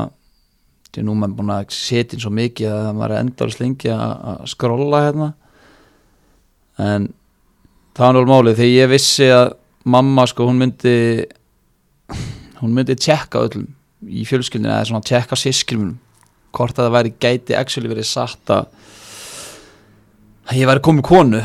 því 0.91 1.05
nú 1.07 1.15
maður 1.15 1.37
búin 1.39 1.53
að 1.55 1.73
setja 1.75 2.17
inn 2.17 2.23
svo 2.23 2.33
mikið 2.35 2.73
að 2.75 2.89
maður 2.97 3.15
er 3.15 3.23
endar 3.25 3.53
slengi 3.53 3.91
að 3.95 4.45
skrolla 4.51 5.03
hérna. 5.05 5.29
En 6.81 7.09
það 7.95 8.05
var 8.05 8.15
náttúrulega 8.15 8.31
málið 8.31 8.59
þegar 8.59 8.73
ég 8.75 8.91
vissi 8.91 9.29
að 9.31 9.53
mamma 9.91 10.25
sko 10.29 10.47
hún 10.47 10.59
myndi 10.61 10.95
hún 12.61 12.75
myndi 12.75 12.95
tjekka 12.99 13.45
öllum 13.47 13.67
í 14.05 14.25
fjölskyldinu 14.27 14.71
eða 14.71 14.87
svona 14.89 15.07
tjekka 15.07 15.37
sískrimunum 15.39 15.97
hvort 16.51 16.77
að 16.77 16.87
það 16.87 16.95
væri 16.97 17.13
gæti 17.23 17.57
actually 17.57 17.91
verið 17.91 18.07
satt 18.09 18.53
að 18.53 18.69
ég 20.57 20.67
væri 20.67 20.83
komið 20.83 21.07
konu. 21.07 21.41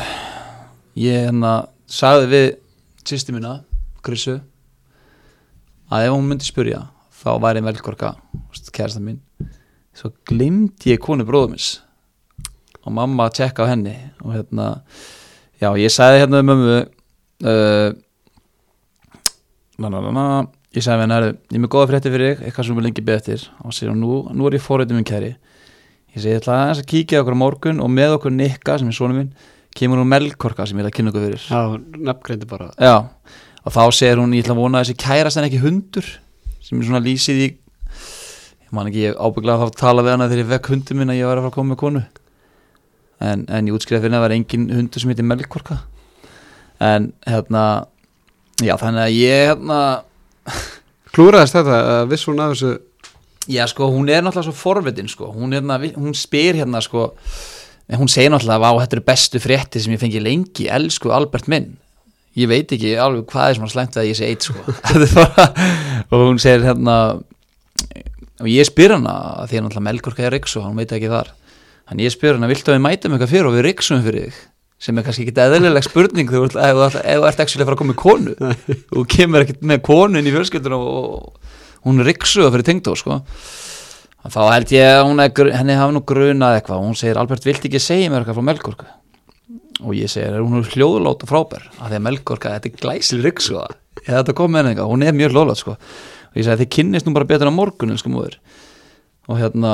Ég 0.97 1.27
hérna 1.27 1.53
sagði 1.87 2.29
við 2.31 2.47
sýsti 3.07 3.35
mína, 3.35 3.61
Krissu 4.03 4.39
að 5.87 6.07
ef 6.07 6.15
hún 6.15 6.27
myndi 6.27 6.47
spyrja 6.47 6.85
þá 7.21 7.29
væri 7.43 7.63
velkorka 7.65 8.15
kærasta 8.75 9.01
mín. 9.03 9.21
Svo 9.95 10.11
glimti 10.29 10.93
ég 10.93 11.01
konu 11.01 11.25
bróðumins 11.27 11.77
og 12.83 12.93
mamma 12.95 13.29
tjekka 13.33 13.65
á 13.67 13.71
henni 13.71 13.95
og 14.23 14.35
hérna 14.35 14.67
já 15.59 15.71
ég 15.75 15.91
sagði 15.91 16.21
hérna 16.23 16.41
um 16.43 16.51
mömmu 16.51 16.75
uh, 17.47 17.89
na, 19.77 19.89
na, 19.89 20.01
na, 20.01 20.11
na, 20.11 20.27
ég 20.77 20.85
sagði 20.85 21.09
"Herðu, 21.11 21.33
ég 21.51 21.57
er 21.57 21.63
með 21.63 21.71
góða 21.73 21.89
frétti 21.91 22.13
fyrir 22.13 22.29
þig, 22.29 22.45
eitthvað 22.47 22.65
sem 22.67 22.77
við 22.77 22.85
lengi 22.87 23.05
beð 23.05 23.19
eftir. 23.19 23.49
Og 23.65 23.71
sér 23.73 23.89
hún 23.91 24.01
nú, 24.01 24.13
nú 24.33 24.47
er 24.47 24.57
ég 24.57 24.63
fórhættum 24.63 24.97
minn 24.97 25.07
kæri. 25.07 25.35
Ég 26.15 26.21
segi 26.21 26.33
ég 26.33 26.41
ætla 26.41 26.71
að 26.71 26.85
kíkja 26.85 27.21
okkur 27.21 27.35
á 27.35 27.43
morgun 27.43 27.81
og 27.81 27.89
með 27.89 28.17
okkur 28.17 28.31
Nikka 28.33 28.77
sem 28.79 28.87
er 28.87 28.93
svona 28.97 29.13
minn 29.17 29.33
kemur 29.77 30.01
hún 30.01 30.09
melkorka 30.09 30.65
sem 30.65 30.77
ég 30.77 30.85
ætla 30.85 30.91
að 30.91 30.97
kynna 30.97 31.11
okkur 31.11 31.25
fyrir. 31.27 31.43
Já, 31.49 31.61
nefngreindi 32.07 32.47
bara. 32.49 32.71
Já, 32.81 33.09
og 33.65 33.73
þá 33.73 33.83
segir 33.93 34.21
hún 34.21 34.33
ég 34.33 34.45
ætla 34.45 34.55
að 34.55 34.61
vona 34.61 34.79
að 34.81 34.87
þessi 34.87 34.97
kærast 35.03 35.37
en 35.37 35.47
ekki 35.49 35.61
hundur 35.61 36.07
sem 36.61 36.79
er 36.79 36.87
svona 36.87 37.03
lýsið 37.05 37.41
í 37.43 37.49
ég 38.67 38.71
man 38.75 38.89
ekki, 38.89 39.03
ég 39.05 39.19
ábygglega 39.19 39.61
þá 39.61 39.67
að 39.67 39.77
tala 39.79 40.03
við 40.03 40.15
hana 40.15 40.29
þegar 40.31 40.43
ég 40.43 40.49
vekk 40.55 40.71
hundur 40.73 40.97
minn 40.99 41.13
að 41.13 41.19
ég 41.19 41.29
var 41.29 41.39
að 41.39 41.45
fara 41.45 41.51
að 41.53 41.57
koma 41.59 41.73
með 41.73 41.81
konu. 41.83 42.01
En, 43.17 43.45
en 43.47 43.69
ég 43.69 43.77
útskriða 43.77 44.03
fyrir 44.03 44.17
að 44.17 44.25
var 44.25 44.35
engin 44.35 44.65
hundur 44.73 45.03
sem 45.03 45.13
heitir 45.13 45.27
Melkorka. 45.27 45.77
En 46.83 47.11
hérna 47.25 47.63
já 48.65 48.73
þannig 48.81 49.03
að 49.05 49.15
ég 49.15 49.47
hérna 49.51 49.79
Klúraðist 51.15 51.55
þetta, 51.57 51.77
að 52.01 52.11
viss 52.11 52.27
hún 52.29 52.41
að 52.43 52.53
þessu, 52.53 52.71
já 53.49 53.63
sko 53.71 53.87
hún 53.93 54.09
er 54.11 54.25
náttúrulega 54.25 54.49
svo 54.49 54.55
forvitin 54.57 55.09
sko. 55.09 55.31
Hún, 55.33 55.55
hérna, 55.55 55.79
hún 55.95 56.15
spyr 56.17 56.59
hérna 56.59 56.81
sko 56.83 57.09
hún 57.95 58.11
segir 58.11 58.33
náttúrulega 58.33 58.69
að 58.69 58.81
þetta 58.83 58.97
eru 58.97 59.05
bestu 59.07 59.41
frétti 59.41 59.81
sem 59.81 59.95
ég 59.95 60.01
fengi 60.01 60.21
lengi, 60.21 60.67
elsku 60.73 61.13
Albert 61.15 61.47
minn. 61.51 61.71
Ég 62.37 62.51
veit 62.51 62.69
ekki 62.75 62.93
alveg 63.01 63.25
hvað 63.31 63.49
er 63.49 63.57
svona 63.57 63.71
slæmt 63.71 63.97
að 63.97 64.11
ég 64.11 64.19
sé 64.19 64.27
eitt 64.27 64.45
sko. 64.45 64.61
Og 66.11 66.25
hún 66.27 66.41
segir 66.43 66.67
hérna 66.67 66.97
og 68.37 68.49
ég 68.51 68.67
spyr 68.67 68.93
hana 68.93 69.47
því 69.47 69.57
að 69.57 69.65
náttúrulega 69.65 69.87
Melkorka 69.87 70.27
er 70.27 70.35
Riksu, 70.35 70.61
hann 70.61 70.77
veit 70.77 70.91
ekki 70.93 71.09
þar. 71.09 71.31
Þannig 71.87 72.05
ég 72.05 72.13
spyr 72.13 72.37
hana, 72.37 72.51
viltu 72.51 72.69
að 72.69 72.77
við 72.77 72.85
mætum 72.85 73.15
eitthvað 73.15 73.33
fyrir 73.33 73.49
og 73.49 73.57
við 73.57 73.65
Riksum 73.71 74.05
fyrir 74.05 74.27
þig 74.27 74.43
sem 74.79 74.97
er 74.99 75.05
kannski 75.07 75.25
ekki 75.25 75.33
eðlileg 75.41 75.85
spurning 75.87 76.29
þú 76.29 76.43
ert- 76.47 76.57
ef 76.61 76.75
þú 76.77 76.83
ert- 76.85 76.99
þú 77.07 77.29
ekki 77.43 77.57
að 77.57 77.65
fara 77.65 77.75
að 77.75 77.79
koma 77.81 77.93
með 77.93 78.01
konu. 78.03 78.35
Og 78.97 79.07
kemur 79.09 79.45
ekkert 79.45 79.63
með 79.65 79.81
konu 79.87 80.19
inn 80.19 80.29
í 80.29 80.33
fjölskylduna 80.35 80.77
og 80.77 81.39
hún 81.87 82.01
er 82.03 82.09
Riksu 82.11 82.45
fyrir 82.51 82.67
tengdó 82.67 82.93
sko. 82.99 83.21
Þá 84.27 84.39
held 84.51 84.71
ég 84.75 84.85
að 84.91 85.03
hún 85.07 85.21
er, 85.23 85.31
henni 85.55 85.75
hafi 85.79 85.95
nú 85.95 86.01
grunað 86.03 86.57
eitthvað. 86.59 86.81
Hún 86.83 86.97
segir, 86.99 87.17
Albert, 87.17 87.45
viltu 87.47 87.69
ekki 87.69 87.79
segja 87.79 88.09
mér 88.11 88.21
eitthvað 88.25 88.37
frá 88.41 88.47
Melkorka 88.51 88.87
og 89.85 89.93
ég 89.93 90.09
segir, 90.09 90.39
hún 90.41 90.57
er 90.57 90.69
hljóðlót 90.73 91.21
og 91.23 91.29
frábær? 91.29 91.67
Af 91.77 91.91
því 91.91 91.97
að 91.99 92.03
Melkorka, 92.07 92.53
þetta 92.57 92.69
er 92.71 92.79
glæsil 92.81 93.21
Riksu 93.23 93.55
ég 93.61 94.09
hef 94.09 94.15
þetta 94.23 94.33
komið 94.37 94.57
henni 94.59 94.71
eitthvað, 94.73 94.89
hún 94.91 95.05
er 95.05 95.13
mjög 95.13 95.33
hljóðlót 95.35 95.59
sko. 95.61 95.75
og 95.77 96.35
ég 96.37 96.45
segi, 96.47 96.63
þið 96.63 96.71
kynnist 96.75 97.05
nú 97.07 97.13
bara 97.13 97.25
betur 97.29 97.49
á 97.49 97.53
morgun 97.53 97.93
elsku 97.93 98.09
móður 98.09 98.37
og 99.29 99.37
hérna 99.37 99.71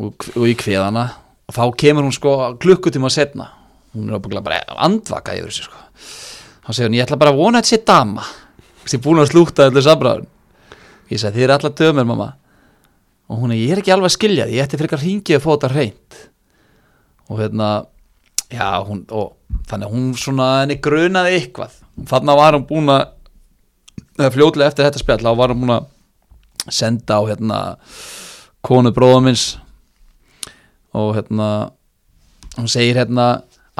og, 0.00 0.26
og 0.36 0.44
ég 0.48 0.56
kveð 0.60 0.84
hana. 0.84 1.04
Og 1.50 1.54
þá 1.56 1.62
kemur 1.76 2.06
hún 2.08 2.14
sko 2.16 2.34
klukkutíma 2.62 3.10
setna 3.12 3.50
hún 3.94 4.10
er 4.10 4.18
ábygglega 4.18 4.46
bara 4.46 4.60
andvaka 4.86 5.36
yfir 5.38 5.50
þessu 5.50 5.68
sko. 5.68 5.80
Þá 6.66 6.70
segir 6.72 6.90
hún, 6.90 6.98
ég 6.98 7.06
ætla 7.06 7.20
bara 7.20 7.32
að 7.34 7.40
vona 7.40 7.60
að 7.60 7.66
þetta 7.66 7.76
sé 7.76 7.88
dama. 7.90 8.26
Er 8.90 9.02
búin 9.04 9.22
að 9.22 9.30
slúta 9.30 9.68
öllu 9.70 9.82
samræður 9.84 10.28
ég 11.10 11.18
segi, 11.18 11.36
þið 11.36 11.46
er 11.46 11.54
allar 11.56 11.74
dömur 11.78 12.06
mamma. 12.06 12.28
Og 13.30 13.42
hún 13.42 13.54
er, 13.54 13.60
ég 13.60 13.74
er 13.74 13.82
ekki 13.82 13.94
alveg 13.94 14.10
að 14.10 14.16
skilja 14.16 14.46
því. 14.48 14.58
Ég 14.58 14.66
ætti 14.66 15.00
hringið 15.00 15.38
að 15.38 15.44
fá 15.44 15.50
þetta 15.52 15.72
reynd 15.74 16.18
og 17.30 17.38
hérna 17.38 17.68
já, 18.50 18.66
hún, 18.82 19.04
og 19.14 19.36
þannig 19.70 19.86
að 19.86 19.94
hún 19.94 20.06
svona 20.18 20.48
henni 20.60 20.80
grunaði 20.82 21.36
eitthvað. 21.38 21.76
Þannig 22.10 22.40
var 22.40 22.56
hún 22.56 22.66
búin 22.66 22.90
að 22.90 23.04
eða 24.18 24.32
fljótlega 24.34 24.70
eftir 24.70 24.88
þetta 24.88 25.02
spjall 25.02 25.22
þá 25.22 25.30
var 25.38 25.52
hún 25.54 25.62
búin 25.62 25.76
að 25.76 26.72
senda 26.74 27.18
á 27.18 27.22
hérna 27.24 27.58
konu 28.66 28.92
bróða 28.94 29.20
minns 29.24 29.44
og 30.92 31.14
hérna 31.16 31.46
hún 32.58 32.68
segir 32.68 32.98
hérna 32.98 33.28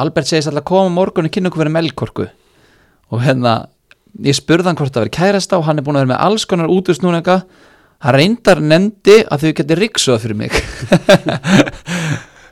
Albert 0.01 0.31
segist 0.31 0.51
alltaf 0.51 0.65
að 0.65 0.71
koma 0.73 0.95
morgun 0.95 1.29
og 1.29 1.35
kynna 1.35 1.51
okkur 1.51 1.65
verið 1.65 1.77
melkorku. 1.77 2.29
Og 3.11 3.25
hérna 3.25 3.55
ég 4.25 4.37
spurði 4.37 4.71
hann 4.71 4.79
hvort 4.79 4.95
það 4.95 5.07
verið 5.07 5.17
kærasta 5.19 5.59
og 5.59 5.67
hann 5.69 5.81
er 5.81 5.87
búin 5.87 5.99
að 5.99 6.07
vera 6.07 6.13
með 6.15 6.25
alls 6.27 6.47
konar 6.49 6.73
útusnúninga 6.73 7.37
hann 8.05 8.17
reyndar 8.17 8.61
nefndi 8.65 9.21
að 9.29 9.45
þau 9.45 9.53
geti 9.61 9.79
riksuða 9.79 10.23
fyrir 10.23 10.41
mig. 10.41 10.57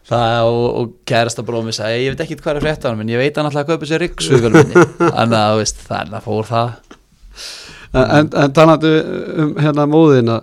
Það 0.09 0.47
og, 0.49 0.67
og 0.81 0.93
kærasta 1.09 1.43
bróðum 1.45 1.69
ég 1.69 1.77
sagði, 1.77 2.05
ég 2.07 2.15
veit 2.15 2.23
ekki 2.25 2.39
hvað 2.41 2.59
er 2.59 2.65
frétt 2.65 2.85
á 2.85 2.89
hann 2.89 3.03
en 3.03 3.11
ég 3.13 3.21
veit 3.21 3.37
hann 3.37 3.45
alltaf 3.45 3.67
að 3.67 3.75
kaupa 3.75 3.89
sér 3.91 4.01
riksuðu 4.01 4.53
þannig 5.19 5.37
að 5.37 5.57
veist, 5.61 5.83
þannig 5.85 6.17
að 6.17 6.25
fór 6.25 6.49
það. 6.49 6.71
En, 7.93 8.31
en, 8.33 8.55
talandi 8.57 8.93
um 9.45 9.51
hérna 9.61 9.85
móðina, 9.89 10.39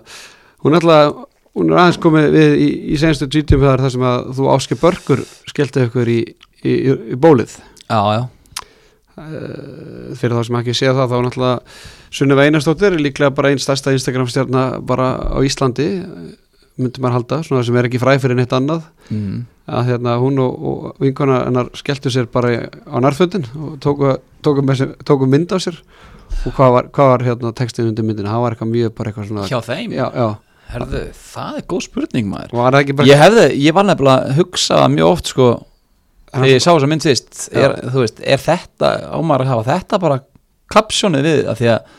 hún 0.62 0.78
er 0.78 0.86
alltaf, 0.86 1.26
hún 1.58 1.72
er 1.72 1.82
aðeins 1.82 1.98
komið 2.04 2.28
við 2.36 2.54
í, 2.62 2.68
í 2.94 3.00
senstu 3.02 3.26
GTM 3.26 3.66
þar 3.66 3.84
sem 3.96 4.06
að 4.06 4.30
þú 4.38 4.48
áski 4.54 4.78
börgur 4.78 5.24
skellti 5.50 5.86
ykkur 5.88 6.12
í, 6.14 6.20
í, 6.64 6.72
í, 6.72 7.18
bólið. 7.20 7.58
já, 7.90 8.00
já, 8.16 8.24
Eh, 9.16 10.12
fyrir 10.20 10.34
þá 10.36 10.42
sem 10.44 10.56
ekki 10.58 10.72
sé 10.76 10.90
það 10.92 11.06
þá 11.08 11.14
er 11.16 11.22
náttúrulega 11.24 11.76
Sunneva 12.12 12.42
Einarsdóttir 12.44 12.96
líklega 13.00 13.30
bara 13.32 13.48
einn 13.48 13.60
stærsta 13.64 13.94
Instagram 13.96 14.26
stjarna 14.28 14.64
bara 14.84 15.06
á 15.32 15.40
Íslandi 15.40 15.86
myndi 16.76 17.00
maður 17.00 17.14
halda, 17.16 17.38
svona 17.46 17.62
sem 17.64 17.78
er 17.80 17.86
ekki 17.88 18.00
fræ 18.02 18.18
fyrir 18.20 18.36
neitt 18.36 18.52
annað. 18.52 18.82
Mm. 19.08 19.46
að 19.66 19.86
hérna 19.88 20.18
hún 20.20 20.36
og, 20.44 20.66
og 20.68 20.98
vinkona 21.00 21.38
hennar 21.46 21.70
skelltu 21.74 22.12
sér 22.12 22.28
bara 22.30 22.50
á 22.68 22.96
nærföndin 23.00 23.46
og 23.56 23.78
tóku, 23.80 24.12
tóku, 24.44 24.62
með 24.62 24.82
sér, 24.82 24.92
tóku 25.08 25.26
mynd 25.26 25.54
á 25.56 25.58
sér. 25.64 25.78
Og 26.44 26.52
hvað 26.52 26.74
var, 26.74 26.90
hvað 26.92 27.08
var 27.14 27.24
hérna 27.24 27.54
textið 27.56 27.88
undir 27.88 28.04
myndin, 28.04 28.28
það 28.28 28.44
var 28.44 28.54
eitthvað 28.54 28.70
mjög 28.74 28.92
bara 28.98 29.10
eitthvað 29.14 29.30
svona 29.30 29.46
hjá 29.48 29.58
þeim? 29.64 29.96
Já, 29.96 30.04
já, 30.12 30.28
Herðu, 30.74 31.00
það 31.32 31.56
er 31.56 31.66
góð 31.72 31.82
spurning 31.88 32.28
maður. 32.28 32.52
Ég 33.08 33.24
hefði, 33.24 33.48
ég 33.64 33.78
var 33.80 33.88
nefnilega 33.88 34.28
að 34.28 34.38
hugsa 34.42 34.82
mjög 34.92 35.10
oft 35.16 35.32
sko 35.32 35.48
þegar 36.36 36.50
ég 36.52 36.62
sá 36.62 36.70
þess 36.70 36.86
að 36.86 36.90
mynd 36.92 37.06
fyrst 37.06 37.42
er, 37.56 37.74
veist, 37.94 38.22
er 38.22 38.42
þetta, 38.42 38.92
ámar 39.16 39.44
að 39.44 39.52
hafa 39.52 39.66
þetta 39.70 40.00
bara 40.02 40.18
kapsjónið 40.72 41.26
við 41.26 41.50
að 41.50 41.60
því 41.60 41.68
að 41.72 41.92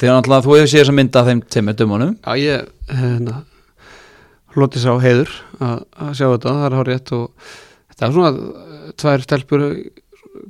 þegar 0.00 0.16
náttúrulega 0.18 0.44
þú 0.46 0.54
hefur 0.54 0.70
séð 0.70 0.82
þess 0.82 0.92
að 0.92 0.98
mynda 0.98 1.24
þeim 1.28 1.42
tveimur 1.54 1.78
dömunum. 1.80 2.14
Já, 2.24 2.32
ég 2.40 2.94
hérna, 3.00 3.40
hloti 4.54 4.82
sá 4.82 4.90
heiður 5.02 5.34
að, 5.58 5.82
að 6.06 6.14
sjá 6.18 6.26
þetta, 6.26 6.54
það 6.54 6.68
er 6.68 6.78
hár 6.78 6.90
rétt 6.90 7.14
og 7.16 7.50
þetta 7.94 8.06
er 8.06 8.16
svona 8.18 8.94
tvær 9.02 9.26
stelpur 9.26 9.66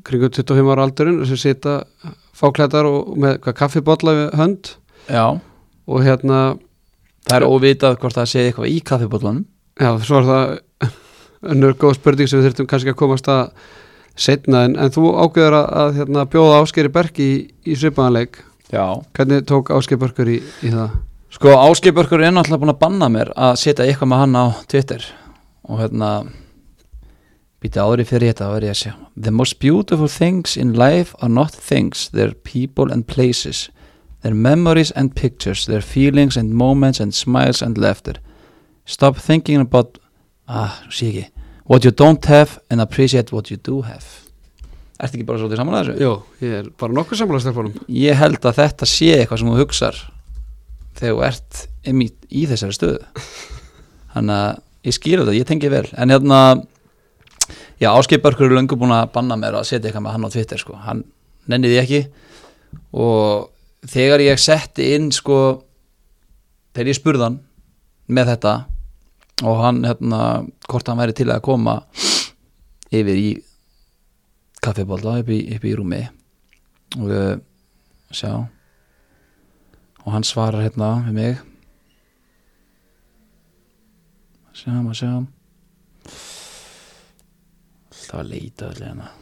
kringu 0.04 0.30
25 0.32 0.74
ára 0.74 0.86
aldurinn 0.88 1.24
sem 1.28 1.40
sita 1.40 1.80
fáklætar 2.34 2.88
og 2.88 3.16
með 3.20 3.50
kaffibotla 3.52 4.16
við 4.16 4.38
hönd. 4.40 4.76
Já, 5.12 5.26
og 5.84 6.00
hérna, 6.00 6.38
það 7.28 7.36
er 7.36 7.48
óvitað 7.48 7.98
hvort 8.00 8.16
það 8.16 8.30
sé 8.30 8.46
eitthvað 8.48 8.72
í 8.72 8.78
kaffibóllunum 8.88 9.44
já, 9.80 9.90
svo 10.04 10.20
er 10.20 10.28
það 10.28 10.54
önnur 11.52 11.76
góð 11.78 11.98
spurning 11.98 12.30
sem 12.30 12.40
við 12.40 12.50
þurftum 12.50 12.70
kannski 12.70 12.94
að 12.94 13.00
komast 13.00 13.30
að 13.30 13.48
setna 14.14 14.64
en, 14.68 14.76
en 14.78 14.92
þú 14.94 15.10
ágöður 15.18 15.58
að, 15.60 15.70
að 15.82 15.96
hérna, 15.98 16.28
bjóða 16.30 16.60
Áskeri 16.62 16.92
Berg 16.94 17.18
í, 17.22 17.32
í 17.66 17.78
svipaðanleik 17.78 18.42
Já. 18.72 19.02
Hvernig 19.14 19.44
tók 19.46 19.70
Áskeri 19.70 20.00
Bergur 20.00 20.30
í, 20.30 20.38
í 20.64 20.70
það? 20.72 20.94
Sko 21.34 21.50
Áskipörkur 21.58 22.22
er 22.22 22.30
náttúrulega 22.30 22.62
búin 22.62 22.70
að 22.70 22.80
banna 22.80 23.10
mér 23.10 23.30
að 23.34 23.56
setja 23.58 23.84
eitthvað 23.88 24.10
með 24.12 24.20
hann 24.22 24.36
á 24.38 24.44
Twitter. 24.70 25.06
Og 25.66 25.80
hérna 25.82 26.10
býta 27.58 27.86
í 27.90 28.06
fyrir 28.06 28.30
þetta 28.30 28.46
að 28.46 28.54
verði 28.54 28.70
að 28.70 28.78
sjá 28.78 28.92
The 29.16 29.32
most 29.34 29.58
beautiful 29.58 30.08
things 30.08 30.56
in 30.56 30.74
life 30.78 31.14
are 31.20 31.28
not 31.28 31.50
things. 31.50 32.08
They're 32.14 32.34
people 32.34 32.92
and 32.92 33.06
places. 33.06 33.68
They're 34.22 34.34
memories 34.34 34.92
and 34.92 35.14
pictures. 35.14 35.66
They're 35.66 35.82
feelings 35.82 36.36
and 36.36 36.54
moments 36.54 37.00
and 37.00 37.12
smiles 37.12 37.62
and 37.62 37.78
laughter. 37.78 38.20
Stop 38.86 39.16
thinking 39.18 39.60
about 39.60 39.98
ah, 40.46 40.84
sé 40.88 41.10
ekki 41.10 41.33
what 41.64 41.84
you 41.84 41.90
don't 41.90 42.24
have 42.26 42.58
and 42.70 42.80
appreciate 42.80 43.32
what 43.32 43.50
you 43.50 43.56
do 43.56 43.82
have. 43.82 44.04
Ertu 45.00 45.18
ekki 45.18 45.26
bara 45.26 45.40
svolítið 45.40 45.60
saman 45.60 45.76
að 45.76 45.88
þessu? 45.88 45.94
Jó, 46.04 46.12
ég 46.44 46.52
er 46.60 46.68
bara 46.78 46.94
nokkuð 46.94 47.18
samlega 47.18 47.42
stelpunum 47.42 47.88
Ég 47.90 48.18
held 48.20 48.44
að 48.46 48.60
þetta 48.60 48.86
sé 48.88 49.08
eitthvað 49.16 49.40
sem 49.40 49.50
þú 49.50 49.56
hugsar 49.58 49.98
þegar 50.94 51.16
þú 51.16 51.24
ert 51.26 51.64
í, 51.90 52.06
í 52.30 52.44
þessari 52.52 52.76
stöðu. 52.76 53.24
Þannig 54.14 54.36
að 54.36 54.60
ég 54.86 54.96
skýra 54.98 55.24
þetta, 55.24 55.36
ég 55.40 55.48
tengi 55.48 55.72
vel. 55.72 55.86
En 55.98 56.14
hérna 56.14 56.38
já, 57.82 57.90
Áskipörkur 57.90 58.46
er 58.46 58.54
löngu 58.54 58.78
búin 58.78 58.94
að 58.94 59.10
banna 59.16 59.38
mér 59.40 59.58
að 59.58 59.66
setja 59.72 59.90
eitthvað 59.90 60.06
með 60.06 60.16
hann 60.16 60.28
á 60.30 60.34
Twitter 60.36 60.62
sko, 60.62 60.78
hann 60.84 61.02
nenniði 61.50 61.80
ekki. 61.82 62.00
Og 62.94 63.50
þegar 63.90 64.22
ég 64.24 64.40
setti 64.40 64.92
inn 64.94 65.10
sko 65.14 65.40
þegar 66.74 66.92
ég 66.92 67.00
spurðan 67.00 67.40
með 68.14 68.30
þetta 68.34 68.54
og 69.42 69.58
hann 69.58 69.82
hérna, 69.84 70.44
hvort 70.68 70.88
hann 70.88 71.00
væri 71.00 71.16
til 71.16 71.30
að 71.32 71.42
koma 71.42 71.80
yfir 72.94 73.18
í 73.18 73.30
kaffibólda 74.62 75.18
upp, 75.22 75.32
upp 75.32 75.66
í 75.66 75.74
rúmi. 75.74 76.02
Og 77.00 77.10
uh, 77.10 77.34
sjá. 78.14 78.46
Og 80.04 80.12
hann 80.14 80.26
svarar 80.26 80.62
hérna 80.62 80.92
við 81.08 81.18
mig. 81.18 81.42
Sjáum 84.54 84.92
að 84.92 84.98
sjáum. 85.00 85.28
Alltaf 87.90 88.18
að 88.20 88.30
leita 88.30 88.70
allir 88.70 88.90
hérna. 88.92 89.12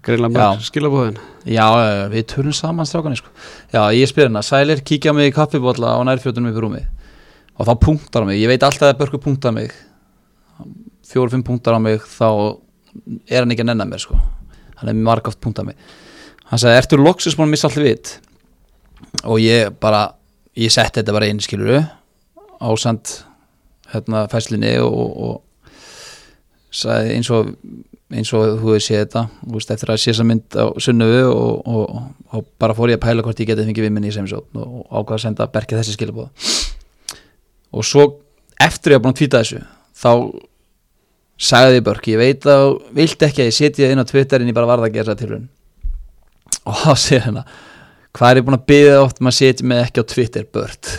Greinlega 0.00 0.32
með 0.32 0.64
skilabóðin 0.64 1.20
Já, 1.48 1.64
við 2.12 2.26
törnum 2.34 2.56
saman 2.56 2.88
strákanir 2.88 3.20
sko. 3.20 3.30
Já, 3.72 3.82
ég 3.96 4.08
spyr 4.10 4.26
hérna, 4.26 4.42
sælir, 4.44 4.82
kíkja 4.84 5.14
mig 5.16 5.30
í 5.30 5.34
kaffibólla 5.34 5.94
á 5.96 6.00
nærfjötunum 6.04 6.50
yfir 6.52 6.66
rúmi 6.66 6.82
og 7.60 7.68
þá 7.68 7.72
punktar 7.80 8.24
mig, 8.24 8.40
ég 8.40 8.48
veit 8.48 8.62
alltaf 8.64 8.88
að 8.88 8.98
Börkur 9.02 9.20
punktar 9.20 9.52
mig. 9.52 9.72
Fjóru-fimm 11.10 11.44
punktar 11.44 11.76
á 11.76 11.80
mig 11.80 12.00
þá 12.04 12.56
er 13.28 13.42
hann 13.42 13.52
ekki 13.52 13.64
að 13.64 13.70
nenna 13.72 13.88
mér 13.88 14.00
sko. 14.00 14.16
Hann 14.80 14.92
er 14.92 14.96
margátt 14.96 15.40
punktað 15.44 15.68
mig. 15.68 15.80
Hann 16.48 16.60
sagði, 16.60 16.78
ertu 16.80 17.00
loksus 17.00 17.36
að 17.36 17.50
missa 17.52 17.68
allir 17.68 17.90
vit? 17.90 18.14
Og 19.24 19.42
ég 19.42 19.74
bara 19.80 20.06
ég 20.56 20.72
setti 20.72 21.00
þetta 21.00 21.16
bara 21.16 21.28
inn, 21.30 21.40
skiluru 21.42 21.82
ásand 22.60 23.12
hérna 23.92 24.26
fæslinni 24.30 24.74
og, 24.82 24.96
og 25.24 25.42
sagði 26.70 27.16
eins 27.16 27.30
og 27.34 27.52
eins 28.10 28.32
og 28.34 28.58
þú 28.58 28.72
hefur 28.72 28.82
séð 28.84 29.00
þetta 29.04 29.22
veist, 29.54 29.70
eftir 29.70 29.92
að 29.92 30.00
sé 30.02 30.10
þessa 30.10 30.26
mynd 30.26 30.56
á 30.58 30.66
sunnuðu 30.82 31.22
og, 31.30 31.68
og, 31.70 32.00
og 32.34 32.46
bara 32.60 32.74
fór 32.74 32.92
ég 32.92 32.98
að 32.98 33.04
pæla 33.06 33.24
hvort 33.26 33.42
ég 33.42 33.50
getið 33.52 33.70
fengið 33.70 33.86
við 33.86 33.94
minni 33.94 34.10
í 34.10 34.14
semisótt 34.14 34.58
og 34.58 34.82
ákvaða 34.90 35.18
að 35.18 35.24
senda 35.24 35.48
berkið 35.54 35.80
þessi 35.80 35.96
skilabóða 35.96 36.30
og 37.70 37.86
svo 37.86 38.06
eftir 38.60 38.96
ég 38.96 39.00
að 39.00 39.04
búin 39.06 39.14
að 39.14 39.20
tvíta 39.22 39.42
þessu 39.44 39.62
þá 40.00 40.12
sagði 41.40 41.84
Börk, 41.86 42.10
ég 42.10 42.20
veit 42.20 42.46
að 42.50 42.76
vilt 42.96 43.22
ekki 43.24 43.44
að 43.44 43.50
ég 43.50 43.56
setja 43.56 43.90
inn 43.92 44.02
á 44.02 44.08
Twitterin 44.08 44.50
ég 44.50 44.56
bara 44.56 44.68
varða 44.68 44.90
að 44.90 44.96
gera 44.98 45.14
það 45.14 45.22
til 45.22 45.32
hún 45.36 45.46
og 46.66 46.82
þá 46.82 46.92
segir 46.98 47.26
hennar 47.28 47.58
hvað 48.16 48.30
er 48.30 48.40
ég 48.40 48.46
búin 48.46 48.56
að 48.58 48.66
byggja 48.70 48.94
oft 49.04 49.20
maður 49.22 49.36
setja 49.36 49.66
mig 49.70 49.82
ekki 49.84 50.02
á 50.02 50.10
Twitter 50.10 50.46
Bört 50.50 50.90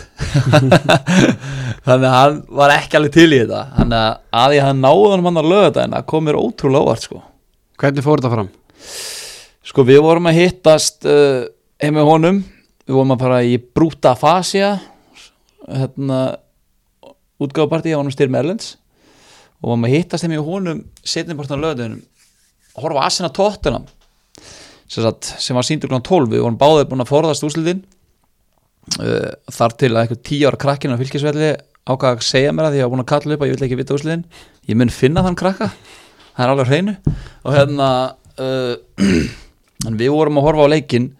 þannig 1.86 2.06
að 2.08 2.16
hann 2.16 2.38
var 2.60 2.74
ekki 2.74 2.98
alveg 2.98 3.14
til 3.14 3.28
í 3.28 3.40
þetta. 3.42 3.62
Þannig 3.76 3.98
að 3.98 4.42
að 4.42 4.56
ég 4.56 4.66
hann 4.66 4.82
náði 4.82 5.10
hann 5.12 5.40
að 5.42 5.50
löga 5.50 5.66
þetta 5.68 5.84
en 5.84 5.96
það 5.96 6.06
kom 6.12 6.26
mér 6.26 6.38
ótrúlega 6.40 6.86
óvart 6.86 7.06
sko. 7.06 7.22
Hvernig 7.82 8.06
fór 8.06 8.22
þetta 8.22 8.32
fram? 8.32 8.50
Sko 9.72 9.84
við 9.88 10.00
vorum 10.04 10.28
að 10.30 10.38
hittast 10.38 11.08
uh, 11.08 11.42
heim 11.82 11.98
með 11.98 12.08
honum. 12.08 12.38
Við 12.86 12.96
vorum 12.98 13.14
að 13.14 13.24
fara 13.26 13.42
í 13.46 13.58
Brúta 13.62 14.14
Fasja 14.18 14.70
hérna 15.68 16.22
útgáðparti 17.42 17.94
á 17.94 18.00
honum 18.00 18.14
Styrm 18.14 18.38
Erlends. 18.38 18.76
Og 19.62 19.72
varum 19.72 19.86
að 19.86 19.96
hittast 19.96 20.24
þeim 20.24 20.38
í 20.38 20.42
honum 20.42 20.86
setjumpartan 21.04 21.60
á 21.60 21.64
löðunum 21.68 22.00
horfa 22.72 23.02
að 23.02 23.06
Asina 23.06 23.32
Tottenham 23.34 23.84
sem 24.92 25.56
var 25.56 25.66
síndur 25.66 25.90
kl. 25.90 26.00
12 26.04 26.32
við 26.32 26.44
vorum 26.44 26.58
báðið 26.60 26.88
búin 26.90 27.04
að 27.04 27.12
forðast 27.12 27.46
úsliðin 27.46 27.82
uh, 29.00 29.30
þar 29.52 29.76
til 29.80 29.92
að 29.92 30.00
eitthvað 30.02 30.24
tíu 30.28 30.48
ára 30.48 30.60
krakkin 30.60 30.92
á 30.92 31.00
fylgisvelli 31.00 31.52
ákvaða 31.82 32.18
að 32.18 32.26
segja 32.26 32.52
mér 32.54 32.68
að 32.68 32.78
ég 32.78 32.86
var 32.86 32.92
búin 32.92 33.04
að 33.04 33.10
kalla 33.12 33.36
upp 33.36 33.44
að 33.44 33.50
ég 33.50 33.56
vil 33.56 33.66
ekki 33.66 33.78
vita 33.80 33.96
úsliðin 33.96 34.26
ég 34.68 34.78
mun 34.78 34.92
finna 34.92 35.24
þann 35.24 35.38
krakka. 35.38 35.70
Það 36.32 36.44
er 36.44 36.52
alveg 36.52 36.70
hreinu. 36.70 36.94
Og 37.42 37.56
hérna 37.56 37.88
uh, 38.44 38.76
við 39.88 40.12
vorum 40.12 40.38
að 40.40 40.46
horfa 40.48 40.68
á 40.68 40.72
leikin 40.72 41.10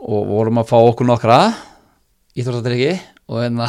og 0.00 0.30
vorum 0.30 0.60
að 0.60 0.70
fá 0.70 0.78
okkur 0.78 1.08
nokkra 1.08 1.40
íþróttatryggi 2.38 2.94
og 3.30 3.42
hérna 3.42 3.66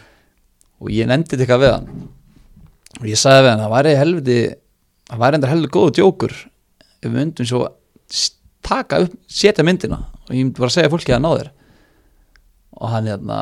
og 0.80 0.90
ég 0.94 1.10
nefndi 1.10 1.38
þetta 1.40 1.60
við 1.60 1.76
hann. 1.76 1.92
Og 3.02 3.06
ég 3.10 3.18
sagði 3.18 3.44
við 3.44 3.52
hann 3.52 3.64
það 3.66 3.74
væri 3.74 3.94
helviti 3.98 4.40
það 5.10 5.22
væri 5.24 5.38
endur 5.38 5.52
helviti 5.52 5.74
góðu 5.74 5.94
djókur 5.98 6.34
við 7.04 7.16
myndum 7.18 7.48
svo 7.48 7.62
taka 8.64 9.04
upp, 9.04 9.14
setja 9.28 9.64
myndina. 9.66 10.00
Og 10.26 10.34
ég 10.34 10.42
myndi 10.42 10.60
bara 10.60 10.72
segja 10.72 10.92
fólki 10.92 11.14
að 11.14 11.24
ná 11.24 11.30
þér. 11.34 11.50
Og 12.80 12.90
hann 12.90 13.08
hérna 13.12 13.40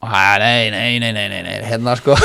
nei, 0.00 0.70
nei, 0.72 0.98
nei, 0.98 1.12
nei, 1.12 1.42
nei, 1.44 1.56
hérna 1.68 1.96
sko. 1.96 2.16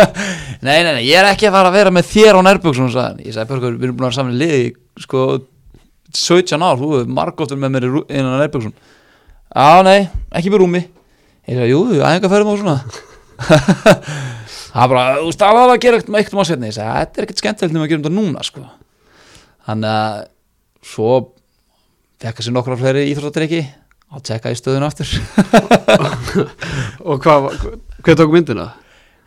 Nei, 0.62 0.82
nei, 0.82 0.92
nei, 0.94 1.02
ég 1.04 1.18
er 1.20 1.26
ekki 1.28 1.48
að 1.50 1.52
fara 1.58 1.68
að 1.68 1.74
vera 1.76 1.90
með 1.92 2.06
þér 2.08 2.38
á 2.38 2.46
nærbúksum 2.46 2.86
ég 2.88 3.34
sagði, 3.34 3.48
Björgur, 3.50 3.74
við 3.76 3.84
erum 3.86 3.96
búin 3.98 4.06
að 4.06 4.08
vera 4.08 4.16
saman 4.16 4.32
í 4.32 4.38
liði 4.40 4.62
sko 5.04 5.24
17 6.16 6.64
ár, 6.64 6.78
þú 6.80 6.88
er 7.02 7.10
margóttur 7.12 7.60
með 7.60 7.74
mér 7.74 7.86
inn 7.90 8.30
á 8.30 8.40
nærbúksum 8.40 8.72
á, 9.52 9.84
nei, 9.84 10.08
ekki 10.32 10.50
með 10.54 10.62
rúmi. 10.62 10.82
Ég 11.46 11.60
sagði, 11.60 11.68
jú, 11.74 11.82
aðeins 12.00 12.24
að 12.24 12.32
ferðum 12.32 12.50
á 12.50 12.56
svona. 12.62 12.78
Það 14.76 14.90
bara, 14.94 15.04
þú 15.20 15.52
var 15.58 15.74
að 15.74 15.82
gera 15.84 16.00
eitthvað 16.00 16.18
eitthvað 16.22 16.40
másveitni, 16.40 16.72
ég 16.72 16.78
sagði, 16.78 16.96
þetta 17.02 17.20
er 17.20 17.28
ekkert 17.28 17.44
skemmtilegt 17.44 17.76
nema 17.76 17.84
að 17.86 17.92
gera 17.92 18.00
um 18.00 18.06
þetta 18.08 18.16
núna, 18.16 18.46
sko 18.48 18.64
þannig 19.66 19.90
að 19.90 20.22
svo 20.86 21.10
fekk 22.22 22.40
að 22.40 22.46
sér 22.46 22.56
nokkra 22.56 22.78
fleiri 22.80 23.04
íþróttariki 23.10 23.62
og 24.14 24.22
tjekka 24.24 24.52
í 24.54 24.58
stöðun 24.58 24.86
aftur. 24.86 25.10
Og 27.08 27.22
hvað 27.22 27.48
hvað 28.06 28.20
tók 28.22 28.34
myndina? 28.34 28.70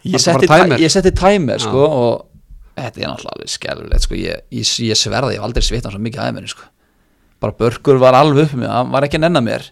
ég 0.08 0.22
setti, 0.24 0.48
tæmer. 0.48 0.80
ég 0.80 0.92
setti 0.92 1.12
tæmer, 1.16 1.60
sko 1.60 1.84
og 1.84 2.12
þetta 2.80 3.02
er 3.02 3.10
náttúrulega 3.12 3.36
alveg 3.36 3.52
skjálfilegt, 3.52 4.06
sko. 4.06 4.16
Ég, 4.16 4.46
ég, 4.56 4.70
ég 4.88 5.00
sverði, 5.00 5.36
ég 5.36 5.44
var 5.44 5.50
aldrei 5.50 5.66
svitnað 5.68 5.96
svo 5.96 6.04
mikið 6.06 6.24
aðeins, 6.24 6.54
sko. 6.56 6.70
Bara 7.44 7.56
börgur 7.60 8.00
var 8.00 8.16
alveg 8.16 8.48
upp 8.48 8.56
með, 8.60 8.72
hann 8.72 8.94
var 8.94 9.08
ekki 9.08 9.20
nennan 9.20 9.44
mér. 9.44 9.68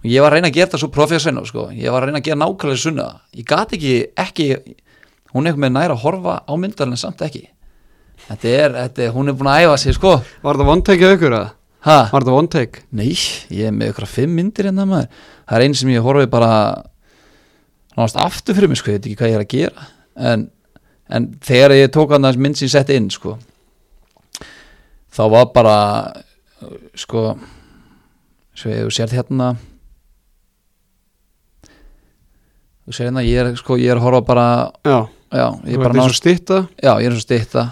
Og 0.00 0.06
ég 0.08 0.22
var 0.22 0.32
að 0.32 0.38
reyna 0.38 0.50
að 0.50 0.56
gera 0.56 0.70
þetta 0.70 0.80
svo 0.80 0.90
professional 0.94 1.44
sko. 1.46 1.66
ég 1.76 1.92
var 1.92 2.04
að 2.04 2.10
reyna 2.10 2.22
að 2.22 2.28
gera 2.30 2.40
nákvæmlega 2.40 2.80
sunna. 2.80 3.08
Ég 3.36 3.46
gati 3.50 3.76
ekki, 3.76 3.96
ekki 4.16 4.46
hún 5.34 5.44
er 5.44 5.52
eitthvað 5.52 5.64
með 5.66 5.74
næra 5.74 5.96
að 5.96 6.04
horfa 6.06 6.36
á 6.46 6.52
myndar 6.56 6.88
en 6.88 7.00
samt 7.00 7.20
ekki 7.26 7.48
þetta 8.30 8.52
er, 8.54 8.76
þetta 8.78 9.04
er, 9.06 9.12
hún 9.16 9.32
er 9.32 9.36
búin 9.38 9.50
að 9.52 9.66
æfa 9.66 9.80
sig 9.82 9.98
sko. 9.98 10.14
Var 10.44 10.60
það 10.60 10.72
one 10.74 10.86
take 10.86 11.12
ykkur 11.16 11.36
að? 11.40 11.50
Ha? 11.86 11.98
Var 12.12 12.26
það 12.28 12.38
one 12.38 12.52
take? 12.52 12.86
Nei, 12.96 13.10
ég 13.52 13.68
er 13.68 13.76
með 13.76 13.92
ykkur 13.92 14.06
að 14.06 14.14
fimm 14.14 14.34
myndir 14.38 14.70
hérna, 14.70 14.88
maður. 14.88 15.20
Það 15.44 15.58
er 15.58 15.66
einn 15.66 15.76
sem 15.80 15.92
ég 15.92 16.06
horfi 16.06 16.30
bara 16.30 16.50
náttúrulega 17.96 18.26
aftur 18.26 18.56
fyrir 18.56 18.70
mig 18.70 18.80
sko, 18.80 18.92
ég 18.92 19.00
veit 19.00 19.10
ekki 19.10 19.20
hvað 19.20 19.32
ég 19.32 19.38
er 19.38 19.46
að 19.46 19.54
gera. 19.54 19.86
En, 20.30 20.48
en 21.10 21.30
þegar 21.44 21.76
ég 21.78 21.94
tók 21.94 22.12
að 22.14 22.28
það 22.28 22.42
mynd 22.46 22.60
sem 22.60 22.68
ég 22.68 22.74
sett 22.74 22.92
inn 22.94 23.08
sko 23.12 23.38
þá 25.14 25.24
var 25.30 25.48
bara 25.54 25.78
sko 26.98 27.34
svo 28.54 28.72
ég 28.72 28.92
sér 28.94 29.12
hérna. 29.14 29.54
Þú 32.84 32.94
segir 32.94 33.08
hérna, 33.10 33.24
ég 33.24 33.40
er, 33.42 33.50
sko, 33.58 33.76
ég 33.78 33.92
er 33.92 34.00
að 34.00 34.06
horfa 34.06 34.22
bara 34.26 34.46
já, 34.86 34.98
já 35.30 35.46
ég 35.68 35.76
er 35.76 35.84
bara 35.84 36.08
stitta 36.14 36.64
já, 36.74 36.94
ég 36.98 37.06
er 37.06 37.12
eins 37.12 37.20
og 37.20 37.26
stitta 37.26 37.66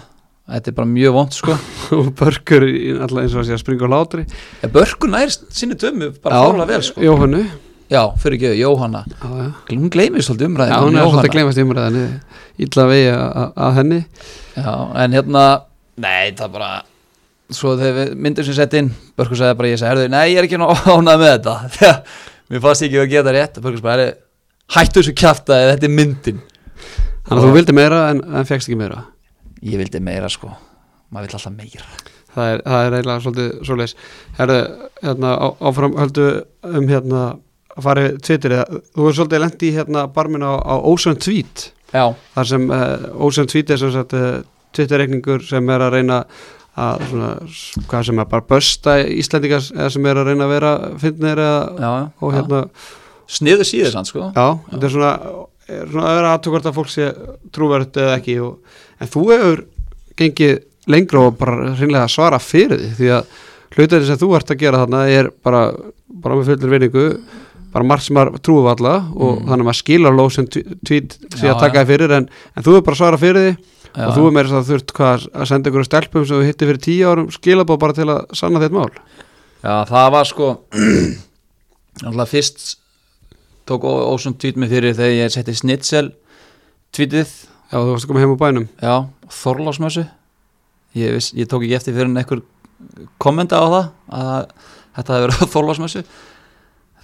þetta 0.49 0.71
er 0.71 0.75
bara 0.77 0.89
mjög 0.89 1.15
vond 1.15 1.35
sko. 1.35 1.55
Og 1.97 2.11
börkur 2.19 2.65
alltaf 2.65 3.21
eins 3.23 3.33
og 3.35 3.41
að 3.43 3.49
sé 3.49 3.55
að 3.55 3.63
springa 3.63 3.89
á 3.89 3.93
látri 3.93 4.25
ja, 4.27 4.69
börkur 4.73 5.11
nær 5.13 5.31
sinni 5.31 5.77
dömu 5.79 6.11
bara 6.23 6.43
fórlega 6.45 6.69
vel 6.73 6.85
sko. 6.85 7.03
Jóhannu 7.05 7.41
já, 7.89 8.01
fyrir 8.21 8.37
ekki, 8.37 8.51
Jóhanna. 8.59 9.03
Já, 9.09 9.29
já. 9.41 9.49
hún 9.71 9.89
gleymið 9.93 10.25
svolítið 10.27 10.51
umræðin 10.51 10.75
já, 10.75 10.83
hún 10.83 10.99
er 10.99 11.09
svolítið 11.09 11.35
gleymast 11.35 11.63
umræðin 11.63 12.07
illa 12.65 12.85
vegi 12.91 13.11
að 13.15 13.75
henni. 13.79 13.99
Já, 14.53 14.71
en 15.03 15.17
hérna 15.17 15.43
nei, 15.99 16.31
það 16.37 16.55
bara 16.57 16.71
svo 17.49 17.73
þegar 17.79 18.11
myndir 18.13 18.45
sem 18.45 18.57
sett 18.57 18.75
inn 18.77 18.91
börkur 19.17 19.39
sagði 19.39 19.59
bara, 19.61 19.71
ég 19.73 19.81
sagði, 19.81 20.09
nei, 20.11 20.25
ég 20.33 20.41
er 20.41 20.49
ekki 20.49 20.59
ánað 20.93 21.23
með 21.23 21.31
þetta. 21.37 21.93
Mér 22.49 22.65
fannst 22.65 22.85
ekki 22.85 23.01
að 23.01 23.11
geta 23.13 23.33
rétt. 23.33 23.61
Börkur 23.61 23.81
sagði, 23.81 24.09
hættu 24.75 25.01
þessu 25.01 25.15
kæft 25.17 25.53
að 25.53 25.71
þetta 25.73 25.89
er 25.89 25.95
myndin. 25.95 26.43
Þannig 27.29 27.39
að 27.39 27.47
þú 27.47 27.55
vildi 27.57 27.75
meira 27.77 28.03
en, 28.09 28.21
en 28.25 28.47
fegst 28.49 28.69
ekki 28.69 28.77
meira 28.79 29.03
Ég 29.65 29.79
vildi 29.81 30.01
meira 30.03 30.29
sko. 30.31 30.51
Maður 31.09 31.27
vill 31.27 31.39
alltaf 31.39 31.55
meira. 31.55 31.87
Það 32.29 32.51
er, 32.53 32.61
það 32.65 32.85
er 32.85 32.95
eiginlega 32.97 33.23
svolítið 33.25 33.49
svoleiðis. 33.65 33.95
Herðu, 34.37 34.59
hérna, 35.01 35.31
á, 35.33 35.47
áfram 35.69 35.97
höldu 35.97 36.27
um 36.69 36.91
hérna 36.91 37.23
að 37.79 37.87
fara 37.87 38.05
Twitter, 38.19 38.55
þú 38.93 39.09
er 39.09 39.17
svolítið 39.17 39.43
lent 39.43 39.65
í 39.65 39.73
hérna 39.75 40.05
barmin 40.13 40.45
á, 40.45 40.53
á 40.61 40.75
Ocean 40.77 41.19
Tweet. 41.19 41.69
Já, 41.89 42.05
þar 42.35 42.49
sem 42.51 42.69
uh, 42.69 43.09
Ocean 43.25 43.49
Tweet 43.49 43.73
er 43.73 43.81
sem 43.81 43.91
sagt 43.95 44.13
uh, 44.13 44.41
Twitter-reikningur 44.77 45.43
sem 45.47 45.73
er 45.73 45.85
að 45.87 45.95
reyna 45.97 46.21
að 46.79 47.05
svona, 47.09 47.29
hvað 47.89 48.03
sem 48.07 48.21
er 48.21 48.27
bara 48.29 48.45
bösta 48.47 48.95
Íslendingar 49.09 49.65
eða 49.73 49.89
sem 49.95 50.05
er 50.07 50.19
að 50.21 50.29
reyna 50.29 50.45
að 50.45 50.53
vera 50.53 50.73
fyndnir 51.01 51.41
eða 51.43 51.63
já, 51.81 51.89
og 52.21 52.35
hérna, 52.35 52.61
Sniðu 53.29 53.65
síður 53.67 53.91
sann 53.93 54.07
sko. 54.09 54.29
Já, 54.33 54.45
þetta 54.71 54.87
er 54.87 54.93
svona 54.93 55.09
svona 55.91 56.07
að 56.09 56.17
vera 56.19 56.31
aðtökvart 56.37 56.69
að 56.71 56.77
fólk 56.79 56.89
sé 56.93 57.09
trúverð 57.55 57.99
eða 58.01 58.15
ekki 58.19 58.37
og, 58.45 58.57
en 58.99 59.11
þú 59.13 59.25
hefur 59.33 59.61
gengið 60.19 60.57
lengra 60.89 61.25
og 61.29 61.37
bara 61.39 61.73
hreinlega 61.77 62.07
að 62.07 62.13
svara 62.15 62.39
fyrir 62.41 62.79
því 62.81 62.91
því 62.99 63.11
að 63.19 63.37
hlutin 63.77 64.07
sem 64.07 64.17
þú 64.23 64.31
ert 64.39 64.49
að 64.55 64.61
gera 64.63 64.81
þarna 64.83 65.03
er 65.13 65.29
bara, 65.45 65.63
bara 66.09 66.35
með 66.39 66.49
fullir 66.53 66.73
vinningu 66.73 67.03
bara 67.69 67.85
margt 67.85 68.07
sem 68.07 68.15
maður 68.17 68.39
trúið 68.41 68.71
alla 68.71 68.93
og 69.13 69.35
Mm. 69.39 69.43
þannig 69.45 69.61
að 69.61 69.67
maður 69.67 69.77
skilar 69.83 70.15
lóð 70.17 70.29
sem 70.33 70.47
tvít 70.49 71.17
Já, 71.37 71.51
að 71.53 71.59
taka 71.61 71.83
þið 71.83 71.91
fyrir 71.93 72.13
en, 72.17 72.25
en 72.57 72.65
þú 72.65 72.73
er 72.79 72.85
bara 72.87 72.97
svara 72.97 73.19
fyrir 73.21 73.43
því 73.43 73.51
já, 73.53 74.07
og 74.07 74.15
þú 74.17 74.23
er 74.25 74.33
meira 74.33 74.49
þess 74.49 74.57
að 74.63 74.71
þurft 74.73 74.93
hvað 74.97 75.27
að 75.37 75.47
senda 75.51 75.69
ykkur 75.69 75.85
stelpum 75.85 76.25
sem 76.25 76.39
þú 76.41 76.47
hitti 76.49 76.69
fyrir 76.69 76.81
tíu 76.87 77.11
árum 77.11 77.29
skilabóð 77.35 77.79
bara 77.85 77.93
til 77.99 78.07
að 78.09 78.25
sanna 78.41 78.61
þitt 78.63 78.73
mál. 78.73 78.89
Já, 79.61 79.75
það 79.91 80.09
var 80.17 80.25
sko 80.33 80.49
Alltaf 82.09 82.31
fyrst 82.33 82.65
tók 83.69 83.85
Ósson 83.85 84.35
tweet 84.37 84.57
mig 84.59 84.71
fyrir 84.71 84.97
þegar 84.97 85.15
ég 85.15 85.33
setti 85.33 85.55
snitsel 85.57 86.09
tweetið. 86.95 87.31
Já, 87.69 87.77
þú 87.77 87.91
varst 87.93 88.07
að 88.07 88.11
koma 88.11 88.23
heim 88.23 88.33
úr 88.33 88.41
bænum. 88.41 88.69
Já, 88.81 88.95
Þorlásmössu 89.29 90.07
ég, 90.97 91.13
viss, 91.13 91.33
ég 91.37 91.49
tók 91.49 91.63
ekki 91.65 91.77
eftir 91.77 91.95
fyrir 91.95 92.09
en 92.09 92.17
einhver 92.19 92.41
kommenta 93.21 93.59
á 93.61 93.65
það 93.67 93.85
að 94.19 94.53
þetta 94.97 95.13
hefði 95.13 95.25
verið 95.27 95.51
Þorlásmössu 95.53 96.03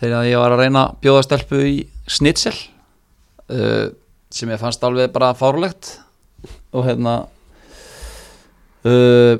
þegar 0.02 0.30
ég 0.30 0.42
var 0.42 0.56
að 0.56 0.64
reyna 0.64 0.86
að 0.88 0.98
bjóða 1.06 1.26
stelpu 1.28 1.62
í 1.70 1.76
snitsel 2.12 2.56
uh, 2.56 3.88
sem 4.34 4.52
ég 4.52 4.62
fannst 4.62 4.84
alveg 4.84 5.14
bara 5.14 5.36
fárlegt 5.38 5.96
og 6.76 6.88
hérna 6.88 7.16
uh, 8.86 9.36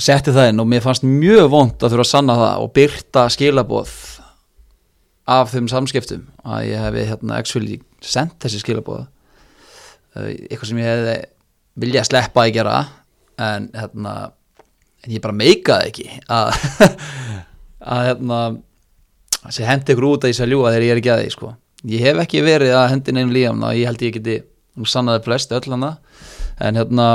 setti 0.00 0.34
það 0.34 0.52
inn 0.52 0.62
og 0.62 0.70
mér 0.70 0.84
fannst 0.84 1.06
mjög 1.06 1.50
vond 1.52 1.76
að 1.76 1.94
þurfa 1.94 2.06
að 2.06 2.12
sanna 2.14 2.38
það 2.38 2.64
og 2.64 2.74
byrta 2.78 3.26
skilaboð 3.34 3.92
af 5.30 5.52
þeim 5.52 5.68
samskiptum 5.70 6.26
að 6.42 6.68
ég 6.70 6.82
hefði 6.82 7.06
hérna 7.10 7.38
actually 7.38 7.78
sendt 8.02 8.38
þessi 8.42 8.62
skilaboð 8.62 9.04
uh, 9.04 10.28
eitthvað 10.28 10.68
sem 10.70 10.82
ég 10.82 10.90
hefði 10.90 11.16
vilja 11.82 12.04
sleppa 12.06 12.46
að 12.46 12.54
gera 12.58 12.76
en 13.40 13.70
hérna 13.76 14.14
en 15.02 15.14
ég 15.16 15.22
bara 15.22 15.36
meikaði 15.36 15.90
ekki 15.90 16.08
að 16.30 16.52
að 17.92 18.06
hérna 18.10 18.40
þessi 19.42 19.66
hendi 19.66 19.94
ykkur 19.94 20.08
út 20.12 20.24
að 20.24 20.32
ég 20.32 20.38
sé 20.38 20.46
að 20.46 20.54
ljúga 20.54 20.72
þegar 20.74 20.86
ég 20.86 20.94
er 20.94 21.02
ekki 21.02 21.12
að 21.12 21.22
því 21.22 21.34
sko. 21.34 21.52
ég 21.92 22.06
hef 22.06 22.22
ekki 22.22 22.44
verið 22.46 22.76
að 22.78 22.90
hendi 22.92 23.14
neinu 23.16 23.34
lífamna 23.34 23.72
ég 23.78 23.90
held 23.90 24.04
ég 24.06 24.18
geti 24.18 24.38
sannaði 24.88 25.24
flest 25.26 25.54
öll 25.56 25.64
hana 25.72 25.96
en 26.62 26.78
hérna 26.78 27.08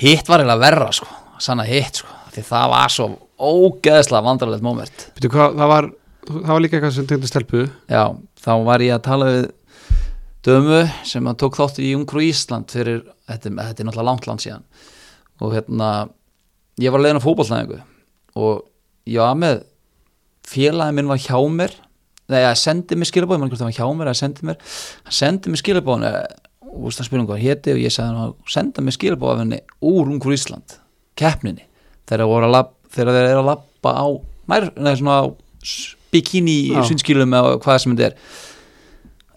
hitt 0.00 0.28
var 0.28 0.42
eiginlega 0.42 0.64
verra 0.64 0.90
sko 0.94 1.08
sanna 1.40 1.64
hitt 1.68 2.02
sko 2.02 2.18
því 2.34 2.44
það 2.46 2.66
var 2.74 2.92
svo 2.94 3.08
ógeðslega 3.40 4.26
vandrarlegt 4.26 4.64
moment 4.64 5.06
Veitu 5.16 5.30
hvað, 5.32 5.56
það 5.56 5.72
var, 5.72 5.88
það 6.28 6.52
var 6.52 6.62
líka 6.62 6.78
eitthvað 6.78 6.94
sem 6.96 7.08
tengdi 7.08 7.30
stelpu 7.30 7.64
Já, 7.90 8.04
þá 8.40 8.52
var 8.66 8.84
ég 8.84 8.94
að 8.96 9.06
tala 9.06 9.28
við 9.30 9.42
dömu 10.46 10.80
sem 11.08 11.28
að 11.28 11.38
tók 11.42 11.58
þátt 11.58 11.80
í 11.84 11.92
Ungru 11.96 12.24
Ísland 12.24 12.72
fyrir, 12.72 13.02
þetta, 13.28 13.52
þetta 13.52 13.82
er 13.82 13.88
náttúrulega 13.88 14.08
langt 14.08 14.28
land 14.28 14.44
síðan. 14.44 14.64
Og 15.40 15.54
hérna 15.56 15.90
ég 16.80 16.92
var 16.92 17.02
leiðin 17.02 17.20
á 17.20 17.26
fótballnæðingu 17.26 17.80
og 18.40 18.66
var 19.10 19.38
með 19.40 19.62
félagi 20.48 20.96
minn 20.96 21.10
var 21.10 21.20
hjá 21.20 21.36
mér 21.52 21.74
nei, 22.30 22.44
að 22.44 22.56
sendi 22.62 22.96
mér 22.98 23.10
skilabóð, 23.10 23.36
ég 23.36 23.42
man 23.42 23.50
ekki 23.50 23.56
hvort 23.56 23.64
það 23.64 23.70
var 23.70 23.78
hjá 23.78 23.98
mér 23.98 24.10
að 24.10 24.20
sendi 24.20 24.46
mér, 24.46 24.60
hann 25.06 25.16
sendi 25.16 25.52
mér 25.52 25.60
skilabóðin 25.60 26.06
og 26.08 26.70
þú 26.70 26.84
veist 26.86 27.02
að 27.02 27.08
spyrja 27.08 27.24
um 27.24 27.28
hvað 27.30 27.44
héti 27.44 27.74
og 27.74 27.80
ég 27.82 27.94
sagði 27.94 28.10
hann 28.10 28.28
að 28.28 28.52
senda 28.54 28.84
mér 28.86 28.96
skilabóð 28.96 29.32
af 29.32 29.40
henni 29.42 29.60
úr 29.90 30.12
Ungru 30.12 30.34
Ísland, 30.36 30.76
keppninni. 31.18 31.66
Þegar 32.06 32.22
þeir 32.90 33.10
að 33.10 33.18
eru 33.20 33.42
að 33.42 33.48
labba 33.50 33.94
á, 33.94 34.06
nær, 34.50 34.68
nei, 34.78 34.92
svona 34.98 35.18
á 35.18 35.24
bikini 36.14 36.58
sundskilum 36.86 37.36
eða 37.38 37.58
hvað 37.62 37.82
sem 37.82 37.94
þetta 37.94 38.08
er. 38.10 38.16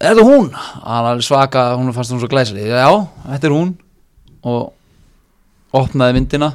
Er 0.03 0.15
þetta 0.15 0.25
hún? 0.27 0.49
hann 0.53 1.09
alveg 1.11 1.25
svaka, 1.27 1.67
hún 1.79 1.93
fannst 1.95 2.11
hún 2.11 2.21
svo 2.21 2.29
glæsari 2.31 2.67
já, 2.67 2.89
þetta 3.29 3.49
er 3.49 3.55
hún. 3.55 3.75
Og 4.43 4.73
opnaði 5.73 6.17
myndina. 6.19 6.53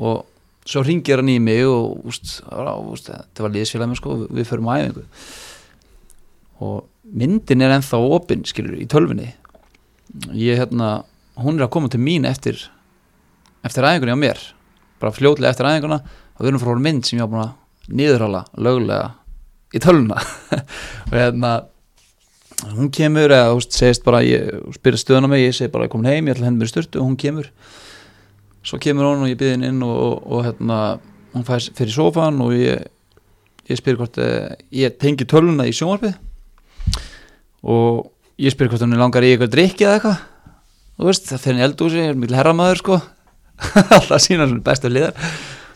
Og 0.00 0.24
svo 0.66 0.82
ringir 0.86 1.22
hann 1.22 1.30
í 1.30 1.38
mig 1.42 1.62
og 1.68 2.06
úst, 2.10 2.40
á, 2.46 2.74
úst, 2.80 3.10
þetta 3.10 3.46
var 3.46 3.54
liðsfélagum 3.54 3.98
sko, 3.98 4.16
við 4.28 4.48
förum 4.48 4.70
á 4.72 4.80
æfingu. 4.80 5.04
Og 6.60 6.82
myndin 7.10 7.64
er 7.64 7.76
ennþá 7.76 8.00
opinn 8.16 8.42
skilur 8.48 8.76
í 8.78 8.88
tölfunni 8.90 9.30
ég 10.34 10.58
hérna, 10.58 11.04
hún 11.38 11.58
er 11.58 11.66
að 11.66 11.74
koma 11.74 11.90
til 11.90 12.00
mín 12.02 12.26
eftir 12.28 12.58
eftir 13.66 13.86
æfingunni 13.86 14.16
á 14.16 14.22
mér. 14.24 14.42
Bara 15.00 15.14
fljótlega 15.14 15.52
eftir 15.52 15.68
æfinguna. 15.68 16.00
Og 16.36 16.44
við 16.44 16.52
erum 16.52 16.62
frá 16.62 16.76
mynd 16.80 17.06
sem 17.06 17.18
ég 17.18 17.26
var 17.26 17.32
búin 17.32 17.44
að 17.44 17.59
niðurhala 17.88 18.44
löglega 18.60 19.14
í 19.74 19.80
tölvuna. 19.82 20.20
Og 21.10 21.16
hérna 21.16 21.52
hún 22.74 22.90
kemur 22.92 23.32
eða 23.32 23.54
veist, 23.54 23.74
segist 23.76 24.04
bara 24.04 24.22
ég 24.24 24.50
spyrir 24.76 25.00
stöðuna 25.00 25.30
mig, 25.30 25.46
ég 25.46 25.56
segi 25.56 25.72
bara 25.72 25.86
ég 25.86 25.92
komin 25.92 26.10
heim 26.10 26.28
ég 26.28 26.36
ætla 26.36 26.48
hendur 26.48 26.64
mér 26.64 26.70
í 26.70 26.72
styrtu 26.74 27.00
og 27.00 27.08
hún 27.08 27.18
kemur. 27.20 27.50
Svo 28.66 28.80
kemur 28.82 29.08
hún 29.08 29.24
og 29.24 29.30
ég 29.30 29.38
byrði 29.40 29.56
henni 29.56 29.70
inn 29.72 29.84
og, 29.86 29.94
og, 29.96 30.16
og 30.28 30.42
hérna, 30.48 30.80
hún 31.34 31.46
fær 31.48 31.68
fyrir 31.78 31.94
sófan 31.94 32.42
og 32.44 32.52
ég, 32.56 32.82
ég 33.70 33.80
spyr 33.80 33.96
hvort 34.00 34.18
eh, 34.20 34.50
ég 34.82 34.98
tengi 35.00 35.28
tölvuna 35.28 35.68
í 35.68 35.76
sjónvarpið. 35.76 36.18
Og 37.70 38.10
ég 38.40 38.52
spyr 38.52 38.68
hvort 38.72 38.84
hún 38.84 38.98
langar 39.00 39.24
í 39.24 39.32
eitthvað 39.32 39.54
drikki 39.54 39.86
eða 39.86 39.96
eitthvað. 40.00 40.26
Þú 41.00 41.08
veist, 41.08 41.30
það 41.30 41.42
fyrir 41.46 41.56
henni 41.56 41.68
eldúsi, 41.70 42.04
er 42.04 42.18
mikil 42.18 42.36
herramæður 42.36 42.82
sko. 42.82 43.00
Alltaf 43.96 44.20
sína 44.20 44.48
svona 44.48 44.66
bestu 44.66 44.92
liðar 44.92 45.16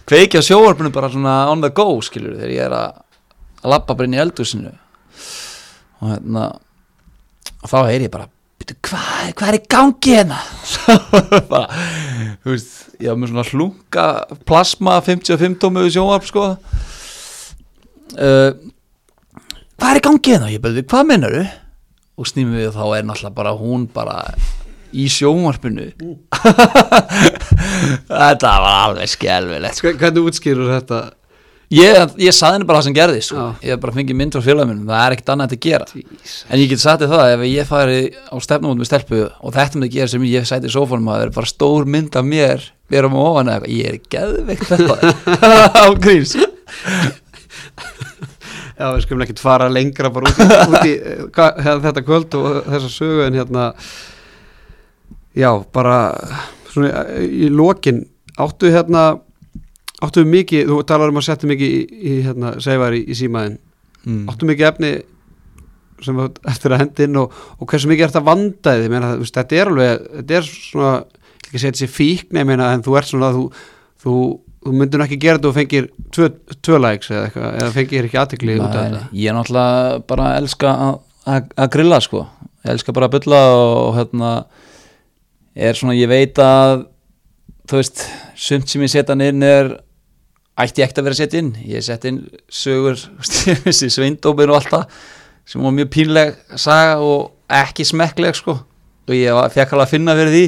kveiki 0.09 0.41
á 0.41 0.43
sjóvarpinu 0.45 0.93
bara 0.95 1.11
svona 1.13 1.35
on 1.53 1.65
the 1.65 1.71
go 1.75 1.89
skilur 2.05 2.37
þegar 2.39 2.53
ég 2.55 2.67
er 2.69 2.77
að 2.77 3.01
að 3.65 3.73
labba 3.73 3.97
bara 3.97 4.09
inn 4.09 4.17
í 4.19 4.21
eldúsinu 4.21 4.73
og 6.05 6.09
hérna 6.11 6.45
og 7.65 7.71
þá 7.71 7.79
heyri 7.89 8.09
ég 8.09 8.13
bara 8.13 8.29
"Bíddu, 8.61 8.77
hvað, 8.87 9.31
hvað 9.39 9.49
er 9.51 9.57
í 9.59 9.63
gangi 9.73 10.13
hérna? 10.15 10.37
Bara, 11.53 11.67
þú 12.45 12.53
veist 12.53 12.75
ég 13.03 13.09
var 13.11 13.19
með 13.19 13.33
svona 13.33 13.45
hlunga 13.51 14.05
plasma 14.47 14.95
55 15.03 15.57
tómu 15.61 15.83
sjóvarp 15.91 16.29
sko. 16.29 16.45
Uh, 18.15 18.55
hvað 19.75 19.91
er 19.91 19.99
í 19.99 20.05
gangi 20.07 20.33
hérna? 20.37 20.47
Og 20.49 20.55
ég 20.55 20.63
byrði 20.63 20.85
hvað 20.87 21.09
mennar 21.11 21.37
og 22.15 22.31
snýmum 22.31 22.61
við 22.61 22.71
þá 22.77 22.85
er 22.95 23.09
náttúrulega 23.09 23.35
bara 23.41 23.57
hún 23.59 23.89
bara 23.91 24.19
í 24.95 25.05
sjónvarpinu 25.11 25.91
þetta 28.09 28.55
var 28.63 28.81
alveg 28.87 29.11
skelvilegt 29.13 29.81
sko. 29.81 29.93
Hvernig 29.99 30.27
útskýrur 30.31 30.71
þetta? 30.77 31.03
ég, 31.75 31.97
ég 32.21 32.35
saði 32.37 32.59
henni 32.59 32.67
bara 32.69 32.79
það 32.79 32.87
sem 32.87 32.95
gerði 32.99 33.23
sko. 33.25 33.37
Já. 33.41 33.69
ég 33.71 33.81
bara 33.83 33.95
fengið 33.97 34.19
mynd 34.21 34.37
frá 34.37 34.45
félaginu 34.45 34.85
það 34.87 35.01
er 35.09 35.15
ekkert 35.17 35.33
annað 35.35 35.55
að 35.57 35.63
gera 35.65 35.87
en 35.97 36.61
ég 36.61 36.69
get 36.71 36.83
sagt 36.85 37.07
það 37.11 37.33
ef 37.35 37.45
ég 37.49 37.71
færi 37.71 37.99
á 38.31 38.37
stefnumót 38.45 38.79
með 38.83 38.91
stelpu 38.91 39.23
og 39.41 39.55
þetta 39.57 39.81
myndi 39.81 39.91
gera 39.97 40.13
sem 40.13 40.27
ég 40.29 40.47
sæti 40.49 40.71
í 40.71 40.75
sófónum 40.77 41.09
að 41.11 41.19
það 41.19 41.27
er 41.27 41.35
bara 41.41 41.51
stór 41.51 41.89
mynd 41.97 42.21
af 42.21 42.29
mér 42.29 42.69
vera 42.93 43.11
með 43.11 43.25
ofan 43.25 43.51
eða 43.57 43.73
ég 43.73 43.91
er 43.91 43.99
geðveikt 44.13 44.71
þetta 44.71 44.95
á 45.83 45.87
gríns 46.05 46.37
Já, 48.75 48.89
við 48.91 49.05
skulum 49.05 49.23
ekkert 49.23 49.39
fara 49.43 49.69
lengra 49.71 50.11
bara 50.11 50.31
út 50.31 50.39
í, 50.43 50.47
út 50.51 50.87
í 50.89 50.95
eh, 50.99 51.21
hva- 51.31 51.53
hérna, 51.63 51.81
þetta 51.89 52.03
kvöld 52.07 52.35
og 52.39 52.57
þessa 52.73 52.89
sögu 52.91 53.21
en 53.29 53.37
hérna 53.39 53.67
já, 55.35 55.51
bara 55.75 55.99
svona 56.73 57.05
í 57.23 57.49
lokin 57.53 58.05
áttu 58.41 58.71
hérna 58.75 59.05
áttu 60.05 60.25
mikið, 60.29 60.69
þú 60.69 60.79
talar 60.89 61.13
um 61.13 61.21
að 61.21 61.29
setja 61.29 61.51
mikið 61.51 61.75
í, 61.75 61.83
í 61.85 62.15
hérna, 62.27 62.55
segvar 62.63 62.97
í, 62.97 63.05
í 63.07 63.17
símaðin 63.19 63.59
mm. 64.05 64.25
áttu 64.31 64.49
mikið 64.49 64.71
efni 64.71 64.95
sem 66.05 66.19
eftir 66.51 66.75
að 66.75 66.83
hendi 66.83 67.07
inn 67.07 67.21
og, 67.21 67.37
og 67.59 67.69
hversu 67.71 67.89
mikið 67.89 68.09
ert 68.09 68.19
að 68.19 68.27
vanda 68.27 68.75
þið, 68.77 68.89
meina, 68.93 69.13
þetta 69.23 69.61
er 69.61 69.71
alveg 69.71 70.09
þetta 70.19 70.39
er 70.39 70.49
svona, 70.49 70.97
ekki 71.39 71.55
að 71.55 71.63
segja 71.63 71.77
þessi 71.77 71.93
fíkn 71.95 72.43
meina, 72.43 72.73
en 72.75 72.85
þú 72.85 72.99
ert 72.99 73.11
svona 73.11 73.31
þú, 73.37 73.45
þú, 74.03 74.17
þú 74.65 74.75
myndir 74.75 75.01
nú 75.01 75.07
ekki 75.07 75.21
gera 75.23 75.39
þetta 75.39 75.51
og 75.53 75.57
fengir 75.57 75.89
tvö, 76.15 76.31
tvö 76.59 76.83
likes 76.83 77.13
eða 77.15 77.29
eitthvað, 77.29 77.49
eða 77.63 77.75
fengir 77.79 78.11
ekki 78.11 78.21
aðtekli 78.21 78.59
út 78.59 78.67
af 78.67 78.77
þetta. 78.81 79.03
ég 79.15 79.31
er 79.31 79.39
náttúrulega 79.39 80.05
bara 80.11 80.29
að 80.29 80.39
elska 80.43 80.75
að 81.25 81.71
grilla 81.73 82.01
sko. 82.05 82.27
Ég 82.65 82.75
elska 82.75 82.95
bara 82.97 83.09
að 83.09 83.17
bylla 83.19 83.41
og 83.55 83.95
hérna 83.97 84.33
er 85.55 85.79
svona, 85.79 85.95
ég 85.97 86.11
veit 86.11 86.39
að 86.43 86.85
þú 87.71 87.81
veist, 87.81 88.05
sumt 88.37 88.69
sem 88.71 88.85
ég 88.85 88.93
setja 88.93 89.17
inn 89.17 89.47
er 89.47 89.73
ætti 90.61 90.83
ég 90.83 90.87
ekkert 90.87 91.01
að 91.03 91.09
vera 91.09 91.19
setja 91.19 91.43
inn. 91.43 91.53
Ég 91.67 91.85
sett 91.85 92.05
inn 92.09 92.21
sögur 92.53 92.99
þessi 93.65 93.91
sveindóminn 93.93 94.53
og 94.53 94.61
allt 94.61 94.73
það 94.75 95.01
sem 95.45 95.65
var 95.65 95.75
mjög 95.77 95.91
pínleg 95.93 96.37
saga 96.57 97.01
og 97.05 97.33
ekki 97.53 97.87
smekkleg 97.87 98.37
sko. 98.39 98.57
Og 99.05 99.17
ég 99.17 99.37
fékk 99.53 99.75
alveg 99.75 99.87
að 99.87 99.93
finna 99.97 100.15
fyrir 100.17 100.35
því. 100.35 100.45